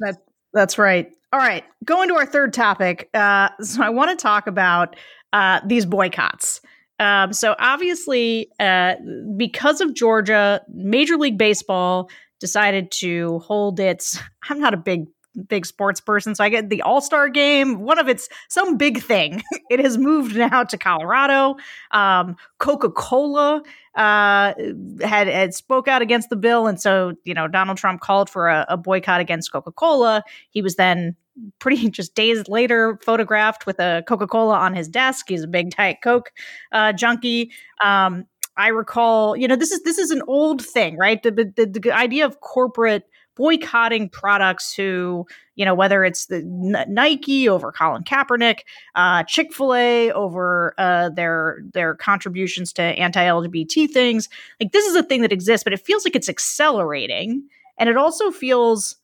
That 0.00 0.18
that's 0.52 0.78
right 0.78 1.12
all 1.32 1.38
right, 1.38 1.64
going 1.84 2.08
to 2.08 2.14
our 2.16 2.26
third 2.26 2.52
topic. 2.52 3.08
Uh, 3.14 3.50
so 3.60 3.82
I 3.82 3.90
want 3.90 4.10
to 4.10 4.20
talk 4.20 4.46
about 4.46 4.96
uh, 5.32 5.60
these 5.64 5.86
boycotts. 5.86 6.60
Um, 6.98 7.32
so 7.32 7.54
obviously, 7.58 8.50
uh, 8.58 8.94
because 9.36 9.80
of 9.80 9.94
Georgia, 9.94 10.60
Major 10.68 11.16
League 11.16 11.38
Baseball 11.38 12.10
decided 12.40 12.90
to 12.92 13.38
hold 13.40 13.78
its. 13.78 14.18
I'm 14.48 14.58
not 14.60 14.74
a 14.74 14.76
big 14.76 15.06
big 15.46 15.66
sports 15.66 16.00
person, 16.00 16.34
so 16.34 16.44
I 16.44 16.48
get 16.48 16.68
the 16.68 16.82
All 16.82 17.00
Star 17.00 17.28
Game. 17.28 17.80
One 17.80 17.98
of 17.98 18.08
its 18.08 18.28
some 18.48 18.76
big 18.76 19.02
thing. 19.02 19.42
it 19.70 19.80
has 19.80 19.98
moved 19.98 20.36
now 20.36 20.64
to 20.64 20.78
Colorado. 20.78 21.56
Um, 21.90 22.36
Coca 22.58 22.90
Cola 22.90 23.62
uh, 23.94 24.54
had 25.02 25.28
had 25.28 25.54
spoke 25.54 25.88
out 25.88 26.02
against 26.02 26.30
the 26.30 26.36
bill, 26.36 26.66
and 26.66 26.80
so 26.80 27.14
you 27.24 27.34
know 27.34 27.48
Donald 27.48 27.78
Trump 27.78 28.00
called 28.00 28.30
for 28.30 28.48
a, 28.48 28.66
a 28.68 28.76
boycott 28.76 29.20
against 29.20 29.52
Coca 29.52 29.72
Cola. 29.72 30.22
He 30.50 30.62
was 30.62 30.76
then 30.76 31.16
pretty 31.58 31.90
just 31.90 32.14
days 32.14 32.48
later 32.48 32.98
photographed 33.04 33.66
with 33.66 33.78
a 33.78 34.02
Coca 34.06 34.26
Cola 34.26 34.56
on 34.56 34.74
his 34.74 34.88
desk. 34.88 35.26
He's 35.28 35.42
a 35.42 35.48
big 35.48 35.70
Diet 35.70 35.98
Coke 36.02 36.32
uh, 36.72 36.92
junkie. 36.92 37.52
Um, 37.82 38.26
I 38.56 38.68
recall, 38.68 39.36
you 39.36 39.48
know, 39.48 39.56
this 39.56 39.70
is 39.70 39.82
this 39.84 39.98
is 39.98 40.10
an 40.10 40.22
old 40.26 40.64
thing, 40.64 40.96
right? 40.98 41.22
The, 41.22 41.30
the, 41.30 41.66
the 41.66 41.92
idea 41.92 42.26
of 42.26 42.40
corporate 42.40 43.08
boycotting 43.40 44.06
products 44.10 44.74
who, 44.74 45.26
you 45.54 45.64
know, 45.64 45.74
whether 45.74 46.04
it's 46.04 46.26
the 46.26 46.42
Nike 46.44 47.48
over 47.48 47.72
Colin 47.72 48.04
Kaepernick, 48.04 48.60
uh, 48.96 49.22
Chick 49.22 49.54
Fil 49.54 49.74
A 49.74 50.12
over 50.12 50.74
uh, 50.76 51.08
their 51.08 51.60
their 51.72 51.94
contributions 51.94 52.70
to 52.74 52.82
anti 52.82 53.24
LGBT 53.24 53.90
things. 53.90 54.28
Like 54.60 54.72
this 54.72 54.84
is 54.84 54.94
a 54.94 55.02
thing 55.02 55.22
that 55.22 55.32
exists, 55.32 55.64
but 55.64 55.72
it 55.72 55.80
feels 55.80 56.04
like 56.04 56.14
it's 56.14 56.28
accelerating, 56.28 57.42
and 57.78 57.88
it 57.88 57.96
also 57.96 58.30
feels 58.30 58.96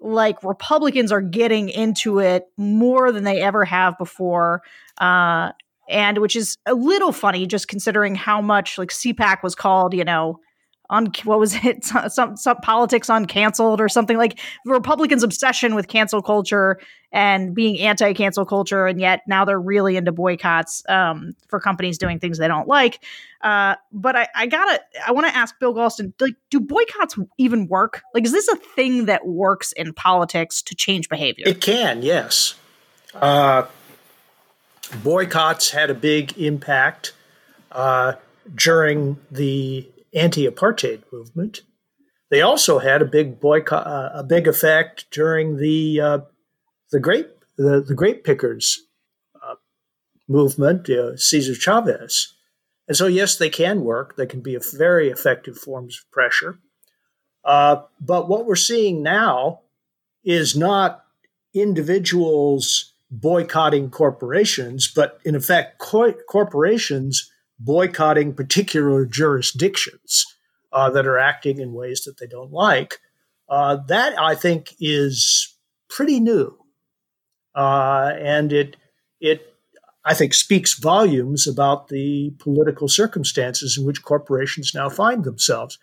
like 0.00 0.42
Republicans 0.42 1.12
are 1.12 1.20
getting 1.20 1.68
into 1.68 2.18
it 2.18 2.46
more 2.56 3.12
than 3.12 3.24
they 3.24 3.42
ever 3.42 3.66
have 3.66 3.98
before. 3.98 4.62
Uh, 4.96 5.52
and 5.90 6.18
which 6.18 6.34
is 6.34 6.56
a 6.64 6.72
little 6.72 7.12
funny 7.12 7.46
just 7.46 7.68
considering 7.68 8.14
how 8.14 8.40
much 8.40 8.78
like 8.78 8.88
CPAC 8.88 9.42
was 9.42 9.54
called, 9.54 9.92
you 9.92 10.04
know, 10.04 10.40
on 10.90 11.10
what 11.24 11.38
was 11.38 11.54
it? 11.64 11.84
Some, 12.12 12.36
some 12.36 12.56
politics 12.58 13.08
on 13.08 13.26
canceled 13.26 13.80
or 13.80 13.88
something 13.88 14.16
like 14.16 14.38
republicans 14.66 15.22
obsession 15.22 15.74
with 15.74 15.88
cancel 15.88 16.20
culture 16.20 16.78
and 17.12 17.54
being 17.54 17.78
anti-cancel 17.78 18.44
culture 18.44 18.86
and 18.86 19.00
yet 19.00 19.22
now 19.26 19.44
they're 19.44 19.60
really 19.60 19.96
into 19.96 20.12
boycotts 20.12 20.82
um, 20.88 21.32
for 21.48 21.60
companies 21.60 21.98
doing 21.98 22.18
things 22.18 22.38
they 22.38 22.48
don't 22.48 22.68
like. 22.68 23.02
Uh, 23.40 23.76
but 23.92 24.16
I, 24.16 24.28
I 24.34 24.46
gotta 24.46 24.80
i 25.06 25.12
want 25.12 25.26
to 25.26 25.34
ask 25.34 25.58
bill 25.58 25.74
galston 25.74 26.12
like 26.20 26.34
do 26.50 26.60
boycotts 26.60 27.18
even 27.38 27.68
work? 27.68 28.02
Like 28.14 28.24
is 28.24 28.32
this 28.32 28.48
a 28.48 28.56
thing 28.56 29.06
that 29.06 29.26
works 29.26 29.72
in 29.72 29.92
politics 29.92 30.62
to 30.62 30.74
change 30.74 31.08
behavior? 31.08 31.44
It 31.46 31.60
can 31.60 32.02
yes. 32.02 32.54
Uh, 33.14 33.66
boycotts 35.02 35.70
had 35.70 35.90
a 35.90 35.94
big 35.94 36.36
impact 36.38 37.12
uh, 37.72 38.14
during 38.54 39.18
the 39.30 39.88
anti-apartheid 40.14 41.02
movement. 41.12 41.62
They 42.30 42.40
also 42.40 42.78
had 42.78 43.02
a 43.02 43.06
big 43.06 43.40
boycott, 43.40 43.86
uh, 43.86 44.10
a 44.14 44.24
big 44.24 44.48
effect 44.48 45.06
during 45.10 45.56
the 45.56 46.00
uh, 46.00 46.18
the 46.90 47.00
grape 47.00 47.42
the, 47.56 47.82
the 47.82 47.94
grape 47.94 48.24
pickers 48.24 48.82
uh, 49.34 49.56
movement, 50.28 50.88
uh, 50.88 51.16
Cesar 51.16 51.54
Chavez. 51.54 52.34
And 52.88 52.96
so, 52.96 53.06
yes, 53.06 53.36
they 53.36 53.50
can 53.50 53.82
work. 53.82 54.16
They 54.16 54.26
can 54.26 54.40
be 54.40 54.58
very 54.74 55.08
effective 55.08 55.56
forms 55.56 55.98
of 55.98 56.10
pressure. 56.10 56.58
Uh, 57.44 57.82
but 58.00 58.28
what 58.28 58.46
we're 58.46 58.56
seeing 58.56 59.02
now 59.02 59.60
is 60.24 60.56
not 60.56 61.04
individuals 61.54 62.92
boycotting 63.10 63.90
corporations, 63.90 64.88
but 64.88 65.20
in 65.24 65.34
effect, 65.34 65.78
co- 65.78 66.14
corporations 66.28 67.31
boycotting 67.64 68.34
particular 68.34 69.06
jurisdictions 69.06 70.24
uh, 70.72 70.90
that 70.90 71.06
are 71.06 71.18
acting 71.18 71.58
in 71.58 71.72
ways 71.72 72.02
that 72.02 72.18
they 72.18 72.26
don't 72.26 72.52
like. 72.52 72.98
Uh, 73.48 73.76
that 73.88 74.18
I 74.18 74.34
think 74.34 74.74
is 74.80 75.54
pretty 75.88 76.20
new, 76.20 76.56
uh, 77.54 78.12
and 78.18 78.52
it 78.52 78.76
it 79.20 79.54
I 80.04 80.14
think 80.14 80.34
speaks 80.34 80.78
volumes 80.78 81.46
about 81.46 81.88
the 81.88 82.34
political 82.38 82.88
circumstances 82.88 83.76
in 83.78 83.84
which 83.84 84.02
corporations 84.02 84.72
now 84.74 84.88
find 84.88 85.24
themselves. 85.24 85.78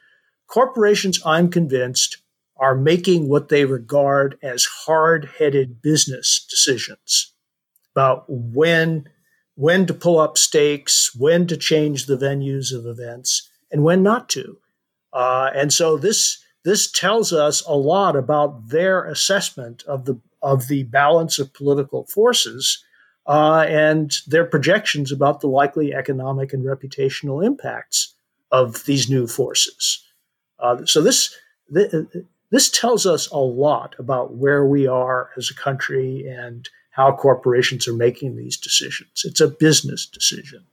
Corporations, 0.47 1.21
I'm 1.25 1.49
convinced, 1.49 2.17
are 2.57 2.75
making 2.75 3.29
what 3.29 3.49
they 3.49 3.65
regard 3.65 4.37
as 4.41 4.65
hard-headed 4.85 5.81
business 5.81 6.45
decisions 6.49 7.33
about 7.95 8.25
when 8.27 9.07
when 9.59 9.85
to 9.85 9.93
pull 9.93 10.17
up 10.17 10.37
stakes, 10.37 11.13
when 11.13 11.45
to 11.45 11.57
change 11.57 12.05
the 12.05 12.15
venues 12.15 12.73
of 12.73 12.85
events, 12.85 13.49
and 13.69 13.83
when 13.83 14.01
not 14.01 14.29
to. 14.29 14.57
Uh, 15.11 15.49
and 15.53 15.73
so 15.73 15.97
this 15.97 16.41
this 16.63 16.89
tells 16.89 17.33
us 17.33 17.61
a 17.67 17.75
lot 17.75 18.15
about 18.15 18.69
their 18.69 19.03
assessment 19.03 19.83
of 19.83 20.05
the 20.05 20.17
of 20.41 20.69
the 20.69 20.83
balance 20.83 21.39
of 21.39 21.53
political 21.53 22.05
forces 22.05 22.85
uh, 23.27 23.65
and 23.67 24.19
their 24.27 24.45
projections 24.45 25.11
about 25.11 25.41
the 25.41 25.47
likely 25.47 25.93
economic 25.93 26.53
and 26.53 26.63
reputational 26.63 27.45
impacts 27.45 28.15
of 28.51 28.85
these 28.85 29.09
new 29.09 29.27
forces. 29.27 30.05
Uh, 30.59 30.85
so 30.85 31.01
this, 31.01 31.35
this 31.67 31.93
this 32.49 32.69
tells 32.69 33.05
us 33.05 33.29
a 33.29 33.37
lot 33.37 33.93
about 33.99 34.35
where 34.35 34.65
we 34.65 34.87
are 34.87 35.31
as 35.35 35.51
a 35.51 35.61
country 35.61 36.25
and 36.25 36.69
how 36.91 37.11
corporations 37.11 37.87
are 37.87 37.93
making 37.93 38.35
these 38.35 38.57
decisions. 38.57 39.23
It's 39.23 39.41
a 39.41 39.47
business 39.47 40.05
decision. 40.05 40.65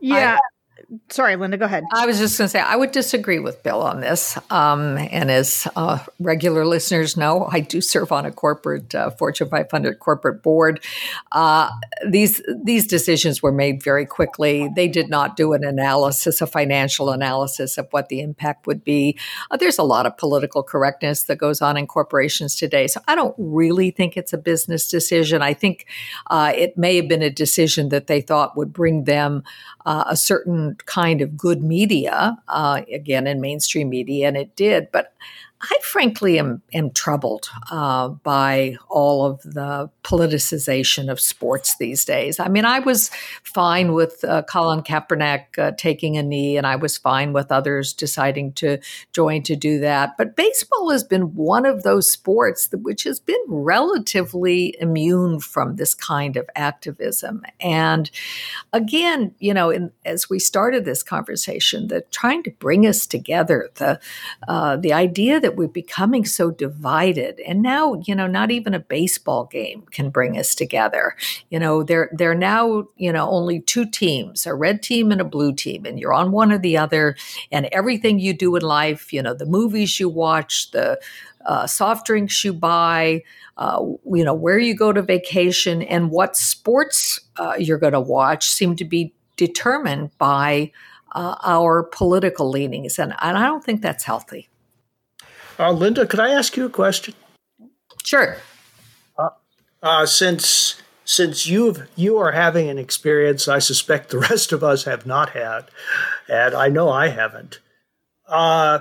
Yeah. 0.00 0.36
I, 0.36 0.59
sorry, 1.08 1.36
Linda, 1.36 1.56
go 1.56 1.66
ahead. 1.66 1.84
I 1.92 2.06
was 2.06 2.18
just 2.18 2.36
going 2.36 2.46
to 2.46 2.50
say, 2.50 2.60
I 2.60 2.76
would 2.76 2.90
disagree 2.92 3.38
with 3.38 3.62
Bill 3.62 3.80
on 3.82 4.00
this. 4.00 4.38
Um, 4.50 4.98
and 4.98 5.30
as 5.30 5.68
uh, 5.76 5.98
regular 6.18 6.64
listeners 6.64 7.16
know, 7.16 7.48
I 7.50 7.60
do 7.60 7.80
serve 7.80 8.12
on 8.12 8.26
a 8.26 8.32
corporate 8.32 8.94
uh, 8.94 9.10
Fortune 9.10 9.48
500 9.48 9.98
corporate 10.00 10.42
board. 10.42 10.82
Uh, 11.32 11.70
these 12.08 12.42
these 12.64 12.86
decisions 12.86 13.42
were 13.42 13.52
made 13.52 13.82
very 13.82 14.06
quickly. 14.06 14.68
They 14.74 14.88
did 14.88 15.08
not 15.08 15.36
do 15.36 15.52
an 15.52 15.64
analysis, 15.64 16.40
a 16.40 16.46
financial 16.46 17.10
analysis 17.10 17.78
of 17.78 17.86
what 17.90 18.08
the 18.08 18.20
impact 18.20 18.66
would 18.66 18.84
be. 18.84 19.18
Uh, 19.50 19.56
there's 19.56 19.78
a 19.78 19.82
lot 19.82 20.06
of 20.06 20.16
political 20.16 20.62
correctness 20.62 21.24
that 21.24 21.38
goes 21.38 21.60
on 21.60 21.76
in 21.76 21.86
corporations 21.86 22.54
today. 22.56 22.86
So 22.86 23.00
I 23.06 23.14
don't 23.14 23.34
really 23.38 23.90
think 23.90 24.16
it's 24.16 24.32
a 24.32 24.38
business 24.38 24.88
decision. 24.88 25.42
I 25.42 25.54
think 25.54 25.86
uh, 26.28 26.52
it 26.54 26.76
may 26.76 26.96
have 26.96 27.08
been 27.08 27.22
a 27.22 27.30
decision 27.30 27.90
that 27.90 28.06
they 28.06 28.20
thought 28.20 28.56
would 28.56 28.72
bring 28.72 29.04
them 29.04 29.42
uh, 29.86 30.04
a 30.06 30.16
certain 30.16 30.76
kind 30.86 31.20
of 31.20 31.36
good 31.36 31.62
media, 31.62 32.36
uh, 32.48 32.82
again, 32.92 33.26
in 33.26 33.40
mainstream 33.40 33.88
media, 33.90 34.28
and 34.28 34.36
it 34.36 34.54
did. 34.56 34.90
But 34.92 35.14
I 35.62 35.78
frankly 35.82 36.38
am, 36.38 36.62
am 36.72 36.90
troubled 36.90 37.50
uh, 37.70 38.08
by 38.08 38.76
all 38.88 39.26
of 39.26 39.42
the 39.42 39.90
politicization 40.02 41.10
of 41.10 41.20
sports 41.20 41.76
these 41.76 42.04
days. 42.04 42.40
I 42.40 42.48
mean, 42.48 42.64
I 42.64 42.78
was 42.78 43.10
fine 43.42 43.92
with 43.92 44.24
uh, 44.24 44.42
Colin 44.42 44.82
Kaepernick 44.82 45.58
uh, 45.58 45.72
taking 45.76 46.16
a 46.16 46.22
knee, 46.22 46.56
and 46.56 46.66
I 46.66 46.76
was 46.76 46.96
fine 46.96 47.34
with 47.34 47.52
others 47.52 47.92
deciding 47.92 48.54
to 48.54 48.78
join 49.12 49.42
to 49.42 49.54
do 49.54 49.78
that. 49.80 50.16
But 50.16 50.34
baseball 50.34 50.90
has 50.90 51.04
been 51.04 51.34
one 51.34 51.66
of 51.66 51.82
those 51.82 52.10
sports 52.10 52.68
that, 52.68 52.78
which 52.78 53.04
has 53.04 53.20
been 53.20 53.42
relatively 53.46 54.76
immune 54.80 55.40
from 55.40 55.76
this 55.76 55.94
kind 55.94 56.38
of 56.38 56.48
activism. 56.54 57.42
And 57.60 58.10
again, 58.72 59.34
you 59.38 59.52
know, 59.52 59.68
in, 59.68 59.92
as 60.06 60.30
we 60.30 60.38
started 60.38 60.86
this 60.86 61.02
conversation, 61.02 61.88
the 61.88 62.00
trying 62.10 62.42
to 62.44 62.50
bring 62.52 62.86
us 62.86 63.06
together, 63.06 63.68
the 63.74 64.00
uh, 64.48 64.76
the 64.76 64.92
idea 64.94 65.38
that 65.40 65.49
that 65.50 65.56
we're 65.56 65.66
becoming 65.66 66.24
so 66.24 66.52
divided. 66.52 67.40
And 67.40 67.60
now, 67.60 68.00
you 68.06 68.14
know, 68.14 68.28
not 68.28 68.52
even 68.52 68.72
a 68.72 68.78
baseball 68.78 69.46
game 69.46 69.82
can 69.90 70.10
bring 70.10 70.38
us 70.38 70.54
together. 70.54 71.16
You 71.50 71.58
know, 71.58 71.82
there 71.82 72.08
there 72.12 72.30
are 72.30 72.36
now, 72.36 72.86
you 72.96 73.12
know, 73.12 73.28
only 73.28 73.60
two 73.60 73.84
teams, 73.84 74.46
a 74.46 74.54
red 74.54 74.80
team 74.80 75.10
and 75.10 75.20
a 75.20 75.24
blue 75.24 75.52
team, 75.52 75.84
and 75.84 75.98
you're 75.98 76.14
on 76.14 76.30
one 76.30 76.52
or 76.52 76.58
the 76.58 76.76
other. 76.76 77.16
And 77.50 77.66
everything 77.72 78.20
you 78.20 78.32
do 78.32 78.54
in 78.54 78.62
life, 78.62 79.12
you 79.12 79.22
know, 79.22 79.34
the 79.34 79.46
movies 79.46 79.98
you 79.98 80.08
watch, 80.08 80.70
the 80.70 81.00
uh, 81.46 81.66
soft 81.66 82.06
drinks 82.06 82.44
you 82.44 82.52
buy, 82.52 83.22
uh, 83.56 83.80
you 84.14 84.24
know, 84.24 84.34
where 84.34 84.58
you 84.58 84.76
go 84.76 84.92
to 84.92 85.02
vacation, 85.02 85.82
and 85.82 86.10
what 86.10 86.36
sports 86.36 87.18
uh, 87.38 87.54
you're 87.58 87.78
going 87.78 87.92
to 87.92 88.00
watch 88.00 88.48
seem 88.48 88.76
to 88.76 88.84
be 88.84 89.12
determined 89.36 90.10
by 90.18 90.70
uh, 91.12 91.34
our 91.42 91.82
political 91.82 92.50
leanings. 92.50 92.98
And, 92.98 93.14
and 93.20 93.36
I 93.36 93.46
don't 93.46 93.64
think 93.64 93.82
that's 93.82 94.04
healthy. 94.04 94.49
Uh, 95.60 95.72
Linda, 95.72 96.06
could 96.06 96.20
I 96.20 96.30
ask 96.30 96.56
you 96.56 96.64
a 96.64 96.70
question? 96.70 97.12
Sure. 98.02 98.38
Uh, 99.18 99.28
uh, 99.82 100.06
since 100.06 100.80
since 101.04 101.46
you've 101.46 101.86
you 101.96 102.16
are 102.16 102.32
having 102.32 102.70
an 102.70 102.78
experience, 102.78 103.46
I 103.46 103.58
suspect 103.58 104.08
the 104.08 104.18
rest 104.30 104.52
of 104.52 104.64
us 104.64 104.84
have 104.84 105.04
not 105.04 105.30
had, 105.30 105.66
and 106.28 106.54
I 106.54 106.68
know 106.68 106.88
I 106.88 107.08
haven't. 107.08 107.58
Uh, 108.26 108.80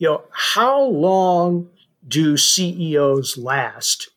you 0.00 0.08
know, 0.08 0.24
how 0.32 0.82
long 0.82 1.68
do 2.06 2.36
CEOs 2.36 3.38
last 3.38 4.08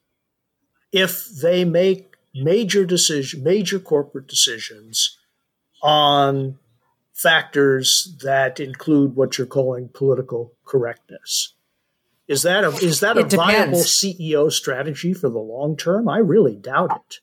if 0.91 1.27
they 1.27 1.63
make 1.63 2.15
major 2.33 2.85
decision, 2.85 3.43
major 3.43 3.77
corporate 3.77 4.27
decisions 4.27 5.15
on 5.83 6.57
factors 7.13 8.17
that 8.23 8.59
include 8.59 9.15
what 9.15 9.37
you're 9.37 9.47
calling 9.47 9.89
political 9.93 10.53
correctness. 10.65 11.53
Is 12.27 12.41
that 12.43 12.63
a 12.63 12.69
is 12.77 13.01
that 13.01 13.17
a 13.17 13.23
viable 13.23 13.79
CEO 13.79 14.51
strategy 14.51 15.13
for 15.13 15.29
the 15.29 15.39
long 15.39 15.75
term? 15.75 16.07
I 16.07 16.17
really 16.17 16.55
doubt 16.55 16.91
it. 16.95 17.19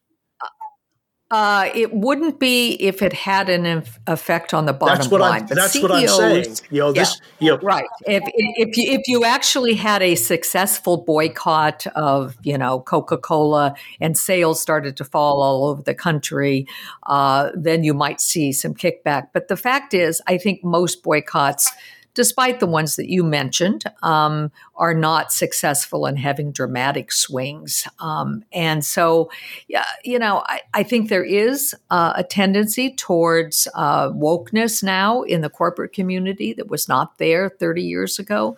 Uh, 1.30 1.70
it 1.74 1.92
wouldn't 1.92 2.40
be 2.40 2.72
if 2.80 3.02
it 3.02 3.12
had 3.12 3.48
an 3.48 3.84
effect 4.08 4.52
on 4.52 4.66
the 4.66 4.72
bottom 4.72 4.96
that's 4.96 5.08
what 5.08 5.20
line. 5.20 5.42
I'm, 5.42 5.46
that's 5.46 5.72
CEOs, 5.72 5.82
what 5.82 5.92
I'm 5.92 6.08
saying. 6.08 6.56
You 6.70 6.80
know, 6.80 6.92
this, 6.92 7.20
yeah, 7.38 7.52
you 7.52 7.56
know, 7.56 7.62
right. 7.62 7.86
If, 8.04 8.24
if 8.34 8.76
you, 8.76 8.90
if 8.90 9.06
you 9.06 9.24
actually 9.24 9.74
had 9.74 10.02
a 10.02 10.16
successful 10.16 10.96
boycott 10.96 11.86
of 11.88 12.36
you 12.42 12.58
know 12.58 12.80
Coca 12.80 13.16
Cola 13.16 13.76
and 14.00 14.18
sales 14.18 14.60
started 14.60 14.96
to 14.96 15.04
fall 15.04 15.40
all 15.40 15.66
over 15.68 15.82
the 15.82 15.94
country, 15.94 16.66
uh, 17.04 17.50
then 17.54 17.84
you 17.84 17.94
might 17.94 18.20
see 18.20 18.50
some 18.50 18.74
kickback. 18.74 19.28
But 19.32 19.46
the 19.46 19.56
fact 19.56 19.94
is, 19.94 20.20
I 20.26 20.36
think 20.36 20.64
most 20.64 21.04
boycotts 21.04 21.70
despite 22.14 22.61
the 22.61 22.66
ones 22.66 22.96
that 22.96 23.08
you 23.08 23.22
mentioned, 23.22 23.84
um, 24.02 24.50
are 24.76 24.94
not 24.94 25.32
successful 25.32 26.06
in 26.06 26.16
having 26.16 26.52
dramatic 26.52 27.12
swings. 27.12 27.86
Um, 27.98 28.44
and 28.52 28.84
so, 28.84 29.30
yeah, 29.68 29.86
you 30.04 30.18
know, 30.18 30.42
I, 30.46 30.61
I 30.74 30.82
think 30.82 31.08
there 31.08 31.24
is 31.24 31.74
uh, 31.90 32.14
a 32.16 32.24
tendency 32.24 32.94
towards 32.94 33.68
uh, 33.74 34.11
wokeness 34.11 34.82
now 34.82 35.22
in 35.22 35.42
the 35.42 35.50
corporate 35.50 35.92
community 35.92 36.52
that 36.54 36.68
was 36.68 36.88
not 36.88 37.18
there 37.18 37.50
30 37.50 37.82
years 37.82 38.18
ago. 38.18 38.56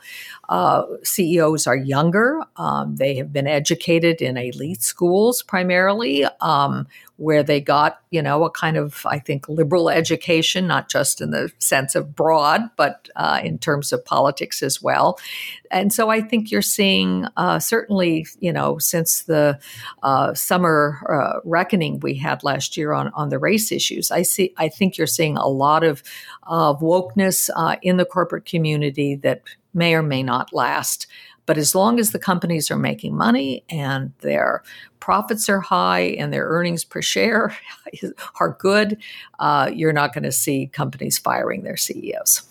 Uh, 0.53 0.84
CEOs 1.03 1.66
are 1.66 1.76
younger. 1.76 2.42
Um, 2.57 2.96
they 2.96 3.14
have 3.14 3.32
been 3.32 3.46
educated 3.46 4.20
in 4.20 4.36
elite 4.36 4.82
schools 4.82 5.42
primarily. 5.42 6.26
Um, 6.42 6.86
where 7.22 7.44
they 7.44 7.61
got, 7.61 8.00
you 8.11 8.20
know, 8.20 8.42
a 8.42 8.50
kind 8.50 8.76
of, 8.76 9.07
I 9.07 9.20
think, 9.20 9.48
liberal 9.48 9.88
education, 9.88 10.66
not 10.66 10.88
just 10.88 11.20
in 11.20 11.30
the 11.30 11.53
sense 11.59 11.94
of 11.94 12.16
broad, 12.16 12.62
but 12.76 13.09
uh, 13.14 13.40
in 13.44 13.59
terms 13.59 13.92
of 13.92 14.05
politics 14.05 14.61
as 14.61 14.82
well. 14.82 15.20
And 15.70 15.92
so 15.92 16.11
I 16.11 16.20
think 16.20 16.50
you're 16.50 16.62
seeing, 16.62 17.26
uh, 17.36 17.61
certainly, 17.61 18.26
you 18.40 18.53
know, 18.53 18.78
since 18.78 19.22
the 19.22 19.57
uh, 20.03 20.34
summer 20.34 20.98
uh, 21.09 21.38
reckoning 21.44 22.00
we 22.00 22.14
had 22.14 22.42
last 22.42 22.76
year 22.76 22.92
on, 22.92 23.12
on 23.14 23.28
the 23.28 23.38
race 23.38 23.70
issues, 23.70 24.11
I 24.11 24.22
see, 24.22 24.53
I 24.57 24.68
think 24.68 24.98
you're 24.98 25.07
seeing 25.07 25.36
a 25.36 25.46
lot 25.46 25.84
of, 25.84 26.03
of 26.42 26.80
wokeness 26.80 27.50
uh, 27.55 27.76
in 27.82 27.98
the 27.98 28.05
corporate 28.05 28.46
community 28.46 29.14
that 29.16 29.42
may 29.74 29.94
or 29.94 30.02
may 30.02 30.22
not 30.22 30.52
last. 30.52 31.06
But 31.46 31.58
as 31.58 31.74
long 31.74 31.98
as 31.98 32.12
the 32.12 32.18
companies 32.18 32.70
are 32.70 32.76
making 32.76 33.16
money 33.16 33.64
and 33.68 34.12
their 34.20 34.62
profits 35.00 35.48
are 35.48 35.60
high 35.60 36.14
and 36.18 36.32
their 36.32 36.46
earnings 36.46 36.84
per 36.84 37.02
share 37.02 37.56
are 38.40 38.56
good, 38.60 38.96
uh, 39.40 39.70
you're 39.74 39.92
not 39.92 40.14
going 40.14 40.24
to 40.24 40.32
see 40.32 40.68
companies 40.68 41.18
firing 41.18 41.64
their 41.64 41.76
CEOs. 41.76 42.42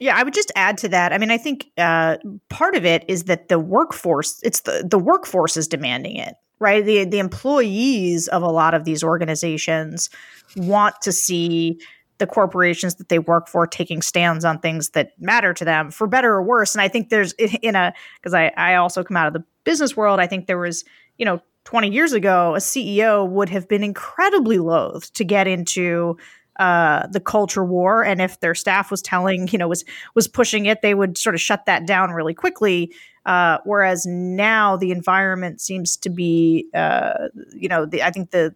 Yeah, 0.00 0.16
I 0.16 0.22
would 0.22 0.34
just 0.34 0.50
add 0.56 0.78
to 0.78 0.88
that. 0.88 1.12
I 1.12 1.18
mean, 1.18 1.30
I 1.30 1.36
think 1.36 1.70
uh, 1.76 2.16
part 2.48 2.74
of 2.74 2.84
it 2.84 3.04
is 3.06 3.24
that 3.24 3.48
the 3.48 3.58
workforce, 3.58 4.40
it's 4.42 4.60
the, 4.60 4.84
the 4.88 4.98
workforce 4.98 5.58
is 5.58 5.68
demanding 5.68 6.16
it, 6.16 6.36
right? 6.58 6.84
The, 6.84 7.04
the 7.04 7.18
employees 7.18 8.26
of 8.28 8.42
a 8.42 8.48
lot 8.48 8.72
of 8.72 8.84
these 8.84 9.04
organizations 9.04 10.08
want 10.56 10.94
to 11.02 11.12
see 11.12 11.78
the 12.20 12.26
corporations 12.26 12.94
that 12.96 13.08
they 13.08 13.18
work 13.18 13.48
for 13.48 13.66
taking 13.66 14.00
stands 14.00 14.44
on 14.44 14.60
things 14.60 14.90
that 14.90 15.12
matter 15.18 15.52
to 15.52 15.64
them 15.64 15.90
for 15.90 16.06
better 16.06 16.32
or 16.32 16.42
worse. 16.42 16.74
And 16.74 16.82
i 16.82 16.86
think 16.88 17.08
there's 17.08 17.32
in 17.32 17.74
a 17.74 17.92
because 18.20 18.34
I, 18.34 18.52
I 18.56 18.76
also 18.76 19.02
come 19.02 19.16
out 19.16 19.26
of 19.26 19.32
the 19.32 19.44
business 19.64 19.96
world 19.96 20.20
i 20.20 20.26
think 20.26 20.46
there 20.46 20.58
was 20.58 20.84
you 21.18 21.24
know 21.24 21.40
20 21.64 21.90
years 21.90 22.12
ago 22.12 22.54
a 22.54 22.58
ceo 22.58 23.28
would 23.28 23.48
have 23.48 23.68
been 23.68 23.82
incredibly 23.82 24.58
loath 24.58 25.12
to 25.14 25.24
get 25.24 25.48
into 25.48 26.16
uh, 26.60 27.06
the 27.06 27.20
culture 27.20 27.64
war. 27.64 28.04
And 28.04 28.20
if 28.20 28.40
their 28.40 28.54
staff 28.54 28.90
was 28.90 29.00
telling 29.00 29.48
you 29.48 29.58
know 29.58 29.66
was 29.66 29.84
was 30.14 30.28
pushing 30.28 30.66
it 30.66 30.82
they 30.82 30.94
would 30.94 31.16
sort 31.16 31.34
of 31.34 31.40
shut 31.40 31.66
that 31.66 31.86
down 31.86 32.10
really 32.10 32.34
quickly. 32.34 32.92
Uh, 33.26 33.58
whereas 33.64 34.06
now 34.06 34.76
the 34.76 34.90
environment 34.90 35.60
seems 35.60 35.96
to 35.96 36.10
be 36.10 36.66
uh, 36.74 37.28
you 37.52 37.68
know 37.68 37.86
the, 37.86 38.02
i 38.02 38.10
think 38.10 38.30
the 38.30 38.54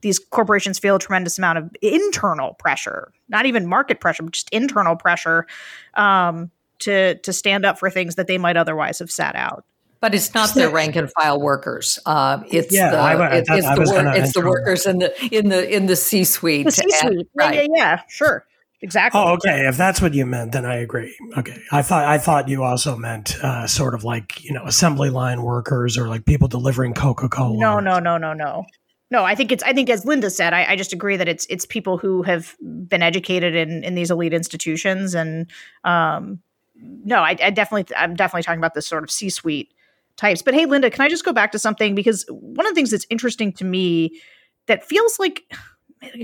these 0.00 0.18
corporations 0.18 0.78
feel 0.78 0.96
a 0.96 0.98
tremendous 0.98 1.38
amount 1.38 1.58
of 1.58 1.70
internal 1.82 2.54
pressure, 2.54 3.12
not 3.28 3.46
even 3.46 3.66
market 3.66 4.00
pressure, 4.00 4.22
but 4.22 4.32
just 4.32 4.48
internal 4.50 4.96
pressure 4.96 5.46
um, 5.94 6.50
to 6.80 7.16
to 7.16 7.32
stand 7.32 7.64
up 7.64 7.78
for 7.78 7.90
things 7.90 8.16
that 8.16 8.26
they 8.26 8.38
might 8.38 8.56
otherwise 8.56 8.98
have 8.98 9.10
sat 9.10 9.34
out. 9.34 9.64
But 10.00 10.14
it's 10.14 10.34
not 10.34 10.54
the 10.54 10.68
rank 10.68 10.94
and 10.94 11.10
file 11.12 11.40
workers. 11.40 11.98
Uh, 12.04 12.42
it's 12.50 12.72
yeah, 12.72 12.90
the 12.90 12.98
I, 12.98 13.36
it's, 13.38 13.48
it's 13.50 13.66
the, 13.66 13.92
wor- 13.92 14.14
it's 14.14 14.32
the 14.34 14.40
workers 14.40 14.86
in 14.86 14.98
the 14.98 15.34
in 15.34 15.48
the 15.48 15.74
in 15.74 15.86
the 15.86 15.96
C 15.96 16.24
suite. 16.24 16.66
The 16.66 16.70
C 16.72 16.84
suite, 16.90 17.28
right? 17.34 17.54
Yeah, 17.54 17.60
yeah, 17.62 17.68
yeah, 17.74 18.02
sure. 18.08 18.46
Exactly. 18.82 19.18
Oh, 19.18 19.32
okay. 19.34 19.66
If 19.66 19.78
that's 19.78 20.02
what 20.02 20.12
you 20.12 20.26
meant, 20.26 20.52
then 20.52 20.66
I 20.66 20.76
agree. 20.76 21.16
Okay, 21.38 21.56
I 21.72 21.80
thought 21.80 22.04
I 22.04 22.18
thought 22.18 22.48
you 22.48 22.62
also 22.62 22.94
meant 22.94 23.42
uh, 23.42 23.66
sort 23.66 23.94
of 23.94 24.04
like 24.04 24.44
you 24.44 24.52
know 24.52 24.64
assembly 24.66 25.08
line 25.08 25.42
workers 25.42 25.96
or 25.96 26.08
like 26.08 26.26
people 26.26 26.46
delivering 26.46 26.92
Coca 26.92 27.28
Cola. 27.28 27.58
No, 27.58 27.80
no, 27.80 27.98
no, 27.98 28.18
no, 28.18 28.34
no. 28.34 28.66
No, 29.10 29.24
I 29.24 29.34
think 29.34 29.52
it's. 29.52 29.62
I 29.62 29.72
think 29.72 29.88
as 29.88 30.04
Linda 30.04 30.30
said, 30.30 30.52
I, 30.52 30.64
I, 30.70 30.76
just 30.76 30.92
agree 30.92 31.16
that 31.16 31.28
it's 31.28 31.46
it's 31.48 31.64
people 31.64 31.96
who 31.96 32.22
have 32.22 32.56
been 32.60 33.02
educated 33.02 33.54
in 33.54 33.84
in 33.84 33.94
these 33.94 34.10
elite 34.10 34.32
institutions, 34.32 35.14
and 35.14 35.48
um, 35.84 36.40
no, 36.74 37.20
I, 37.20 37.36
I 37.40 37.50
definitely, 37.50 37.94
I'm 37.96 38.14
definitely 38.14 38.42
talking 38.42 38.58
about 38.58 38.74
this 38.74 38.86
sort 38.86 39.04
of 39.04 39.10
C 39.10 39.30
suite 39.30 39.72
types. 40.16 40.42
But 40.42 40.54
hey, 40.54 40.66
Linda, 40.66 40.90
can 40.90 41.02
I 41.02 41.08
just 41.08 41.24
go 41.24 41.32
back 41.32 41.52
to 41.52 41.58
something 41.58 41.94
because 41.94 42.26
one 42.30 42.66
of 42.66 42.70
the 42.70 42.74
things 42.74 42.90
that's 42.90 43.06
interesting 43.08 43.52
to 43.54 43.64
me 43.64 44.20
that 44.66 44.84
feels 44.84 45.20
like 45.20 45.42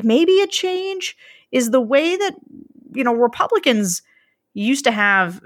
maybe 0.03 0.41
a 0.41 0.49
change 0.49 1.16
is 1.53 1.70
the 1.70 1.80
way 1.80 2.16
that 2.16 2.35
you 2.95 3.05
know 3.05 3.14
Republicans 3.14 4.03
used 4.55 4.85
to 4.85 4.91
have. 4.91 5.41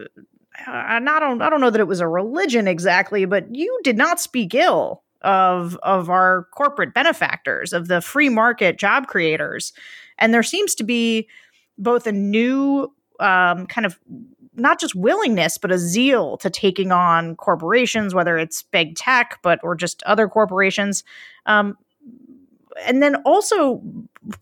Uh, 0.66 0.99
not 1.01 1.22
I 1.22 1.26
don't 1.28 1.43
I 1.43 1.51
don't 1.51 1.61
know 1.61 1.68
that 1.68 1.80
it 1.80 1.87
was 1.87 2.01
a 2.01 2.09
religion 2.09 2.66
exactly, 2.66 3.26
but 3.26 3.55
you 3.55 3.78
did 3.84 3.99
not 3.99 4.20
speak 4.20 4.55
ill 4.55 5.03
of 5.27 5.77
of 5.83 6.09
our 6.09 6.47
corporate 6.53 6.95
benefactors 6.95 7.72
of 7.72 7.89
the 7.89 8.01
free 8.01 8.29
market 8.29 8.79
job 8.79 9.09
creators. 9.09 9.72
And 10.18 10.33
there 10.33 10.45
seems 10.45 10.74
to 10.77 10.85
be 10.85 11.29
both 11.77 12.07
a 12.07 12.12
new 12.12 12.93
um, 13.18 13.66
kind 13.66 13.85
of 13.85 13.99
not 14.55 14.81
just 14.81 14.95
willingness 14.95 15.59
but 15.59 15.72
a 15.72 15.79
zeal 15.79 16.39
to 16.39 16.49
taking 16.49 16.93
on 16.93 17.37
corporations 17.37 18.14
whether 18.14 18.39
it's 18.39 18.62
big 18.62 18.95
tech 18.95 19.39
but 19.43 19.59
or 19.62 19.74
just 19.74 20.03
other 20.05 20.29
corporations. 20.29 21.03
Um, 21.45 21.77
and 22.87 23.03
then 23.03 23.16
also 23.24 23.83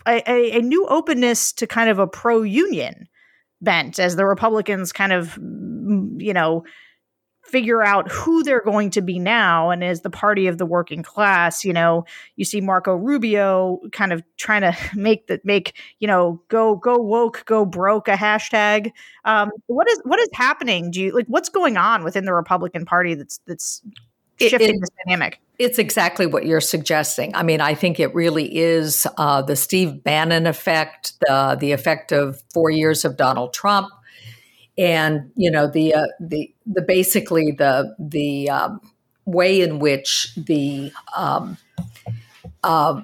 a, 0.06 0.58
a, 0.58 0.60
new 0.60 0.86
openness 0.88 1.52
to 1.52 1.66
kind 1.66 1.88
of 1.88 1.98
a 1.98 2.06
pro 2.06 2.42
union 2.42 3.08
bent 3.62 3.98
as 3.98 4.16
the 4.16 4.26
republicans 4.26 4.92
kind 4.92 5.12
of 5.12 5.36
you 6.18 6.32
know 6.32 6.64
figure 7.44 7.82
out 7.82 8.10
who 8.10 8.42
they're 8.42 8.62
going 8.62 8.90
to 8.90 9.00
be 9.00 9.18
now. 9.18 9.70
And 9.70 9.84
as 9.84 10.00
the 10.00 10.10
party 10.10 10.46
of 10.46 10.58
the 10.58 10.66
working 10.66 11.02
class 11.02 11.64
you 11.64 11.72
know 11.72 12.04
you 12.36 12.44
see 12.44 12.60
marco 12.60 12.94
rubio 12.94 13.80
kind 13.92 14.12
of 14.12 14.22
trying 14.36 14.62
to 14.62 14.76
make 14.94 15.26
the 15.26 15.40
make 15.44 15.76
you 15.98 16.06
know 16.06 16.42
go 16.48 16.76
go 16.76 16.96
woke 16.96 17.44
go 17.46 17.64
broke 17.64 18.08
a 18.08 18.16
hashtag. 18.16 18.90
Um, 19.24 19.50
what 19.66 19.88
is 19.88 20.00
what 20.04 20.18
is 20.20 20.28
happening? 20.32 20.90
Do 20.90 21.00
you 21.00 21.14
like 21.14 21.26
what's 21.26 21.48
going 21.48 21.76
on 21.76 22.04
within 22.04 22.24
the 22.24 22.32
republican 22.32 22.84
party 22.84 23.14
that's 23.14 23.40
that's 23.46 23.82
shifting 24.40 24.68
it, 24.68 24.74
it, 24.74 24.80
this 24.80 24.90
dynamic? 25.06 25.40
It's 25.58 25.78
exactly 25.78 26.26
what 26.26 26.46
you're 26.46 26.60
suggesting. 26.60 27.34
I 27.34 27.42
mean, 27.42 27.60
I 27.60 27.74
think 27.74 28.00
it 28.00 28.14
really 28.14 28.56
is 28.56 29.06
uh, 29.16 29.42
the 29.42 29.56
Steve 29.56 30.02
Bannon 30.02 30.46
effect, 30.46 31.14
the 31.20 31.56
the 31.58 31.72
effect 31.72 32.12
of 32.12 32.42
four 32.52 32.70
years 32.70 33.04
of 33.04 33.16
Donald 33.16 33.54
Trump, 33.54 33.88
and 34.76 35.30
you 35.36 35.50
know 35.50 35.66
the 35.66 35.94
uh, 35.94 36.06
the 36.20 36.52
the 36.66 36.82
basically 36.82 37.52
the 37.52 37.94
the 37.98 38.50
um, 38.50 38.80
way 39.24 39.60
in 39.60 39.78
which 39.78 40.34
the 40.36 40.92
um, 41.16 41.56
uh, 42.62 43.02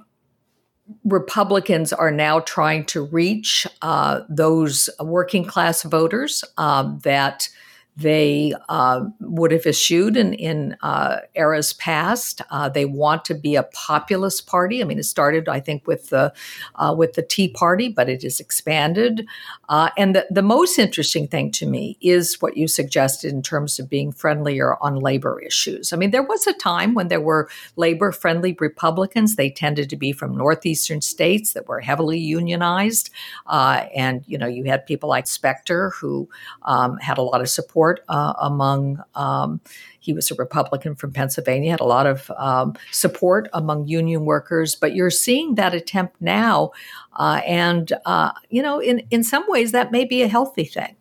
Republicans 1.05 1.93
are 1.93 2.11
now 2.11 2.41
trying 2.41 2.85
to 2.87 3.03
reach 3.03 3.67
uh, 3.83 4.21
those 4.29 4.91
working 5.01 5.45
class 5.45 5.83
voters 5.83 6.45
um, 6.59 6.99
that 7.05 7.49
they 7.97 8.55
uh, 8.69 9.05
would 9.21 9.53
have 9.53 9.67
eschewed 9.67 10.17
in, 10.17 10.33
in 10.35 10.77
uh, 10.83 11.19
eras 11.35 11.73
past. 11.75 12.41
Uh, 12.51 12.69
they 12.69 12.85
want 12.85 13.25
to 13.27 13.35
be 13.35 13.57
a 13.57 13.65
populist 13.65 14.47
party. 14.47 14.81
I 14.81 14.85
mean, 14.85 14.99
it 14.99 15.05
started, 15.05 15.49
I 15.49 15.61
think, 15.61 15.87
with 15.87 16.09
the 16.09 16.33
uh, 16.77 16.95
with 16.97 17.15
the 17.15 17.23
Tea 17.23 17.49
Party, 17.49 17.89
but 17.89 18.09
it 18.09 18.23
has 18.23 18.41
expanded. 18.41 19.27
Uh, 19.69 19.91
and 19.99 20.15
the, 20.15 20.27
the 20.31 20.43
most 20.43 20.79
interesting 20.79 21.27
thing 21.27 21.51
to 21.53 21.67
me 21.67 21.99
is 22.01 22.41
what 22.41 22.57
you 22.57 22.69
suggested 22.69 23.33
in 23.33 23.43
terms 23.43 23.79
of 23.79 23.91
being 23.91 24.13
friendlier 24.13 24.77
on 24.81 24.97
labor 24.97 25.41
issues. 25.41 25.93
I 25.93 25.97
mean, 25.97 26.11
there 26.11 26.23
was 26.23 26.47
a 26.47 26.55
time 26.55 26.95
when 26.95 27.09
there 27.09 27.21
were 27.21 27.49
labor 27.77 28.13
friendly 28.13 28.57
Republicans. 28.59 29.37
They 29.37 29.51
tended 29.51 29.91
to 29.91 29.97
be 29.97 30.13
from 30.13 30.37
northeastern 30.37 31.01
states 31.01 31.53
that 31.53 31.69
were 31.69 31.81
heavily 31.81 32.19
unionized, 32.19 33.11
uh, 33.47 33.87
and 33.95 34.25
you 34.27 34.39
know, 34.39 34.47
you 34.47 34.65
had 34.65 34.87
people 34.87 35.09
like 35.09 35.27
Specter 35.27 35.91
who 35.91 36.29
um, 36.63 36.97
had 36.99 37.19
a 37.19 37.23
lot 37.23 37.41
of 37.41 37.49
support 37.49 37.80
support 37.81 38.01
uh, 38.09 38.35
among. 38.39 39.03
Um, 39.15 39.61
he 40.01 40.13
was 40.13 40.31
a 40.31 40.35
Republican 40.35 40.95
from 40.95 41.13
Pennsylvania, 41.13 41.73
had 41.73 41.81
a 41.81 41.85
lot 41.85 42.07
of 42.07 42.31
um, 42.37 42.75
support 42.91 43.49
among 43.53 43.87
union 43.89 44.25
workers. 44.25 44.75
But 44.75 44.95
you're 44.95 45.11
seeing 45.11 45.55
that 45.57 45.75
attempt 45.75 46.17
now, 46.21 46.73
uh, 47.15 47.41
and 47.47 47.93
uh, 48.05 48.33
you 48.51 48.63
know, 48.63 48.81
in 48.81 49.03
in 49.11 49.23
some 49.25 49.45
ways, 49.49 49.73
that 49.73 49.93
may 49.93 50.05
be 50.05 50.23
a 50.23 50.29
healthy 50.29 50.65
thing. 50.65 50.97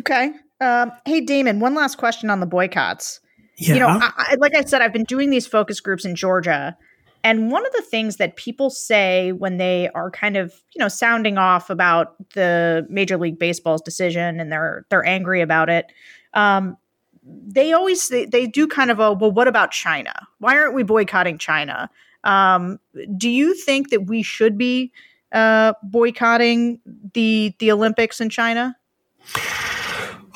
Okay. 0.00 0.32
Um, 0.60 0.92
hey, 1.04 1.20
Damon. 1.20 1.60
One 1.60 1.74
last 1.74 1.96
question 1.96 2.30
on 2.30 2.40
the 2.40 2.46
boycotts. 2.46 3.20
Yeah. 3.56 3.74
You 3.74 3.80
know, 3.80 3.88
I, 3.88 4.10
I, 4.16 4.34
like 4.38 4.54
I 4.54 4.64
said, 4.64 4.82
I've 4.82 4.92
been 4.92 5.04
doing 5.04 5.30
these 5.30 5.46
focus 5.46 5.80
groups 5.80 6.04
in 6.04 6.16
Georgia. 6.16 6.76
And 7.24 7.50
one 7.52 7.64
of 7.64 7.72
the 7.72 7.82
things 7.82 8.16
that 8.16 8.36
people 8.36 8.68
say 8.68 9.32
when 9.32 9.56
they 9.56 9.88
are 9.90 10.10
kind 10.10 10.36
of, 10.36 10.52
you 10.74 10.80
know, 10.80 10.88
sounding 10.88 11.38
off 11.38 11.70
about 11.70 12.16
the 12.30 12.86
Major 12.90 13.16
League 13.16 13.38
Baseball's 13.38 13.82
decision 13.82 14.40
and 14.40 14.50
they're 14.50 14.84
they're 14.88 15.04
angry 15.04 15.40
about 15.40 15.70
it, 15.70 15.86
um, 16.34 16.76
they 17.24 17.72
always 17.72 18.08
they, 18.08 18.24
they 18.24 18.46
do 18.46 18.66
kind 18.66 18.90
of 18.90 18.98
a 18.98 19.12
well, 19.12 19.30
what 19.30 19.46
about 19.46 19.70
China? 19.70 20.12
Why 20.38 20.56
aren't 20.56 20.74
we 20.74 20.82
boycotting 20.82 21.38
China? 21.38 21.88
Um, 22.24 22.78
do 23.16 23.28
you 23.28 23.54
think 23.54 23.90
that 23.90 24.06
we 24.06 24.22
should 24.22 24.58
be 24.58 24.92
uh, 25.30 25.74
boycotting 25.82 26.80
the 27.14 27.54
the 27.58 27.70
Olympics 27.70 28.20
in 28.20 28.30
China? 28.30 28.76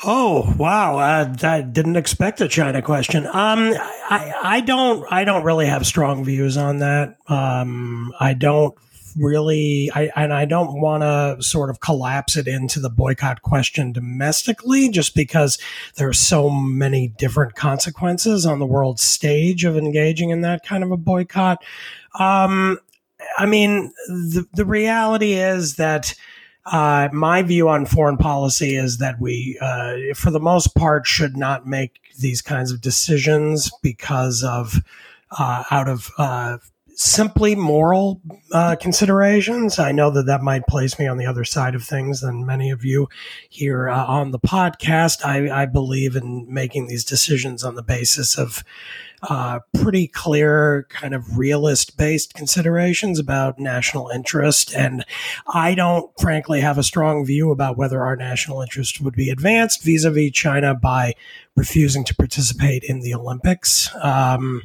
Oh 0.03 0.53
wow! 0.57 0.97
I 0.97 1.61
didn't 1.61 1.95
expect 1.95 2.41
a 2.41 2.47
China 2.47 2.81
question. 2.81 3.25
Um, 3.25 3.73
I, 4.09 4.33
I 4.43 4.61
don't 4.61 5.05
I 5.11 5.23
don't 5.23 5.43
really 5.43 5.65
have 5.65 5.85
strong 5.87 6.23
views 6.23 6.55
on 6.55 6.79
that. 6.79 7.17
Um, 7.27 8.13
I 8.19 8.33
don't 8.33 8.75
really, 9.17 9.89
I, 9.93 10.11
and 10.15 10.33
I 10.33 10.45
don't 10.45 10.79
want 10.79 11.03
to 11.03 11.43
sort 11.43 11.69
of 11.69 11.79
collapse 11.79 12.37
it 12.37 12.47
into 12.47 12.79
the 12.79 12.89
boycott 12.89 13.41
question 13.41 13.91
domestically, 13.91 14.89
just 14.89 15.15
because 15.15 15.57
there 15.95 16.07
are 16.07 16.13
so 16.13 16.49
many 16.49 17.09
different 17.17 17.55
consequences 17.55 18.45
on 18.45 18.59
the 18.59 18.65
world 18.65 18.99
stage 18.99 19.65
of 19.65 19.75
engaging 19.75 20.29
in 20.29 20.41
that 20.41 20.63
kind 20.63 20.83
of 20.83 20.91
a 20.91 20.97
boycott. 20.97 21.63
Um, 22.19 22.79
I 23.37 23.45
mean, 23.45 23.91
the, 24.07 24.45
the 24.53 24.65
reality 24.65 25.33
is 25.33 25.75
that 25.75 26.13
uh, 26.71 27.09
my 27.13 27.41
view 27.43 27.69
on 27.69 27.85
foreign 27.85 28.17
policy 28.17 28.75
is 28.75 28.97
that 28.97 29.19
we, 29.19 29.57
uh, 29.61 30.13
for 30.15 30.31
the 30.31 30.39
most 30.39 30.75
part, 30.75 31.07
should 31.07 31.37
not 31.37 31.65
make 31.65 31.99
these 32.19 32.41
kinds 32.41 32.71
of 32.71 32.81
decisions 32.81 33.71
because 33.81 34.43
of 34.43 34.75
uh, 35.37 35.63
out 35.71 35.87
of 35.87 36.09
uh, 36.17 36.57
simply 36.99 37.53
moral 37.53 38.19
uh, 38.51 38.75
considerations. 38.75 39.77
I 39.77 39.91
know 39.91 40.09
that 40.09 40.25
that 40.25 40.41
might 40.41 40.65
place 40.65 40.97
me 40.97 41.05
on 41.05 41.17
the 41.17 41.27
other 41.27 41.43
side 41.43 41.75
of 41.75 41.83
things 41.83 42.21
than 42.21 42.43
many 42.43 42.71
of 42.71 42.83
you 42.83 43.07
here 43.49 43.87
uh, 43.87 44.03
on 44.05 44.31
the 44.31 44.39
podcast. 44.39 45.23
I, 45.23 45.61
I, 45.61 45.65
believe 45.67 46.15
in 46.15 46.51
making 46.51 46.87
these 46.87 47.05
decisions 47.05 47.63
on 47.63 47.75
the 47.75 47.83
basis 47.83 48.35
of 48.35 48.63
uh, 49.21 49.59
pretty 49.75 50.07
clear, 50.07 50.87
kind 50.89 51.13
of 51.13 51.37
realist 51.37 51.97
based 51.97 52.33
considerations 52.33 53.19
about 53.19 53.59
national 53.59 54.09
interest. 54.09 54.73
And 54.73 55.05
I 55.53 55.75
don't, 55.75 56.11
frankly, 56.19 56.61
have 56.61 56.79
a 56.79 56.83
strong 56.83 57.23
view 57.23 57.51
about 57.51 57.77
whether 57.77 58.03
our 58.03 58.15
national 58.15 58.63
interest 58.63 59.01
would 59.01 59.15
be 59.15 59.29
advanced 59.29 59.83
vis 59.83 60.03
a 60.03 60.09
vis 60.09 60.31
China 60.31 60.73
by 60.73 61.13
refusing 61.55 62.03
to 62.05 62.15
participate 62.15 62.83
in 62.83 63.01
the 63.01 63.13
Olympics. 63.13 63.87
Um, 64.01 64.63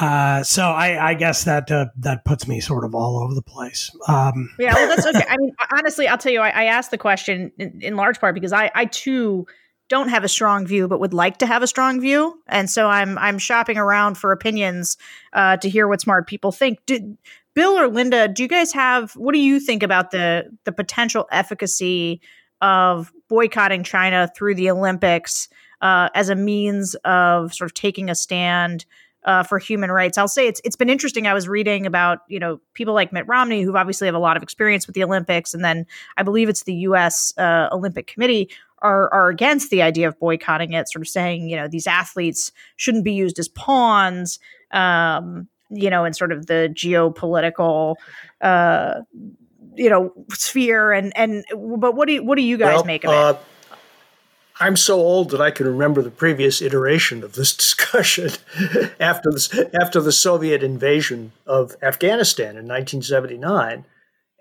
uh, 0.00 0.42
so 0.42 0.64
I, 0.64 1.10
I, 1.10 1.14
guess 1.14 1.44
that 1.44 1.70
uh, 1.70 1.86
that 1.98 2.24
puts 2.24 2.48
me 2.48 2.60
sort 2.60 2.84
of 2.84 2.94
all 2.94 3.22
over 3.22 3.34
the 3.34 3.42
place. 3.42 3.90
Um, 4.08 4.50
yeah, 4.58 4.74
well, 4.74 4.88
that's 4.88 5.06
okay. 5.06 5.24
I 5.28 5.36
mean, 5.36 5.54
honestly, 5.72 6.08
I'll 6.08 6.18
tell 6.18 6.32
you, 6.32 6.40
I, 6.40 6.48
I 6.48 6.64
asked 6.64 6.90
the 6.90 6.98
question 6.98 7.52
in, 7.58 7.80
in, 7.80 7.96
large 7.96 8.20
part 8.20 8.34
because 8.34 8.52
I, 8.52 8.70
I 8.74 8.86
too 8.86 9.46
don't 9.88 10.08
have 10.08 10.24
a 10.24 10.28
strong 10.28 10.66
view, 10.66 10.88
but 10.88 10.98
would 10.98 11.14
like 11.14 11.38
to 11.38 11.46
have 11.46 11.62
a 11.62 11.66
strong 11.66 12.00
view, 12.00 12.40
and 12.48 12.68
so 12.68 12.88
I'm 12.88 13.16
I'm 13.18 13.38
shopping 13.38 13.78
around 13.78 14.16
for 14.16 14.32
opinions 14.32 14.96
uh, 15.32 15.58
to 15.58 15.68
hear 15.68 15.86
what 15.86 16.00
smart 16.00 16.26
people 16.26 16.50
think. 16.50 16.78
Did, 16.86 17.16
Bill 17.54 17.78
or 17.78 17.86
Linda, 17.86 18.26
do 18.26 18.42
you 18.42 18.48
guys 18.48 18.72
have 18.72 19.12
what 19.12 19.32
do 19.32 19.38
you 19.38 19.60
think 19.60 19.82
about 19.82 20.10
the 20.10 20.50
the 20.64 20.72
potential 20.72 21.28
efficacy 21.30 22.20
of 22.60 23.12
boycotting 23.28 23.84
China 23.84 24.30
through 24.36 24.56
the 24.56 24.70
Olympics 24.70 25.48
uh, 25.80 26.08
as 26.14 26.30
a 26.30 26.34
means 26.34 26.94
of 27.04 27.54
sort 27.54 27.70
of 27.70 27.74
taking 27.74 28.10
a 28.10 28.14
stand? 28.14 28.84
Uh, 29.24 29.42
for 29.42 29.58
human 29.58 29.90
rights. 29.90 30.18
I'll 30.18 30.28
say 30.28 30.46
it's 30.46 30.60
it's 30.64 30.76
been 30.76 30.90
interesting. 30.90 31.26
I 31.26 31.34
was 31.34 31.48
reading 31.48 31.86
about 31.86 32.20
you 32.28 32.38
know 32.38 32.60
people 32.74 32.94
like 32.94 33.12
Mitt 33.12 33.26
Romney 33.26 33.62
who 33.62 33.76
obviously 33.76 34.06
have 34.06 34.14
a 34.14 34.20
lot 34.20 34.36
of 34.36 34.42
experience 34.42 34.86
with 34.86 34.94
the 34.94 35.04
Olympics, 35.04 35.54
and 35.54 35.64
then 35.64 35.86
I 36.16 36.22
believe 36.22 36.48
it's 36.48 36.64
the 36.64 36.74
U.S. 36.74 37.32
Uh, 37.36 37.68
Olympic 37.72 38.06
Committee 38.06 38.50
are 38.80 39.12
are 39.12 39.28
against 39.28 39.70
the 39.70 39.82
idea 39.82 40.08
of 40.08 40.18
boycotting 40.18 40.72
it, 40.72 40.90
sort 40.90 41.02
of 41.02 41.08
saying 41.08 41.48
you 41.48 41.56
know 41.56 41.68
these 41.68 41.86
athletes 41.86 42.52
shouldn't 42.76 43.04
be 43.04 43.12
used 43.12 43.38
as 43.38 43.48
pawns. 43.48 44.38
Um, 44.70 45.48
you 45.70 45.90
know, 45.90 46.04
in 46.04 46.12
sort 46.12 46.30
of 46.30 46.46
the 46.46 46.70
geopolitical, 46.72 47.96
uh, 48.40 49.00
you 49.74 49.90
know, 49.90 50.12
sphere, 50.30 50.92
and 50.92 51.12
and 51.16 51.44
but 51.50 51.94
what 51.96 52.06
do 52.06 52.14
you, 52.14 52.24
what 52.24 52.36
do 52.36 52.42
you 52.42 52.56
guys 52.56 52.76
well, 52.76 52.84
make 52.84 53.04
of 53.04 53.36
it? 53.36 53.40
I'm 54.60 54.76
so 54.76 55.00
old 55.00 55.30
that 55.30 55.40
I 55.40 55.50
can 55.50 55.66
remember 55.66 56.00
the 56.00 56.10
previous 56.10 56.62
iteration 56.62 57.24
of 57.24 57.34
this 57.34 57.54
discussion 57.56 58.30
after 59.00 59.30
the, 59.30 59.70
after 59.80 60.00
the 60.00 60.12
Soviet 60.12 60.62
invasion 60.62 61.32
of 61.46 61.76
Afghanistan 61.82 62.50
in 62.50 62.66
1979. 62.66 63.84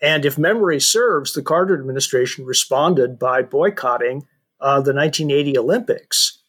And 0.01 0.25
if 0.25 0.37
memory 0.37 0.79
serves, 0.79 1.33
the 1.33 1.41
Carter 1.41 1.79
administration 1.79 2.45
responded 2.45 3.17
by 3.17 3.41
boycotting 3.41 4.27
uh, 4.59 4.81
the 4.81 4.93
1980 4.93 5.57
Olympics, 5.57 6.43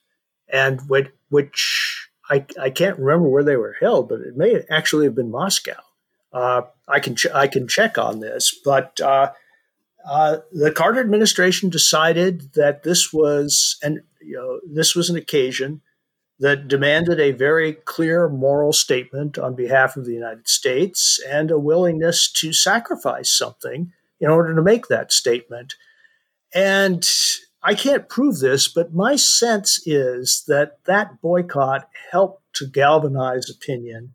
and 0.52 0.80
which, 0.88 1.10
which 1.28 2.08
I, 2.28 2.44
I, 2.60 2.70
can't 2.70 2.98
remember 2.98 3.28
where 3.28 3.44
they 3.44 3.56
were 3.56 3.76
held, 3.80 4.08
but 4.08 4.20
it 4.20 4.36
may 4.36 4.62
actually 4.70 5.06
have 5.06 5.14
been 5.14 5.30
Moscow. 5.30 5.80
Uh, 6.32 6.62
I 6.88 7.00
can 7.00 7.14
ch- 7.14 7.26
I 7.32 7.46
can 7.46 7.68
check 7.68 7.96
on 7.96 8.20
this, 8.20 8.58
but 8.64 9.00
uh, 9.00 9.32
uh, 10.06 10.38
the 10.52 10.70
Carter 10.70 11.00
administration 11.00 11.70
decided 11.70 12.52
that 12.54 12.82
this 12.82 13.12
was 13.12 13.76
an 13.82 14.02
you 14.20 14.36
know 14.36 14.60
this 14.66 14.94
was 14.94 15.10
an 15.10 15.16
occasion 15.16 15.80
that 16.40 16.68
demanded 16.68 17.20
a 17.20 17.30
very 17.30 17.72
clear 17.72 18.28
moral 18.28 18.72
statement 18.72 19.38
on 19.38 19.54
behalf 19.54 19.96
of 19.96 20.04
the 20.04 20.12
United 20.12 20.48
States 20.48 21.20
and 21.28 21.50
a 21.50 21.58
willingness 21.58 22.30
to 22.30 22.52
sacrifice 22.52 23.30
something 23.30 23.92
in 24.20 24.30
order 24.30 24.54
to 24.54 24.62
make 24.62 24.88
that 24.88 25.12
statement. 25.12 25.74
And 26.52 27.08
I 27.62 27.74
can't 27.74 28.08
prove 28.08 28.40
this, 28.40 28.68
but 28.68 28.92
my 28.92 29.16
sense 29.16 29.80
is 29.86 30.44
that 30.48 30.78
that 30.86 31.20
boycott 31.22 31.88
helped 32.10 32.42
to 32.54 32.66
galvanize 32.66 33.48
opinion 33.48 34.12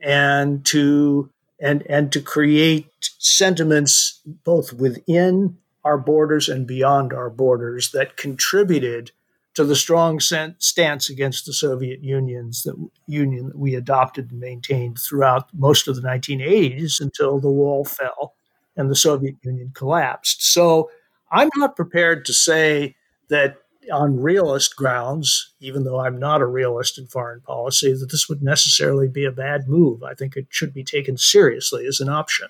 and 0.00 0.64
to 0.66 1.30
and 1.62 1.82
and 1.88 2.12
to 2.12 2.20
create 2.20 2.88
sentiments 3.18 4.20
both 4.44 4.72
within 4.74 5.56
our 5.84 5.96
borders 5.96 6.48
and 6.48 6.66
beyond 6.66 7.12
our 7.12 7.30
borders 7.30 7.92
that 7.92 8.16
contributed 8.16 9.12
to 9.54 9.64
the 9.64 9.76
strong 9.76 10.18
stance 10.18 11.10
against 11.10 11.44
the 11.46 11.52
Soviet 11.52 12.02
Union's 12.02 12.62
that 12.62 12.74
Union 13.06 13.48
that 13.48 13.58
we 13.58 13.74
adopted 13.74 14.30
and 14.30 14.40
maintained 14.40 14.98
throughout 14.98 15.48
most 15.54 15.88
of 15.88 15.96
the 15.96 16.02
1980s 16.02 17.00
until 17.00 17.38
the 17.38 17.50
wall 17.50 17.84
fell 17.84 18.34
and 18.76 18.90
the 18.90 18.96
Soviet 18.96 19.36
Union 19.42 19.70
collapsed. 19.74 20.42
So 20.42 20.90
I'm 21.30 21.50
not 21.56 21.76
prepared 21.76 22.24
to 22.26 22.32
say 22.32 22.96
that 23.28 23.56
on 23.90 24.20
realist 24.20 24.76
grounds, 24.76 25.52
even 25.60 25.84
though 25.84 26.00
I'm 26.00 26.18
not 26.18 26.40
a 26.40 26.46
realist 26.46 26.98
in 26.98 27.06
foreign 27.06 27.40
policy, 27.40 27.92
that 27.92 28.10
this 28.10 28.28
would 28.28 28.42
necessarily 28.42 29.08
be 29.08 29.24
a 29.24 29.32
bad 29.32 29.68
move. 29.68 30.02
I 30.02 30.14
think 30.14 30.36
it 30.36 30.46
should 30.50 30.72
be 30.72 30.84
taken 30.84 31.16
seriously 31.16 31.86
as 31.86 32.00
an 32.00 32.08
option. 32.08 32.48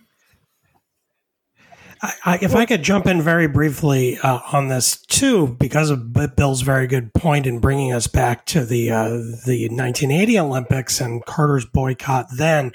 I, 2.03 2.41
if 2.43 2.57
I 2.57 2.67
could 2.67 2.83
jump 2.83 3.07
in 3.07 3.23
very 3.23 3.47
briefly 3.47 4.19
uh, 4.19 4.41
on 4.53 4.67
this 4.67 5.01
too, 5.03 5.47
because 5.61 5.89
of 5.89 6.13
Bill's 6.35 6.63
very 6.63 6.89
good 6.89 7.15
point 7.15 7.47
in 7.47 7.61
bringing 7.61 7.93
us 7.93 8.09
back 8.09 8.45
to 8.47 8.65
the 8.65 8.91
uh, 8.91 9.09
the 9.47 9.69
1980 9.71 10.39
Olympics 10.41 11.01
and 11.01 11.25
Carter's 11.25 11.65
boycott. 11.65 12.27
Then, 12.37 12.73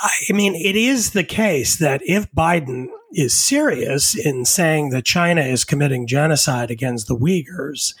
I 0.00 0.32
mean, 0.32 0.54
it 0.54 0.76
is 0.76 1.10
the 1.10 1.24
case 1.24 1.76
that 1.78 2.02
if 2.04 2.30
Biden 2.30 2.86
is 3.12 3.34
serious 3.34 4.14
in 4.14 4.44
saying 4.44 4.90
that 4.90 5.04
China 5.04 5.42
is 5.42 5.64
committing 5.64 6.06
genocide 6.06 6.70
against 6.70 7.08
the 7.08 7.16
Uyghurs, 7.16 7.94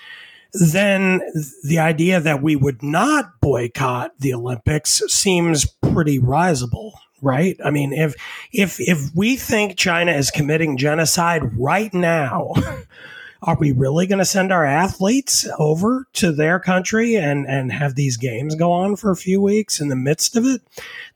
then 0.52 1.20
the 1.64 1.78
idea 1.78 2.20
that 2.20 2.42
we 2.42 2.56
would 2.56 2.82
not 2.82 3.40
boycott 3.40 4.12
the 4.18 4.34
Olympics 4.34 5.02
seems 5.08 5.66
pretty 5.82 6.18
risible 6.18 6.94
right? 7.22 7.56
I 7.64 7.70
mean, 7.70 7.92
if 7.92 8.14
if 8.52 8.80
if 8.80 9.14
we 9.14 9.36
think 9.36 9.78
China 9.78 10.12
is 10.12 10.30
committing 10.30 10.76
genocide 10.76 11.56
right 11.56 11.94
now, 11.94 12.52
are 13.42 13.56
we 13.58 13.72
really 13.72 14.06
going 14.06 14.18
to 14.18 14.24
send 14.24 14.52
our 14.52 14.64
athletes 14.64 15.48
over 15.58 16.06
to 16.14 16.32
their 16.32 16.60
country 16.60 17.16
and 17.16 17.46
and 17.46 17.72
have 17.72 17.94
these 17.94 18.16
games 18.16 18.54
go 18.54 18.70
on 18.70 18.96
for 18.96 19.10
a 19.10 19.16
few 19.16 19.40
weeks 19.40 19.80
in 19.80 19.88
the 19.88 19.96
midst 19.96 20.36
of 20.36 20.44
it? 20.44 20.62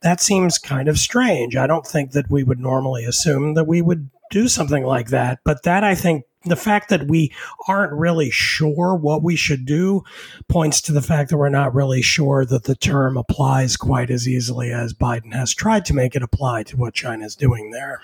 That 0.03 0.21
seems 0.21 0.59
kind 0.59 0.89
of 0.89 0.99
strange. 0.99 1.57
I 1.57 1.67
don't 1.67 1.87
think 1.87 2.13
that 2.13 2.31
we 2.31 2.43
would 2.43 2.61
normally 2.61 3.05
assume 3.05 3.55
that 3.55 3.67
we 3.67 3.81
would 3.81 4.11
do 4.31 4.49
something 4.49 4.85
like 4.85 5.09
that, 5.09 5.39
but 5.45 5.63
that 5.63 5.85
I 5.85 5.95
think 5.95 6.25
the 6.45 6.57
fact 6.57 6.89
that 6.91 7.09
we 7.09 7.33
aren't 7.69 7.93
really 7.93 8.31
sure 8.31 8.95
what 8.95 9.23
we 9.23 9.37
should 9.37 9.67
do 9.67 10.03
points 10.49 10.81
to 10.83 10.93
the 10.93 11.03
fact 11.03 11.31
that 11.31 11.37
we're 11.37 11.49
not 11.49 11.75
really 11.75 12.03
sure 12.03 12.45
that 12.45 12.65
the 12.65 12.77
term 12.77 13.17
applies 13.17 13.77
quite 13.77 14.11
as 14.11 14.29
easily 14.29 14.73
as 14.73 14.95
Biden 14.95 15.33
has 15.33 15.55
tried 15.55 15.85
to 15.87 15.95
make 15.95 16.15
it 16.15 16.23
apply 16.23 16.63
to 16.65 16.77
what 16.77 16.95
China 16.95 17.25
is 17.25 17.35
doing 17.35 17.71
there. 17.71 18.01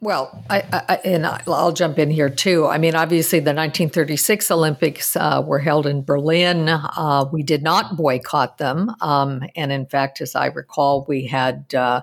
Well, 0.00 0.44
I, 0.48 0.62
I, 0.72 0.94
and 1.04 1.26
I'll 1.26 1.72
jump 1.72 1.98
in 1.98 2.08
here 2.08 2.30
too. 2.30 2.66
I 2.66 2.78
mean, 2.78 2.94
obviously, 2.94 3.40
the 3.40 3.50
1936 3.50 4.48
Olympics 4.52 5.16
uh, 5.16 5.42
were 5.44 5.58
held 5.58 5.88
in 5.88 6.04
Berlin. 6.04 6.68
Uh, 6.68 7.24
we 7.32 7.42
did 7.42 7.64
not 7.64 7.96
boycott 7.96 8.58
them, 8.58 8.94
um, 9.00 9.42
and 9.56 9.72
in 9.72 9.86
fact, 9.86 10.20
as 10.20 10.36
I 10.36 10.46
recall, 10.46 11.04
we 11.08 11.26
had 11.26 11.74
uh, 11.74 12.02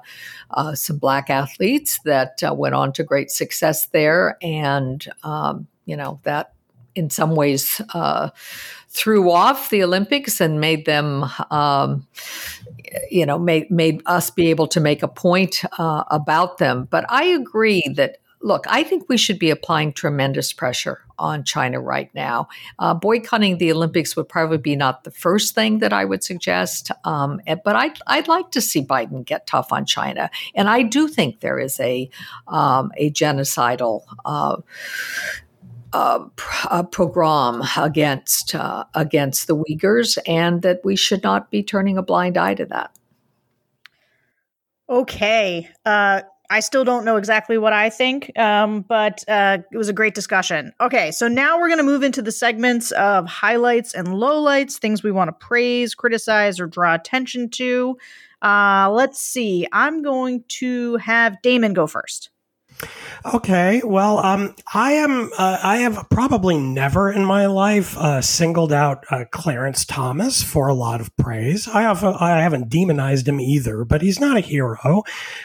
uh 0.52 0.76
some 0.76 0.98
black 0.98 1.30
athletes 1.30 2.02
that 2.04 2.44
uh, 2.44 2.54
went 2.54 2.76
on 2.76 2.92
to 2.94 3.04
great 3.04 3.32
success 3.32 3.86
there, 3.86 4.38
and 4.42 5.08
um, 5.24 5.66
you 5.86 5.96
know 5.96 6.20
that 6.24 6.52
in 6.96 7.10
some 7.10 7.34
ways 7.34 7.80
uh, 7.94 8.30
threw 8.96 9.30
off 9.30 9.70
the 9.70 9.84
Olympics 9.84 10.40
and 10.40 10.62
made 10.62 10.86
them, 10.86 11.26
um, 11.52 12.08
you 13.12 13.26
know, 13.26 13.38
made 13.38 13.70
made 13.70 14.02
us 14.06 14.30
be 14.30 14.50
able 14.50 14.68
to 14.68 14.80
make 14.80 15.04
a 15.04 15.08
point 15.08 15.64
uh, 15.78 16.06
about 16.10 16.60
them. 16.60 16.88
But 16.90 17.06
I 17.10 17.26
agree 17.26 17.84
that 17.96 18.20
look, 18.42 18.66
I 18.70 18.84
think 18.84 19.10
we 19.10 19.18
should 19.18 19.40
be 19.40 19.50
applying 19.50 19.92
tremendous 19.92 20.54
pressure 20.54 21.02
on 21.18 21.44
China 21.44 21.80
right 21.80 22.14
now. 22.14 22.48
Uh, 22.78 22.94
boycotting 22.94 23.58
the 23.58 23.72
Olympics 23.72 24.16
would 24.16 24.30
probably 24.30 24.60
be 24.60 24.76
not 24.76 25.04
the 25.04 25.10
first 25.10 25.56
thing 25.56 25.80
that 25.80 25.92
I 25.92 26.06
would 26.06 26.24
suggest, 26.24 26.92
um, 27.06 27.42
eh, 27.48 27.56
but 27.56 27.76
I'd, 27.76 27.98
I'd 28.06 28.28
like 28.28 28.52
to 28.52 28.62
see 28.62 28.86
Biden 28.86 29.26
get 29.26 29.48
tough 29.48 29.74
on 29.74 29.86
China. 29.86 30.30
And 30.54 30.70
I 30.70 30.84
do 30.84 31.08
think 31.08 31.40
there 31.40 31.58
is 31.58 31.80
a, 31.80 32.08
um, 32.48 32.92
a 32.98 33.10
genocidal 33.10 34.04
uh, 34.26 34.58
uh, 35.94 36.20
pogrom 36.92 37.64
against 37.78 38.56
uh, 38.56 38.86
against 38.94 39.48
the 39.48 39.56
Uyghurs, 39.56 40.18
and 40.28 40.62
that 40.62 40.82
we 40.84 40.96
should 40.96 41.24
not 41.24 41.52
be 41.52 41.64
turning 41.64 41.98
a 41.98 42.04
blind 42.04 42.38
eye 42.38 42.56
to 42.56 42.66
that. 42.66 42.92
Okay, 44.90 45.68
uh, 45.86 46.22
I 46.50 46.60
still 46.60 46.84
don't 46.84 47.06
know 47.06 47.18
exactly 47.18 47.58
what 47.58 47.74
I 47.74 47.90
think, 47.90 48.38
um, 48.38 48.82
but 48.82 49.24
uh, 49.28 49.60
it 49.72 49.78
was 49.78 49.90
a 49.90 49.94
great 49.94 50.14
discussion. 50.14 50.74
Okay, 50.80 51.12
so 51.12 51.28
now 51.28 51.58
we're 51.60 51.68
going 51.68 51.80
to 51.80 51.84
move 51.84 52.04
into 52.04 52.22
the 52.22 52.32
segments 52.32 52.92
of 52.92 53.26
highlights 53.26 53.94
and 53.94 54.08
lowlights, 54.10 54.78
things 54.78 55.02
we 55.02 55.12
want 55.12 55.28
to 55.30 55.46
praise, 55.46 55.96
criticize, 55.96 56.60
or 56.60 56.68
draw 56.68 56.94
attention 56.94 57.50
to. 57.52 57.98
Uh, 58.42 58.90
let's 58.92 59.20
see. 59.20 59.66
I'm 59.72 60.04
going 60.04 60.44
to 60.50 60.98
have 60.98 61.42
Damon 61.42 61.74
go 61.74 61.88
first. 61.88 62.30
Okay, 63.34 63.82
well, 63.84 64.20
um, 64.20 64.56
I 64.72 64.92
am. 64.92 65.32
Uh, 65.36 65.58
I 65.64 65.78
have 65.78 66.08
probably 66.12 66.60
never 66.60 67.12
in 67.12 67.26
my 67.26 67.48
life 67.48 67.98
uh, 67.98 68.22
singled 68.22 68.72
out 68.72 69.04
uh, 69.10 69.26
Clarence 69.32 69.84
Thomas 69.84 70.44
for 70.44 70.68
a 70.68 70.76
lot 70.76 71.02
of 71.02 71.16
praise. 71.18 71.68
I 71.68 71.82
have. 71.82 72.04
I 72.04 72.42
haven't 72.42 72.70
demonized 72.70 73.28
him 73.28 73.40
either, 73.40 73.84
but 73.84 74.04
he's 74.04 74.20
not 74.20 74.38
a 74.38 74.42
hero 74.42 75.04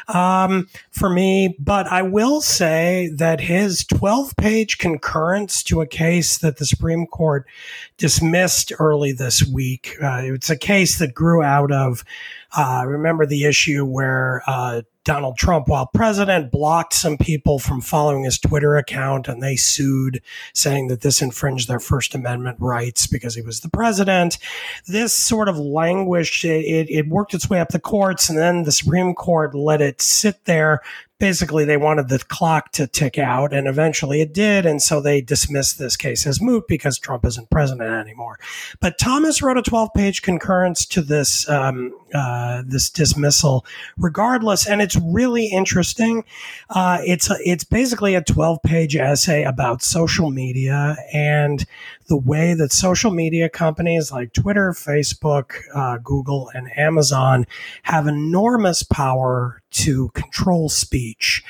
um, 0.08 0.68
for 0.90 1.08
me. 1.08 1.56
But 1.58 1.86
I 1.86 2.02
will 2.02 2.42
say 2.42 3.10
that 3.14 3.40
his 3.40 3.84
twelve-page 3.86 4.76
concurrence 4.76 5.62
to 5.62 5.80
a 5.80 5.86
case 5.86 6.36
that 6.38 6.58
the 6.58 6.66
Supreme 6.66 7.06
Court 7.06 7.46
dismissed 7.96 8.74
early 8.78 9.12
this 9.12 9.42
week. 9.46 9.96
Uh, 10.02 10.20
it's 10.24 10.50
a 10.50 10.58
case 10.58 10.98
that 10.98 11.14
grew 11.14 11.42
out 11.42 11.72
of. 11.72 12.04
Uh, 12.54 12.84
remember 12.86 13.24
the 13.24 13.44
issue 13.44 13.84
where 13.84 14.42
uh, 14.46 14.82
Donald 15.04 15.38
Trump, 15.38 15.68
while 15.68 15.86
president, 15.86 16.50
blocked 16.50 16.92
some 16.92 17.16
people 17.16 17.58
from 17.58 17.80
following 17.80 18.24
his 18.24 18.38
Twitter 18.38 18.76
account 18.76 19.28
and 19.28 19.42
they 19.42 19.56
sued, 19.56 20.20
saying 20.54 20.88
that 20.88 21.00
this 21.00 21.22
infringed 21.22 21.68
their 21.68 21.80
First 21.80 22.14
Amendment 22.14 22.58
rights 22.60 23.06
because 23.06 23.34
he 23.34 23.42
was 23.42 23.60
the 23.60 23.70
president. 23.70 24.38
This 24.86 25.12
sort 25.12 25.48
of 25.48 25.58
languished, 25.58 26.44
it, 26.44 26.90
it 26.90 27.08
worked 27.08 27.34
its 27.34 27.48
way 27.48 27.60
up 27.60 27.68
the 27.70 27.80
courts, 27.80 28.28
and 28.28 28.38
then 28.38 28.64
the 28.64 28.72
Supreme 28.72 29.14
Court 29.14 29.54
let 29.54 29.80
it 29.80 30.02
sit 30.02 30.44
there 30.44 30.80
basically 31.20 31.64
they 31.64 31.76
wanted 31.76 32.08
the 32.08 32.18
clock 32.18 32.72
to 32.72 32.86
tick 32.86 33.18
out 33.18 33.52
and 33.52 33.68
eventually 33.68 34.20
it 34.20 34.32
did 34.32 34.66
and 34.66 34.82
so 34.82 35.00
they 35.00 35.20
dismissed 35.20 35.78
this 35.78 35.96
case 35.96 36.26
as 36.26 36.40
moot 36.40 36.66
because 36.66 36.98
trump 36.98 37.24
isn't 37.24 37.48
president 37.50 37.92
anymore. 37.92 38.38
But 38.80 38.98
thomas 38.98 39.42
wrote 39.42 39.58
a 39.58 39.62
12-page 39.62 40.22
concurrence 40.22 40.84
to 40.86 41.02
this 41.02 41.48
um, 41.48 41.94
uh, 42.12 42.62
this 42.66 42.90
dismissal 42.90 43.64
regardless 43.96 44.66
and 44.66 44.82
it's 44.82 44.96
really 44.96 45.46
interesting. 45.46 46.24
Uh, 46.70 46.98
it's 47.02 47.30
a, 47.30 47.36
it's 47.44 47.64
basically 47.64 48.14
a 48.14 48.22
12-page 48.22 48.96
essay 48.96 49.44
about 49.44 49.82
social 49.82 50.30
media 50.30 50.96
and 51.12 51.66
the 52.10 52.16
way 52.16 52.54
that 52.54 52.72
social 52.72 53.12
media 53.12 53.48
companies 53.48 54.10
like 54.10 54.32
Twitter, 54.32 54.72
Facebook, 54.72 55.52
uh, 55.72 55.96
Google, 55.98 56.50
and 56.52 56.68
Amazon 56.76 57.46
have 57.84 58.08
enormous 58.08 58.82
power 58.82 59.62
to 59.70 60.08
control 60.08 60.68
speech 60.68 61.44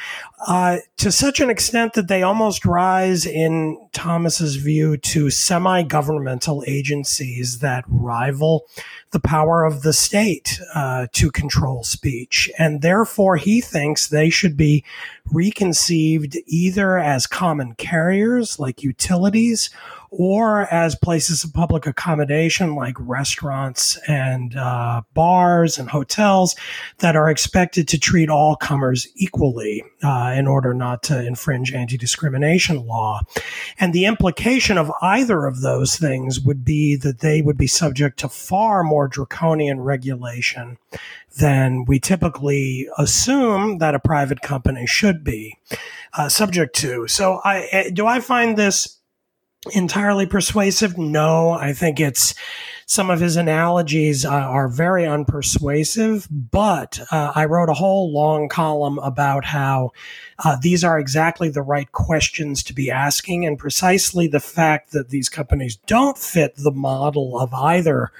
uh, 0.47 0.79
to 0.97 1.11
such 1.11 1.41
an 1.41 1.51
extent 1.51 1.95
that 1.95 2.09
they 2.09 2.23
almost 2.23 2.65
rise, 2.65 3.27
in 3.27 3.89
Thomas's 3.93 4.57
view, 4.57 4.97
to 4.97 5.31
semi 5.31 5.83
governmental 5.83 6.65
agencies 6.67 7.59
that 7.59 7.85
rival 7.89 8.67
the 9.11 9.21
power 9.21 9.65
of 9.65 9.83
the 9.83 9.93
state 9.93 10.61
uh, 10.75 11.07
to 11.13 11.31
control 11.31 11.85
speech. 11.85 12.51
And 12.59 12.81
therefore, 12.81 13.37
he 13.37 13.61
thinks 13.61 14.07
they 14.09 14.31
should 14.31 14.57
be 14.57 14.85
reconceived 15.31 16.39
either 16.47 16.99
as 16.99 17.27
common 17.27 17.75
carriers 17.75 18.59
like 18.59 18.83
utilities 18.83 19.71
or 20.11 20.63
as 20.75 20.97
places 20.97 21.45
of 21.45 21.53
public 21.53 21.87
accommodation 21.87 22.75
like 22.75 22.97
restaurants 22.99 23.97
and 24.09 24.57
uh, 24.57 25.03
bars 25.15 25.79
and 25.79 25.89
hotels 25.89 26.57
that 26.99 27.15
are 27.15 27.31
expected 27.31 27.87
to 27.87 27.99
treat 27.99 28.29
all 28.29 28.57
comers 28.57 29.07
equally 29.15 29.85
uh, 30.03 30.35
in 30.37 30.49
order 30.49 30.75
not 30.75 31.03
to 31.05 31.25
infringe 31.25 31.73
anti 31.73 31.97
discrimination 31.97 32.87
law. 32.87 33.21
And 33.79 33.93
the 33.93 34.05
implication 34.05 34.79
of 34.79 34.91
either 35.01 35.47
of 35.47 35.61
those 35.61 35.97
things 35.97 36.41
would 36.41 36.65
be 36.65 36.97
that 36.97 37.21
they 37.21 37.41
would 37.41 37.57
be 37.57 37.69
subject 37.69 38.19
to 38.21 38.29
far 38.29 38.83
more 38.83 39.07
draconian 39.07 39.81
regulation 39.81 40.79
than 41.39 41.85
we 41.85 42.01
typically 42.01 42.89
assume 42.99 43.79
that 43.79 43.95
a 43.95 44.01
private 44.01 44.41
company 44.43 44.87
should 44.87 45.23
be 45.23 45.57
uh, 46.15 46.29
subject 46.29 46.75
to. 46.75 47.07
So, 47.07 47.41
I 47.45 47.69
eh, 47.71 47.91
do 47.93 48.07
I 48.07 48.19
find 48.19 48.57
this 48.57 49.00
entirely 49.73 50.27
persuasive? 50.27 50.97
No, 50.97 51.51
I 51.51 51.73
think 51.73 52.01
it's 52.01 52.35
some 52.87 53.09
of 53.09 53.21
his 53.21 53.37
analogies 53.37 54.25
uh, 54.25 54.31
are 54.31 54.69
very 54.69 55.05
unpersuasive, 55.05 56.27
but 56.31 56.99
uh, 57.13 57.33
I 57.35 57.45
wrote 57.45 57.69
a 57.69 57.75
whole 57.75 58.13
long 58.13 58.49
column 58.49 58.99
about 58.99 59.45
how 59.45 59.93
uh, 60.45 60.57
these 60.61 60.83
are 60.83 60.99
exactly 60.99 61.49
the 61.51 61.63
right 61.63 61.91
questions 61.93 62.63
to 62.65 62.75
be 62.75 62.91
asking, 62.91 63.47
and 63.47 63.59
precisely 63.59 64.27
the 64.27 64.41
fact 64.41 64.91
that 64.91 65.11
these 65.11 65.29
companies 65.29 65.77
don't 65.87 66.19
fit 66.19 66.57
the 66.57 66.73
model 66.73 67.39
of 67.39 67.55
either 67.55 68.11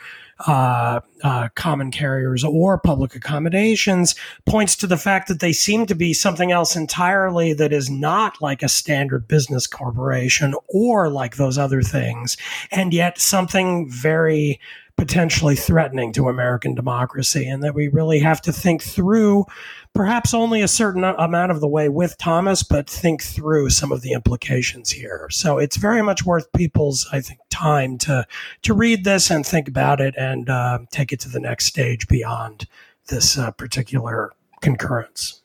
uh, 0.47 1.01
uh, 1.23 1.49
common 1.55 1.91
carriers 1.91 2.45
or 2.45 2.79
public 2.79 3.15
accommodations 3.15 4.15
points 4.47 4.75
to 4.77 4.87
the 4.87 4.97
fact 4.97 5.29
that 5.29 5.41
they 5.41 5.53
seem 5.53 5.87
to 5.87 5.95
be 5.95 6.15
something 6.15 6.51
else 6.51 6.77
entirely 6.77 7.53
that 7.53 7.73
is 7.73 7.91
not 7.91 8.41
like 8.41 8.63
a 8.63 8.69
standard 8.69 9.29
business 9.29 9.67
corporation 9.67 10.55
or 10.69 11.09
like 11.09 11.37
those 11.37 11.59
other 11.59 11.83
things, 11.83 12.37
and 12.71 12.95
yet 12.95 13.19
something 13.19 13.89
very 13.91 14.59
potentially 14.97 15.57
threatening 15.57 16.13
to 16.13 16.29
American 16.29 16.75
democracy, 16.75 17.49
and 17.49 17.63
that 17.63 17.75
we 17.75 17.89
really 17.89 18.19
have 18.19 18.41
to 18.43 18.53
think 18.53 18.83
through 18.83 19.47
perhaps 19.95 20.33
only 20.33 20.63
a 20.63 20.69
certain 20.69 21.05
amount 21.05 21.53
of 21.53 21.61
the 21.61 21.69
way 21.69 21.89
with 21.89 22.17
Thomas, 22.19 22.63
but 22.63 22.89
think 22.89 23.23
through 23.23 23.71
some 23.71 23.93
of 23.93 24.03
the 24.03 24.13
implications 24.13 24.91
here. 24.91 25.29
So 25.31 25.59
it's 25.59 25.77
very 25.77 26.03
much 26.03 26.25
worth 26.25 26.53
people's, 26.53 27.07
I 27.13 27.21
think, 27.21 27.41
time 27.51 27.99
to 27.99 28.27
to 28.63 28.75
read 28.75 29.05
this 29.05 29.31
and 29.31 29.45
think 29.45 29.69
about 29.69 30.01
it 30.01 30.15
and 30.17 30.49
uh, 30.49 30.79
take 30.91 31.13
it 31.13 31.21
to 31.21 31.29
the 31.29 31.41
next 31.41 31.67
stage 31.67 32.09
beyond 32.09 32.67
this 33.09 33.37
uh, 33.37 33.51
particular 33.51 34.33
concurrence. 34.61 35.43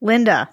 Linda. 0.00 0.48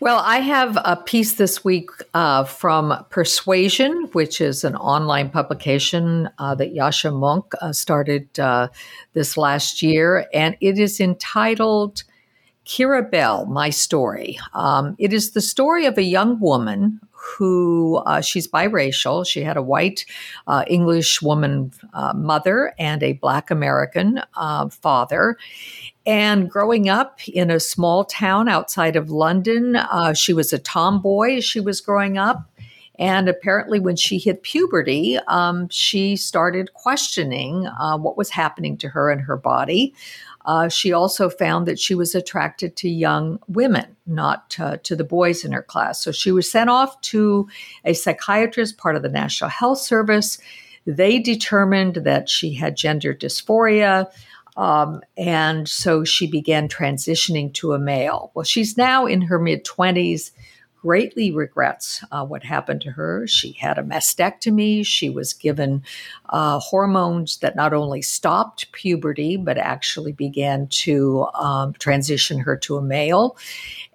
Well, 0.00 0.22
I 0.24 0.38
have 0.38 0.78
a 0.82 0.96
piece 0.96 1.34
this 1.34 1.62
week 1.62 1.90
uh, 2.14 2.44
from 2.44 3.04
Persuasion, 3.10 4.08
which 4.12 4.40
is 4.40 4.64
an 4.64 4.74
online 4.76 5.28
publication 5.28 6.30
uh, 6.38 6.54
that 6.54 6.74
Yascha 6.74 7.12
Mounk 7.12 7.52
uh, 7.60 7.72
started 7.72 8.40
uh, 8.40 8.68
this 9.12 9.36
last 9.36 9.82
year, 9.82 10.26
and 10.32 10.56
it 10.60 10.78
is 10.78 11.00
entitled 11.00 12.04
Keira 12.64 13.10
Bell, 13.10 13.44
My 13.46 13.68
Story. 13.68 14.38
Um, 14.54 14.94
it 14.98 15.12
is 15.12 15.32
the 15.32 15.42
story 15.42 15.84
of 15.84 15.98
a 15.98 16.02
young 16.02 16.40
woman 16.40 17.00
who 17.12 17.96
uh, 18.06 18.22
she's 18.22 18.48
biracial. 18.48 19.26
She 19.26 19.42
had 19.42 19.58
a 19.58 19.62
white 19.62 20.06
uh, 20.46 20.64
English 20.66 21.20
woman 21.20 21.72
mother 22.14 22.72
and 22.78 23.02
a 23.02 23.12
black 23.12 23.50
American 23.50 24.22
father. 24.70 25.36
And 26.10 26.50
growing 26.50 26.88
up 26.88 27.20
in 27.28 27.52
a 27.52 27.60
small 27.60 28.04
town 28.04 28.48
outside 28.48 28.96
of 28.96 29.12
London, 29.12 29.76
uh, 29.76 30.12
she 30.12 30.32
was 30.32 30.52
a 30.52 30.58
tomboy 30.58 31.36
as 31.36 31.44
she 31.44 31.60
was 31.60 31.80
growing 31.80 32.18
up. 32.18 32.50
And 32.98 33.28
apparently, 33.28 33.78
when 33.78 33.94
she 33.94 34.18
hit 34.18 34.42
puberty, 34.42 35.18
um, 35.28 35.68
she 35.68 36.16
started 36.16 36.74
questioning 36.74 37.68
uh, 37.68 37.96
what 37.96 38.16
was 38.16 38.28
happening 38.28 38.76
to 38.78 38.88
her 38.88 39.08
and 39.08 39.20
her 39.20 39.36
body. 39.36 39.94
Uh, 40.46 40.68
she 40.68 40.92
also 40.92 41.30
found 41.30 41.68
that 41.68 41.78
she 41.78 41.94
was 41.94 42.16
attracted 42.16 42.74
to 42.78 42.88
young 42.88 43.38
women, 43.46 43.94
not 44.04 44.56
uh, 44.58 44.78
to 44.78 44.96
the 44.96 45.04
boys 45.04 45.44
in 45.44 45.52
her 45.52 45.62
class. 45.62 46.02
So 46.02 46.10
she 46.10 46.32
was 46.32 46.50
sent 46.50 46.70
off 46.70 47.00
to 47.02 47.48
a 47.84 47.92
psychiatrist, 47.92 48.78
part 48.78 48.96
of 48.96 49.02
the 49.02 49.08
National 49.08 49.48
Health 49.48 49.78
Service. 49.78 50.38
They 50.86 51.20
determined 51.20 51.96
that 51.96 52.28
she 52.28 52.54
had 52.54 52.76
gender 52.76 53.14
dysphoria. 53.14 54.10
Um, 54.60 55.00
and 55.16 55.66
so 55.66 56.04
she 56.04 56.26
began 56.26 56.68
transitioning 56.68 57.54
to 57.54 57.72
a 57.72 57.78
male. 57.78 58.30
Well, 58.34 58.44
she's 58.44 58.76
now 58.76 59.06
in 59.06 59.22
her 59.22 59.38
mid 59.38 59.64
20s, 59.64 60.32
greatly 60.76 61.30
regrets 61.30 62.04
uh, 62.12 62.26
what 62.26 62.42
happened 62.42 62.82
to 62.82 62.90
her. 62.90 63.26
She 63.26 63.52
had 63.52 63.78
a 63.78 63.82
mastectomy. 63.82 64.84
She 64.84 65.08
was 65.08 65.32
given 65.32 65.82
uh, 66.28 66.58
hormones 66.58 67.38
that 67.38 67.56
not 67.56 67.72
only 67.72 68.02
stopped 68.02 68.70
puberty, 68.72 69.38
but 69.38 69.56
actually 69.56 70.12
began 70.12 70.68
to 70.68 71.26
um, 71.34 71.72
transition 71.74 72.38
her 72.40 72.56
to 72.58 72.76
a 72.76 72.82
male. 72.82 73.38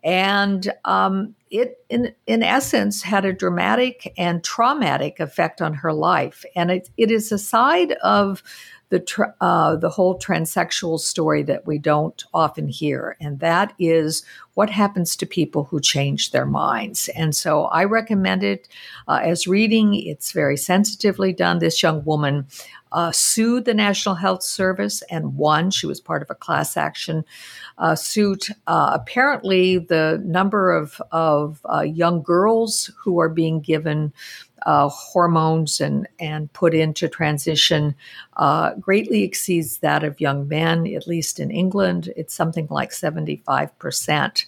And 0.03 0.71
um, 0.83 1.35
it, 1.51 1.77
in, 1.89 2.13
in 2.25 2.41
essence, 2.41 3.03
had 3.03 3.25
a 3.25 3.33
dramatic 3.33 4.13
and 4.17 4.43
traumatic 4.43 5.19
effect 5.19 5.61
on 5.61 5.75
her 5.75 5.93
life. 5.93 6.43
And 6.55 6.71
it, 6.71 6.89
it 6.97 7.11
is 7.11 7.31
a 7.31 7.37
side 7.37 7.93
of 8.03 8.41
the 8.89 9.33
uh, 9.41 9.75
the 9.75 9.89
whole 9.89 10.19
transsexual 10.19 10.99
story 10.99 11.43
that 11.43 11.65
we 11.65 11.77
don't 11.77 12.23
often 12.33 12.67
hear, 12.67 13.17
and 13.19 13.39
that 13.39 13.73
is 13.79 14.23
what 14.53 14.69
happens 14.69 15.15
to 15.15 15.25
people 15.25 15.65
who 15.65 15.79
change 15.81 16.31
their 16.31 16.45
minds. 16.45 17.09
And 17.09 17.35
so 17.35 17.65
I 17.65 17.83
recommend 17.83 18.43
it 18.43 18.67
uh, 19.07 19.19
as 19.23 19.47
reading. 19.47 19.95
It's 19.95 20.31
very 20.31 20.57
sensitively 20.57 21.33
done. 21.33 21.59
This 21.59 21.83
young 21.83 22.05
woman 22.05 22.47
uh, 22.95 23.11
sued 23.11 23.65
the 23.65 23.73
National 23.73 24.15
Health 24.15 24.41
Service 24.41 25.01
and 25.11 25.35
won. 25.35 25.69
She 25.69 25.85
was 25.85 25.99
part 25.99 26.21
of 26.21 26.29
a 26.29 26.35
class 26.35 26.77
action 26.77 27.25
uh, 27.77 27.95
suit. 27.95 28.49
Uh, 28.67 28.91
apparently, 28.93 29.79
the 29.79 30.21
number 30.23 30.71
of, 30.71 31.01
of 31.11 31.59
uh, 31.65 31.81
young 31.81 32.23
girls 32.23 32.89
who 32.97 33.19
are 33.19 33.27
being 33.27 33.59
given 33.59 34.13
uh, 34.65 34.89
hormones 34.89 35.79
and, 35.79 36.07
and 36.19 36.51
put 36.53 36.73
into 36.73 37.07
transition 37.07 37.95
uh, 38.37 38.73
greatly 38.75 39.23
exceeds 39.23 39.77
that 39.79 40.03
of 40.03 40.19
young 40.19 40.47
men, 40.47 40.87
at 40.87 41.07
least 41.07 41.39
in 41.39 41.51
England. 41.51 42.11
It's 42.15 42.33
something 42.33 42.67
like 42.69 42.91
75% 42.91 44.45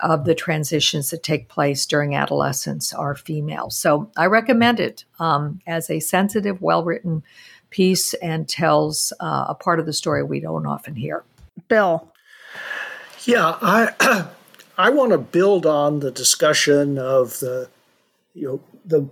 of 0.00 0.24
the 0.24 0.34
transitions 0.34 1.10
that 1.10 1.22
take 1.22 1.48
place 1.48 1.86
during 1.86 2.14
adolescence 2.14 2.92
are 2.92 3.14
female. 3.14 3.70
So 3.70 4.10
I 4.16 4.26
recommend 4.26 4.80
it 4.80 5.04
um, 5.18 5.60
as 5.66 5.90
a 5.90 6.00
sensitive, 6.00 6.60
well 6.62 6.84
written 6.84 7.22
piece 7.70 8.14
and 8.14 8.48
tells 8.48 9.12
uh, 9.20 9.46
a 9.48 9.54
part 9.54 9.80
of 9.80 9.86
the 9.86 9.92
story 9.92 10.22
we 10.22 10.40
don't 10.40 10.66
often 10.66 10.94
hear. 10.94 11.24
Bill. 11.68 12.12
Yeah, 13.24 13.58
I 13.60 14.28
I 14.78 14.90
want 14.90 15.12
to 15.12 15.18
build 15.18 15.66
on 15.66 16.00
the 16.00 16.10
discussion 16.10 16.98
of 16.98 17.40
the 17.40 17.68
you 18.34 18.46
know 18.46 18.60
the 18.84 19.08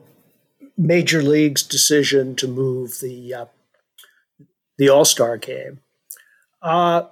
major 0.77 1.23
league's 1.23 1.63
decision 1.63 2.37
to 2.37 2.49
move 2.49 3.01
the 3.01 3.35
uh, 3.35 3.47
the 4.79 4.89
All 4.89 5.05
Star 5.05 5.37
game. 5.37 5.81
Uh, 6.63 7.05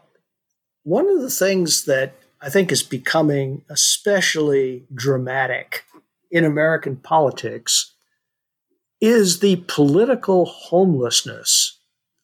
one 0.82 1.08
of 1.08 1.22
the 1.22 1.30
things 1.30 1.84
that 1.84 2.14
I 2.40 2.50
think 2.50 2.70
is 2.70 2.82
becoming 2.82 3.64
especially 3.70 4.84
dramatic 4.94 5.84
in 6.30 6.44
American 6.44 6.96
politics 6.96 7.94
is 9.00 9.40
the 9.40 9.64
political 9.68 10.44
homelessness 10.44 11.78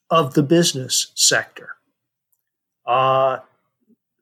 of 0.09 0.33
the 0.33 0.43
business 0.43 1.11
sector. 1.15 1.69
Uh, 2.85 3.39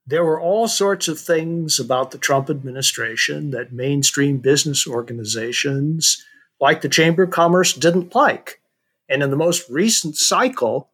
there 0.05 0.23
were 0.23 0.39
all 0.39 0.67
sorts 0.67 1.07
of 1.07 1.19
things 1.19 1.79
about 1.79 2.11
the 2.11 2.17
Trump 2.17 2.49
administration 2.49 3.51
that 3.51 3.71
mainstream 3.71 4.37
business 4.37 4.87
organizations 4.87 6.23
like 6.59 6.81
the 6.81 6.89
Chamber 6.89 7.23
of 7.23 7.31
Commerce 7.31 7.73
didn't 7.73 8.15
like. 8.15 8.61
And 9.07 9.23
in 9.23 9.29
the 9.29 9.37
most 9.37 9.69
recent 9.69 10.15
cycle, 10.15 10.89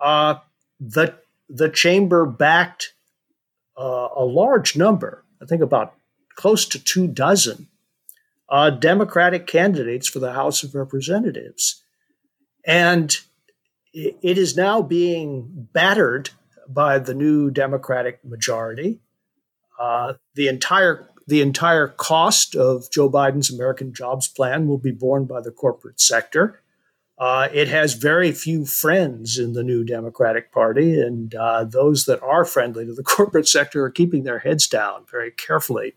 uh, 0.00 0.36
the 0.80 1.14
the 1.48 1.68
chamber 1.68 2.26
backed 2.26 2.94
uh, 3.78 4.08
a 4.16 4.24
large 4.24 4.76
number, 4.76 5.24
I 5.40 5.46
think 5.46 5.62
about 5.62 5.94
close 6.34 6.66
to 6.66 6.82
two 6.82 7.06
dozen, 7.06 7.68
uh, 8.48 8.70
Democratic 8.70 9.46
candidates 9.46 10.08
for 10.08 10.18
the 10.18 10.32
House 10.32 10.62
of 10.62 10.74
Representatives, 10.74 11.82
and 12.66 13.16
it 13.92 14.38
is 14.38 14.56
now 14.56 14.82
being 14.82 15.68
battered 15.72 16.30
by 16.68 16.98
the 16.98 17.14
new 17.14 17.50
Democratic 17.50 18.24
majority. 18.24 19.00
Uh, 19.78 20.14
the 20.34 20.48
entire 20.48 21.08
the 21.26 21.40
entire 21.40 21.88
cost 21.88 22.54
of 22.54 22.90
Joe 22.90 23.10
Biden's 23.10 23.52
American 23.52 23.92
Jobs 23.92 24.28
Plan 24.28 24.66
will 24.66 24.78
be 24.78 24.92
borne 24.92 25.24
by 25.24 25.40
the 25.40 25.50
corporate 25.50 26.00
sector. 26.00 26.60
Uh, 27.18 27.48
it 27.52 27.68
has 27.68 27.94
very 27.94 28.32
few 28.32 28.64
friends 28.64 29.38
in 29.38 29.52
the 29.52 29.62
new 29.62 29.84
Democratic 29.84 30.50
Party, 30.50 31.00
and 31.00 31.34
uh, 31.34 31.62
those 31.64 32.04
that 32.06 32.20
are 32.22 32.44
friendly 32.44 32.84
to 32.86 32.94
the 32.94 33.02
corporate 33.04 33.46
sector 33.46 33.84
are 33.84 33.90
keeping 33.90 34.24
their 34.24 34.40
heads 34.40 34.66
down 34.66 35.04
very 35.10 35.30
carefully. 35.30 35.94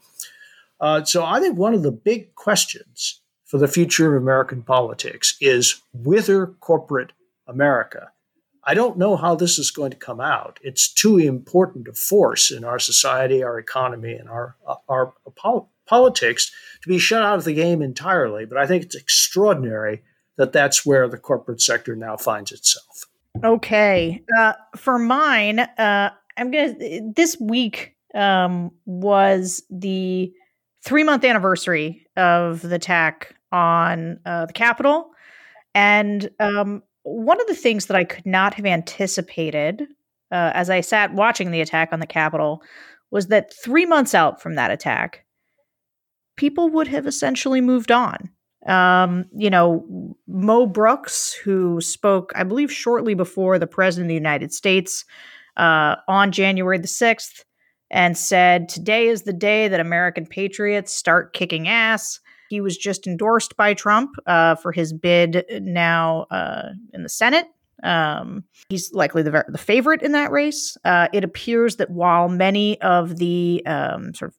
Uh, 0.79 1.03
so 1.03 1.23
I 1.25 1.39
think 1.39 1.57
one 1.57 1.73
of 1.73 1.83
the 1.83 1.91
big 1.91 2.35
questions 2.35 3.21
for 3.45 3.57
the 3.57 3.67
future 3.67 4.15
of 4.15 4.21
American 4.21 4.61
politics 4.61 5.37
is 5.39 5.81
whither 5.93 6.47
corporate 6.47 7.13
America. 7.47 8.11
I 8.65 8.73
don't 8.73 8.97
know 8.97 9.15
how 9.15 9.35
this 9.35 9.59
is 9.59 9.69
going 9.69 9.91
to 9.91 9.97
come 9.97 10.19
out. 10.19 10.59
It's 10.63 10.91
too 10.91 11.17
important 11.17 11.87
a 11.87 11.93
force 11.93 12.49
in 12.51 12.63
our 12.63 12.79
society, 12.79 13.43
our 13.43 13.59
economy, 13.59 14.13
and 14.13 14.27
our 14.27 14.55
our 14.89 15.13
pol- 15.35 15.69
politics 15.85 16.51
to 16.81 16.89
be 16.89 16.97
shut 16.97 17.23
out 17.23 17.37
of 17.37 17.43
the 17.43 17.53
game 17.53 17.81
entirely. 17.81 18.45
But 18.45 18.57
I 18.57 18.65
think 18.65 18.83
it's 18.83 18.95
extraordinary 18.95 20.03
that 20.37 20.51
that's 20.51 20.85
where 20.85 21.07
the 21.07 21.17
corporate 21.17 21.61
sector 21.61 21.95
now 21.95 22.17
finds 22.17 22.51
itself. 22.51 23.05
Okay, 23.43 24.23
uh, 24.37 24.53
for 24.75 24.97
mine, 24.97 25.59
uh, 25.59 26.09
I'm 26.37 26.51
gonna. 26.51 26.75
This 27.15 27.37
week 27.39 27.95
um, 28.15 28.71
was 28.85 29.63
the 29.69 30.33
three 30.83 31.03
month 31.03 31.23
anniversary 31.23 32.07
of 32.17 32.61
the 32.61 32.75
attack 32.75 33.35
on 33.51 34.19
uh, 34.25 34.47
the 34.47 34.53
Capitol, 34.53 35.11
and 35.73 36.29
um, 36.39 36.81
one 37.05 37.39
of 37.39 37.47
the 37.47 37.55
things 37.55 37.85
that 37.85 37.95
I 37.95 38.03
could 38.03 38.25
not 38.25 38.55
have 38.55 38.65
anticipated 38.65 39.83
uh, 40.31 40.51
as 40.53 40.69
I 40.71 40.81
sat 40.81 41.13
watching 41.13 41.51
the 41.51 41.61
attack 41.61 41.89
on 41.91 41.99
the 41.99 42.07
Capitol 42.07 42.63
was 43.11 43.27
that 43.27 43.53
three 43.53 43.85
months 43.85 44.15
out 44.15 44.41
from 44.41 44.55
that 44.55 44.71
attack, 44.71 45.23
people 46.35 46.69
would 46.69 46.87
have 46.87 47.05
essentially 47.05 47.61
moved 47.61 47.91
on. 47.91 48.29
Um, 48.65 49.25
you 49.37 49.51
know, 49.51 50.15
Mo 50.27 50.65
Brooks, 50.65 51.33
who 51.33 51.79
spoke, 51.79 52.33
I 52.35 52.43
believe, 52.43 52.71
shortly 52.71 53.13
before 53.13 53.59
the 53.59 53.67
President 53.67 54.07
of 54.07 54.09
the 54.09 54.15
United 54.15 54.51
States 54.51 55.05
uh, 55.55 55.97
on 56.07 56.31
January 56.31 56.79
the 56.79 56.87
6th, 56.87 57.43
and 57.91 58.17
said, 58.17 58.67
Today 58.67 59.07
is 59.07 59.21
the 59.21 59.33
day 59.33 59.67
that 59.67 59.79
American 59.79 60.25
patriots 60.25 60.91
start 60.91 61.33
kicking 61.33 61.67
ass. 61.67 62.19
He 62.49 62.61
was 62.61 62.77
just 62.77 63.07
endorsed 63.07 63.57
by 63.57 63.73
Trump 63.73 64.11
uh, 64.25 64.55
for 64.55 64.71
his 64.71 64.93
bid 64.93 65.45
now 65.61 66.25
uh, 66.31 66.69
in 66.93 67.03
the 67.03 67.09
Senate. 67.09 67.47
Um, 67.83 68.43
he's 68.69 68.93
likely 68.93 69.21
the, 69.21 69.45
the 69.47 69.57
favorite 69.57 70.01
in 70.01 70.13
that 70.13 70.31
race. 70.31 70.77
Uh, 70.85 71.07
it 71.13 71.23
appears 71.23 71.75
that 71.77 71.89
while 71.89 72.29
many 72.29 72.79
of 72.81 73.17
the 73.17 73.61
um, 73.65 74.13
sort 74.13 74.31
of 74.31 74.37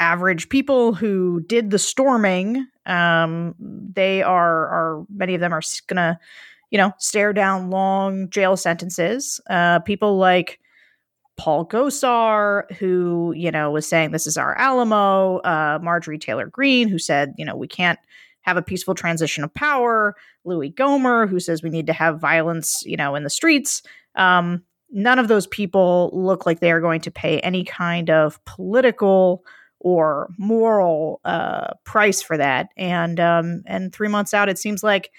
average 0.00 0.48
people 0.48 0.92
who 0.92 1.40
did 1.46 1.70
the 1.70 1.78
storming, 1.78 2.66
um, 2.86 3.54
they 3.58 4.22
are 4.22 4.68
are 4.68 5.06
many 5.08 5.34
of 5.34 5.40
them 5.40 5.52
are 5.52 5.62
gonna, 5.86 6.18
you 6.70 6.78
know, 6.78 6.92
stare 6.98 7.32
down 7.32 7.70
long 7.70 8.28
jail 8.28 8.56
sentences. 8.56 9.40
Uh, 9.48 9.78
people 9.80 10.18
like 10.18 10.60
Paul 11.36 11.66
Gosar, 11.66 12.70
who, 12.76 13.32
you 13.36 13.50
know, 13.50 13.70
was 13.70 13.86
saying 13.86 14.12
this 14.12 14.26
is 14.26 14.36
our 14.36 14.56
Alamo, 14.56 15.38
uh, 15.38 15.78
Marjorie 15.82 16.18
Taylor 16.18 16.46
Greene, 16.46 16.88
who 16.88 16.98
said, 16.98 17.34
you 17.36 17.44
know, 17.44 17.56
we 17.56 17.68
can't 17.68 17.98
have 18.42 18.56
a 18.56 18.62
peaceful 18.62 18.94
transition 18.94 19.42
of 19.42 19.52
power, 19.54 20.16
Louie 20.44 20.70
Gohmert, 20.70 21.30
who 21.30 21.40
says 21.40 21.62
we 21.62 21.70
need 21.70 21.86
to 21.86 21.92
have 21.92 22.20
violence, 22.20 22.82
you 22.86 22.96
know, 22.96 23.14
in 23.14 23.24
the 23.24 23.30
streets. 23.30 23.82
Um, 24.14 24.62
none 24.90 25.18
of 25.18 25.28
those 25.28 25.46
people 25.46 26.10
look 26.12 26.46
like 26.46 26.60
they 26.60 26.70
are 26.70 26.80
going 26.80 27.00
to 27.00 27.10
pay 27.10 27.40
any 27.40 27.64
kind 27.64 28.10
of 28.10 28.42
political 28.44 29.44
or 29.80 30.30
moral 30.38 31.20
uh, 31.24 31.74
price 31.84 32.22
for 32.22 32.36
that. 32.36 32.68
And 32.76 33.18
um, 33.18 33.62
and 33.66 33.92
three 33.92 34.08
months 34.08 34.32
out, 34.32 34.48
it 34.48 34.58
seems 34.58 34.82
like 34.82 35.10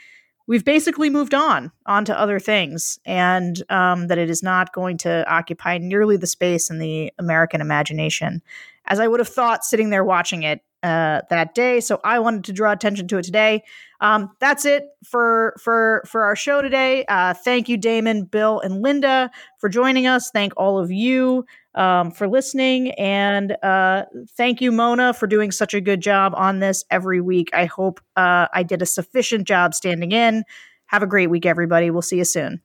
we've 0.47 0.65
basically 0.65 1.09
moved 1.09 1.33
on 1.33 1.71
onto 1.85 2.11
other 2.11 2.39
things 2.39 2.99
and 3.05 3.63
um, 3.69 4.07
that 4.07 4.17
it 4.17 4.29
is 4.29 4.43
not 4.43 4.73
going 4.73 4.97
to 4.97 5.29
occupy 5.31 5.77
nearly 5.77 6.17
the 6.17 6.27
space 6.27 6.69
in 6.69 6.79
the 6.79 7.11
american 7.19 7.61
imagination 7.61 8.41
as 8.85 8.99
i 8.99 9.07
would 9.07 9.19
have 9.19 9.29
thought 9.29 9.63
sitting 9.63 9.89
there 9.89 10.03
watching 10.03 10.43
it 10.43 10.61
uh, 10.85 11.21
that 11.31 11.55
day. 11.55 11.79
So 11.79 11.99
i 12.03 12.19
wanted 12.19 12.43
to 12.43 12.53
draw 12.53 12.71
attention 12.71 13.07
to 13.07 13.17
it 13.17 13.23
today. 13.23 13.63
Um, 14.01 14.29
that's 14.39 14.65
it 14.65 14.83
for 15.03 15.55
for 15.59 16.03
for 16.05 16.23
our 16.23 16.35
show 16.35 16.61
today. 16.61 17.05
Uh, 17.05 17.33
thank 17.33 17.67
you 17.67 17.75
damon 17.75 18.25
bill 18.25 18.59
and 18.59 18.83
linda 18.83 19.31
for 19.57 19.67
joining 19.67 20.05
us. 20.05 20.29
Thank 20.29 20.53
all 20.57 20.77
of 20.77 20.91
you 20.91 21.43
um, 21.75 22.11
for 22.11 22.27
listening. 22.27 22.91
And 22.91 23.55
uh, 23.63 24.05
thank 24.35 24.61
you, 24.61 24.71
Mona, 24.71 25.13
for 25.13 25.27
doing 25.27 25.51
such 25.51 25.73
a 25.73 25.81
good 25.81 26.01
job 26.01 26.33
on 26.35 26.59
this 26.59 26.83
every 26.89 27.21
week. 27.21 27.49
I 27.53 27.65
hope 27.65 27.99
uh, 28.15 28.47
I 28.53 28.63
did 28.63 28.81
a 28.81 28.85
sufficient 28.85 29.47
job 29.47 29.73
standing 29.73 30.11
in. 30.11 30.43
Have 30.87 31.03
a 31.03 31.07
great 31.07 31.29
week, 31.29 31.45
everybody. 31.45 31.89
We'll 31.91 32.01
see 32.01 32.17
you 32.17 32.25
soon. 32.25 32.61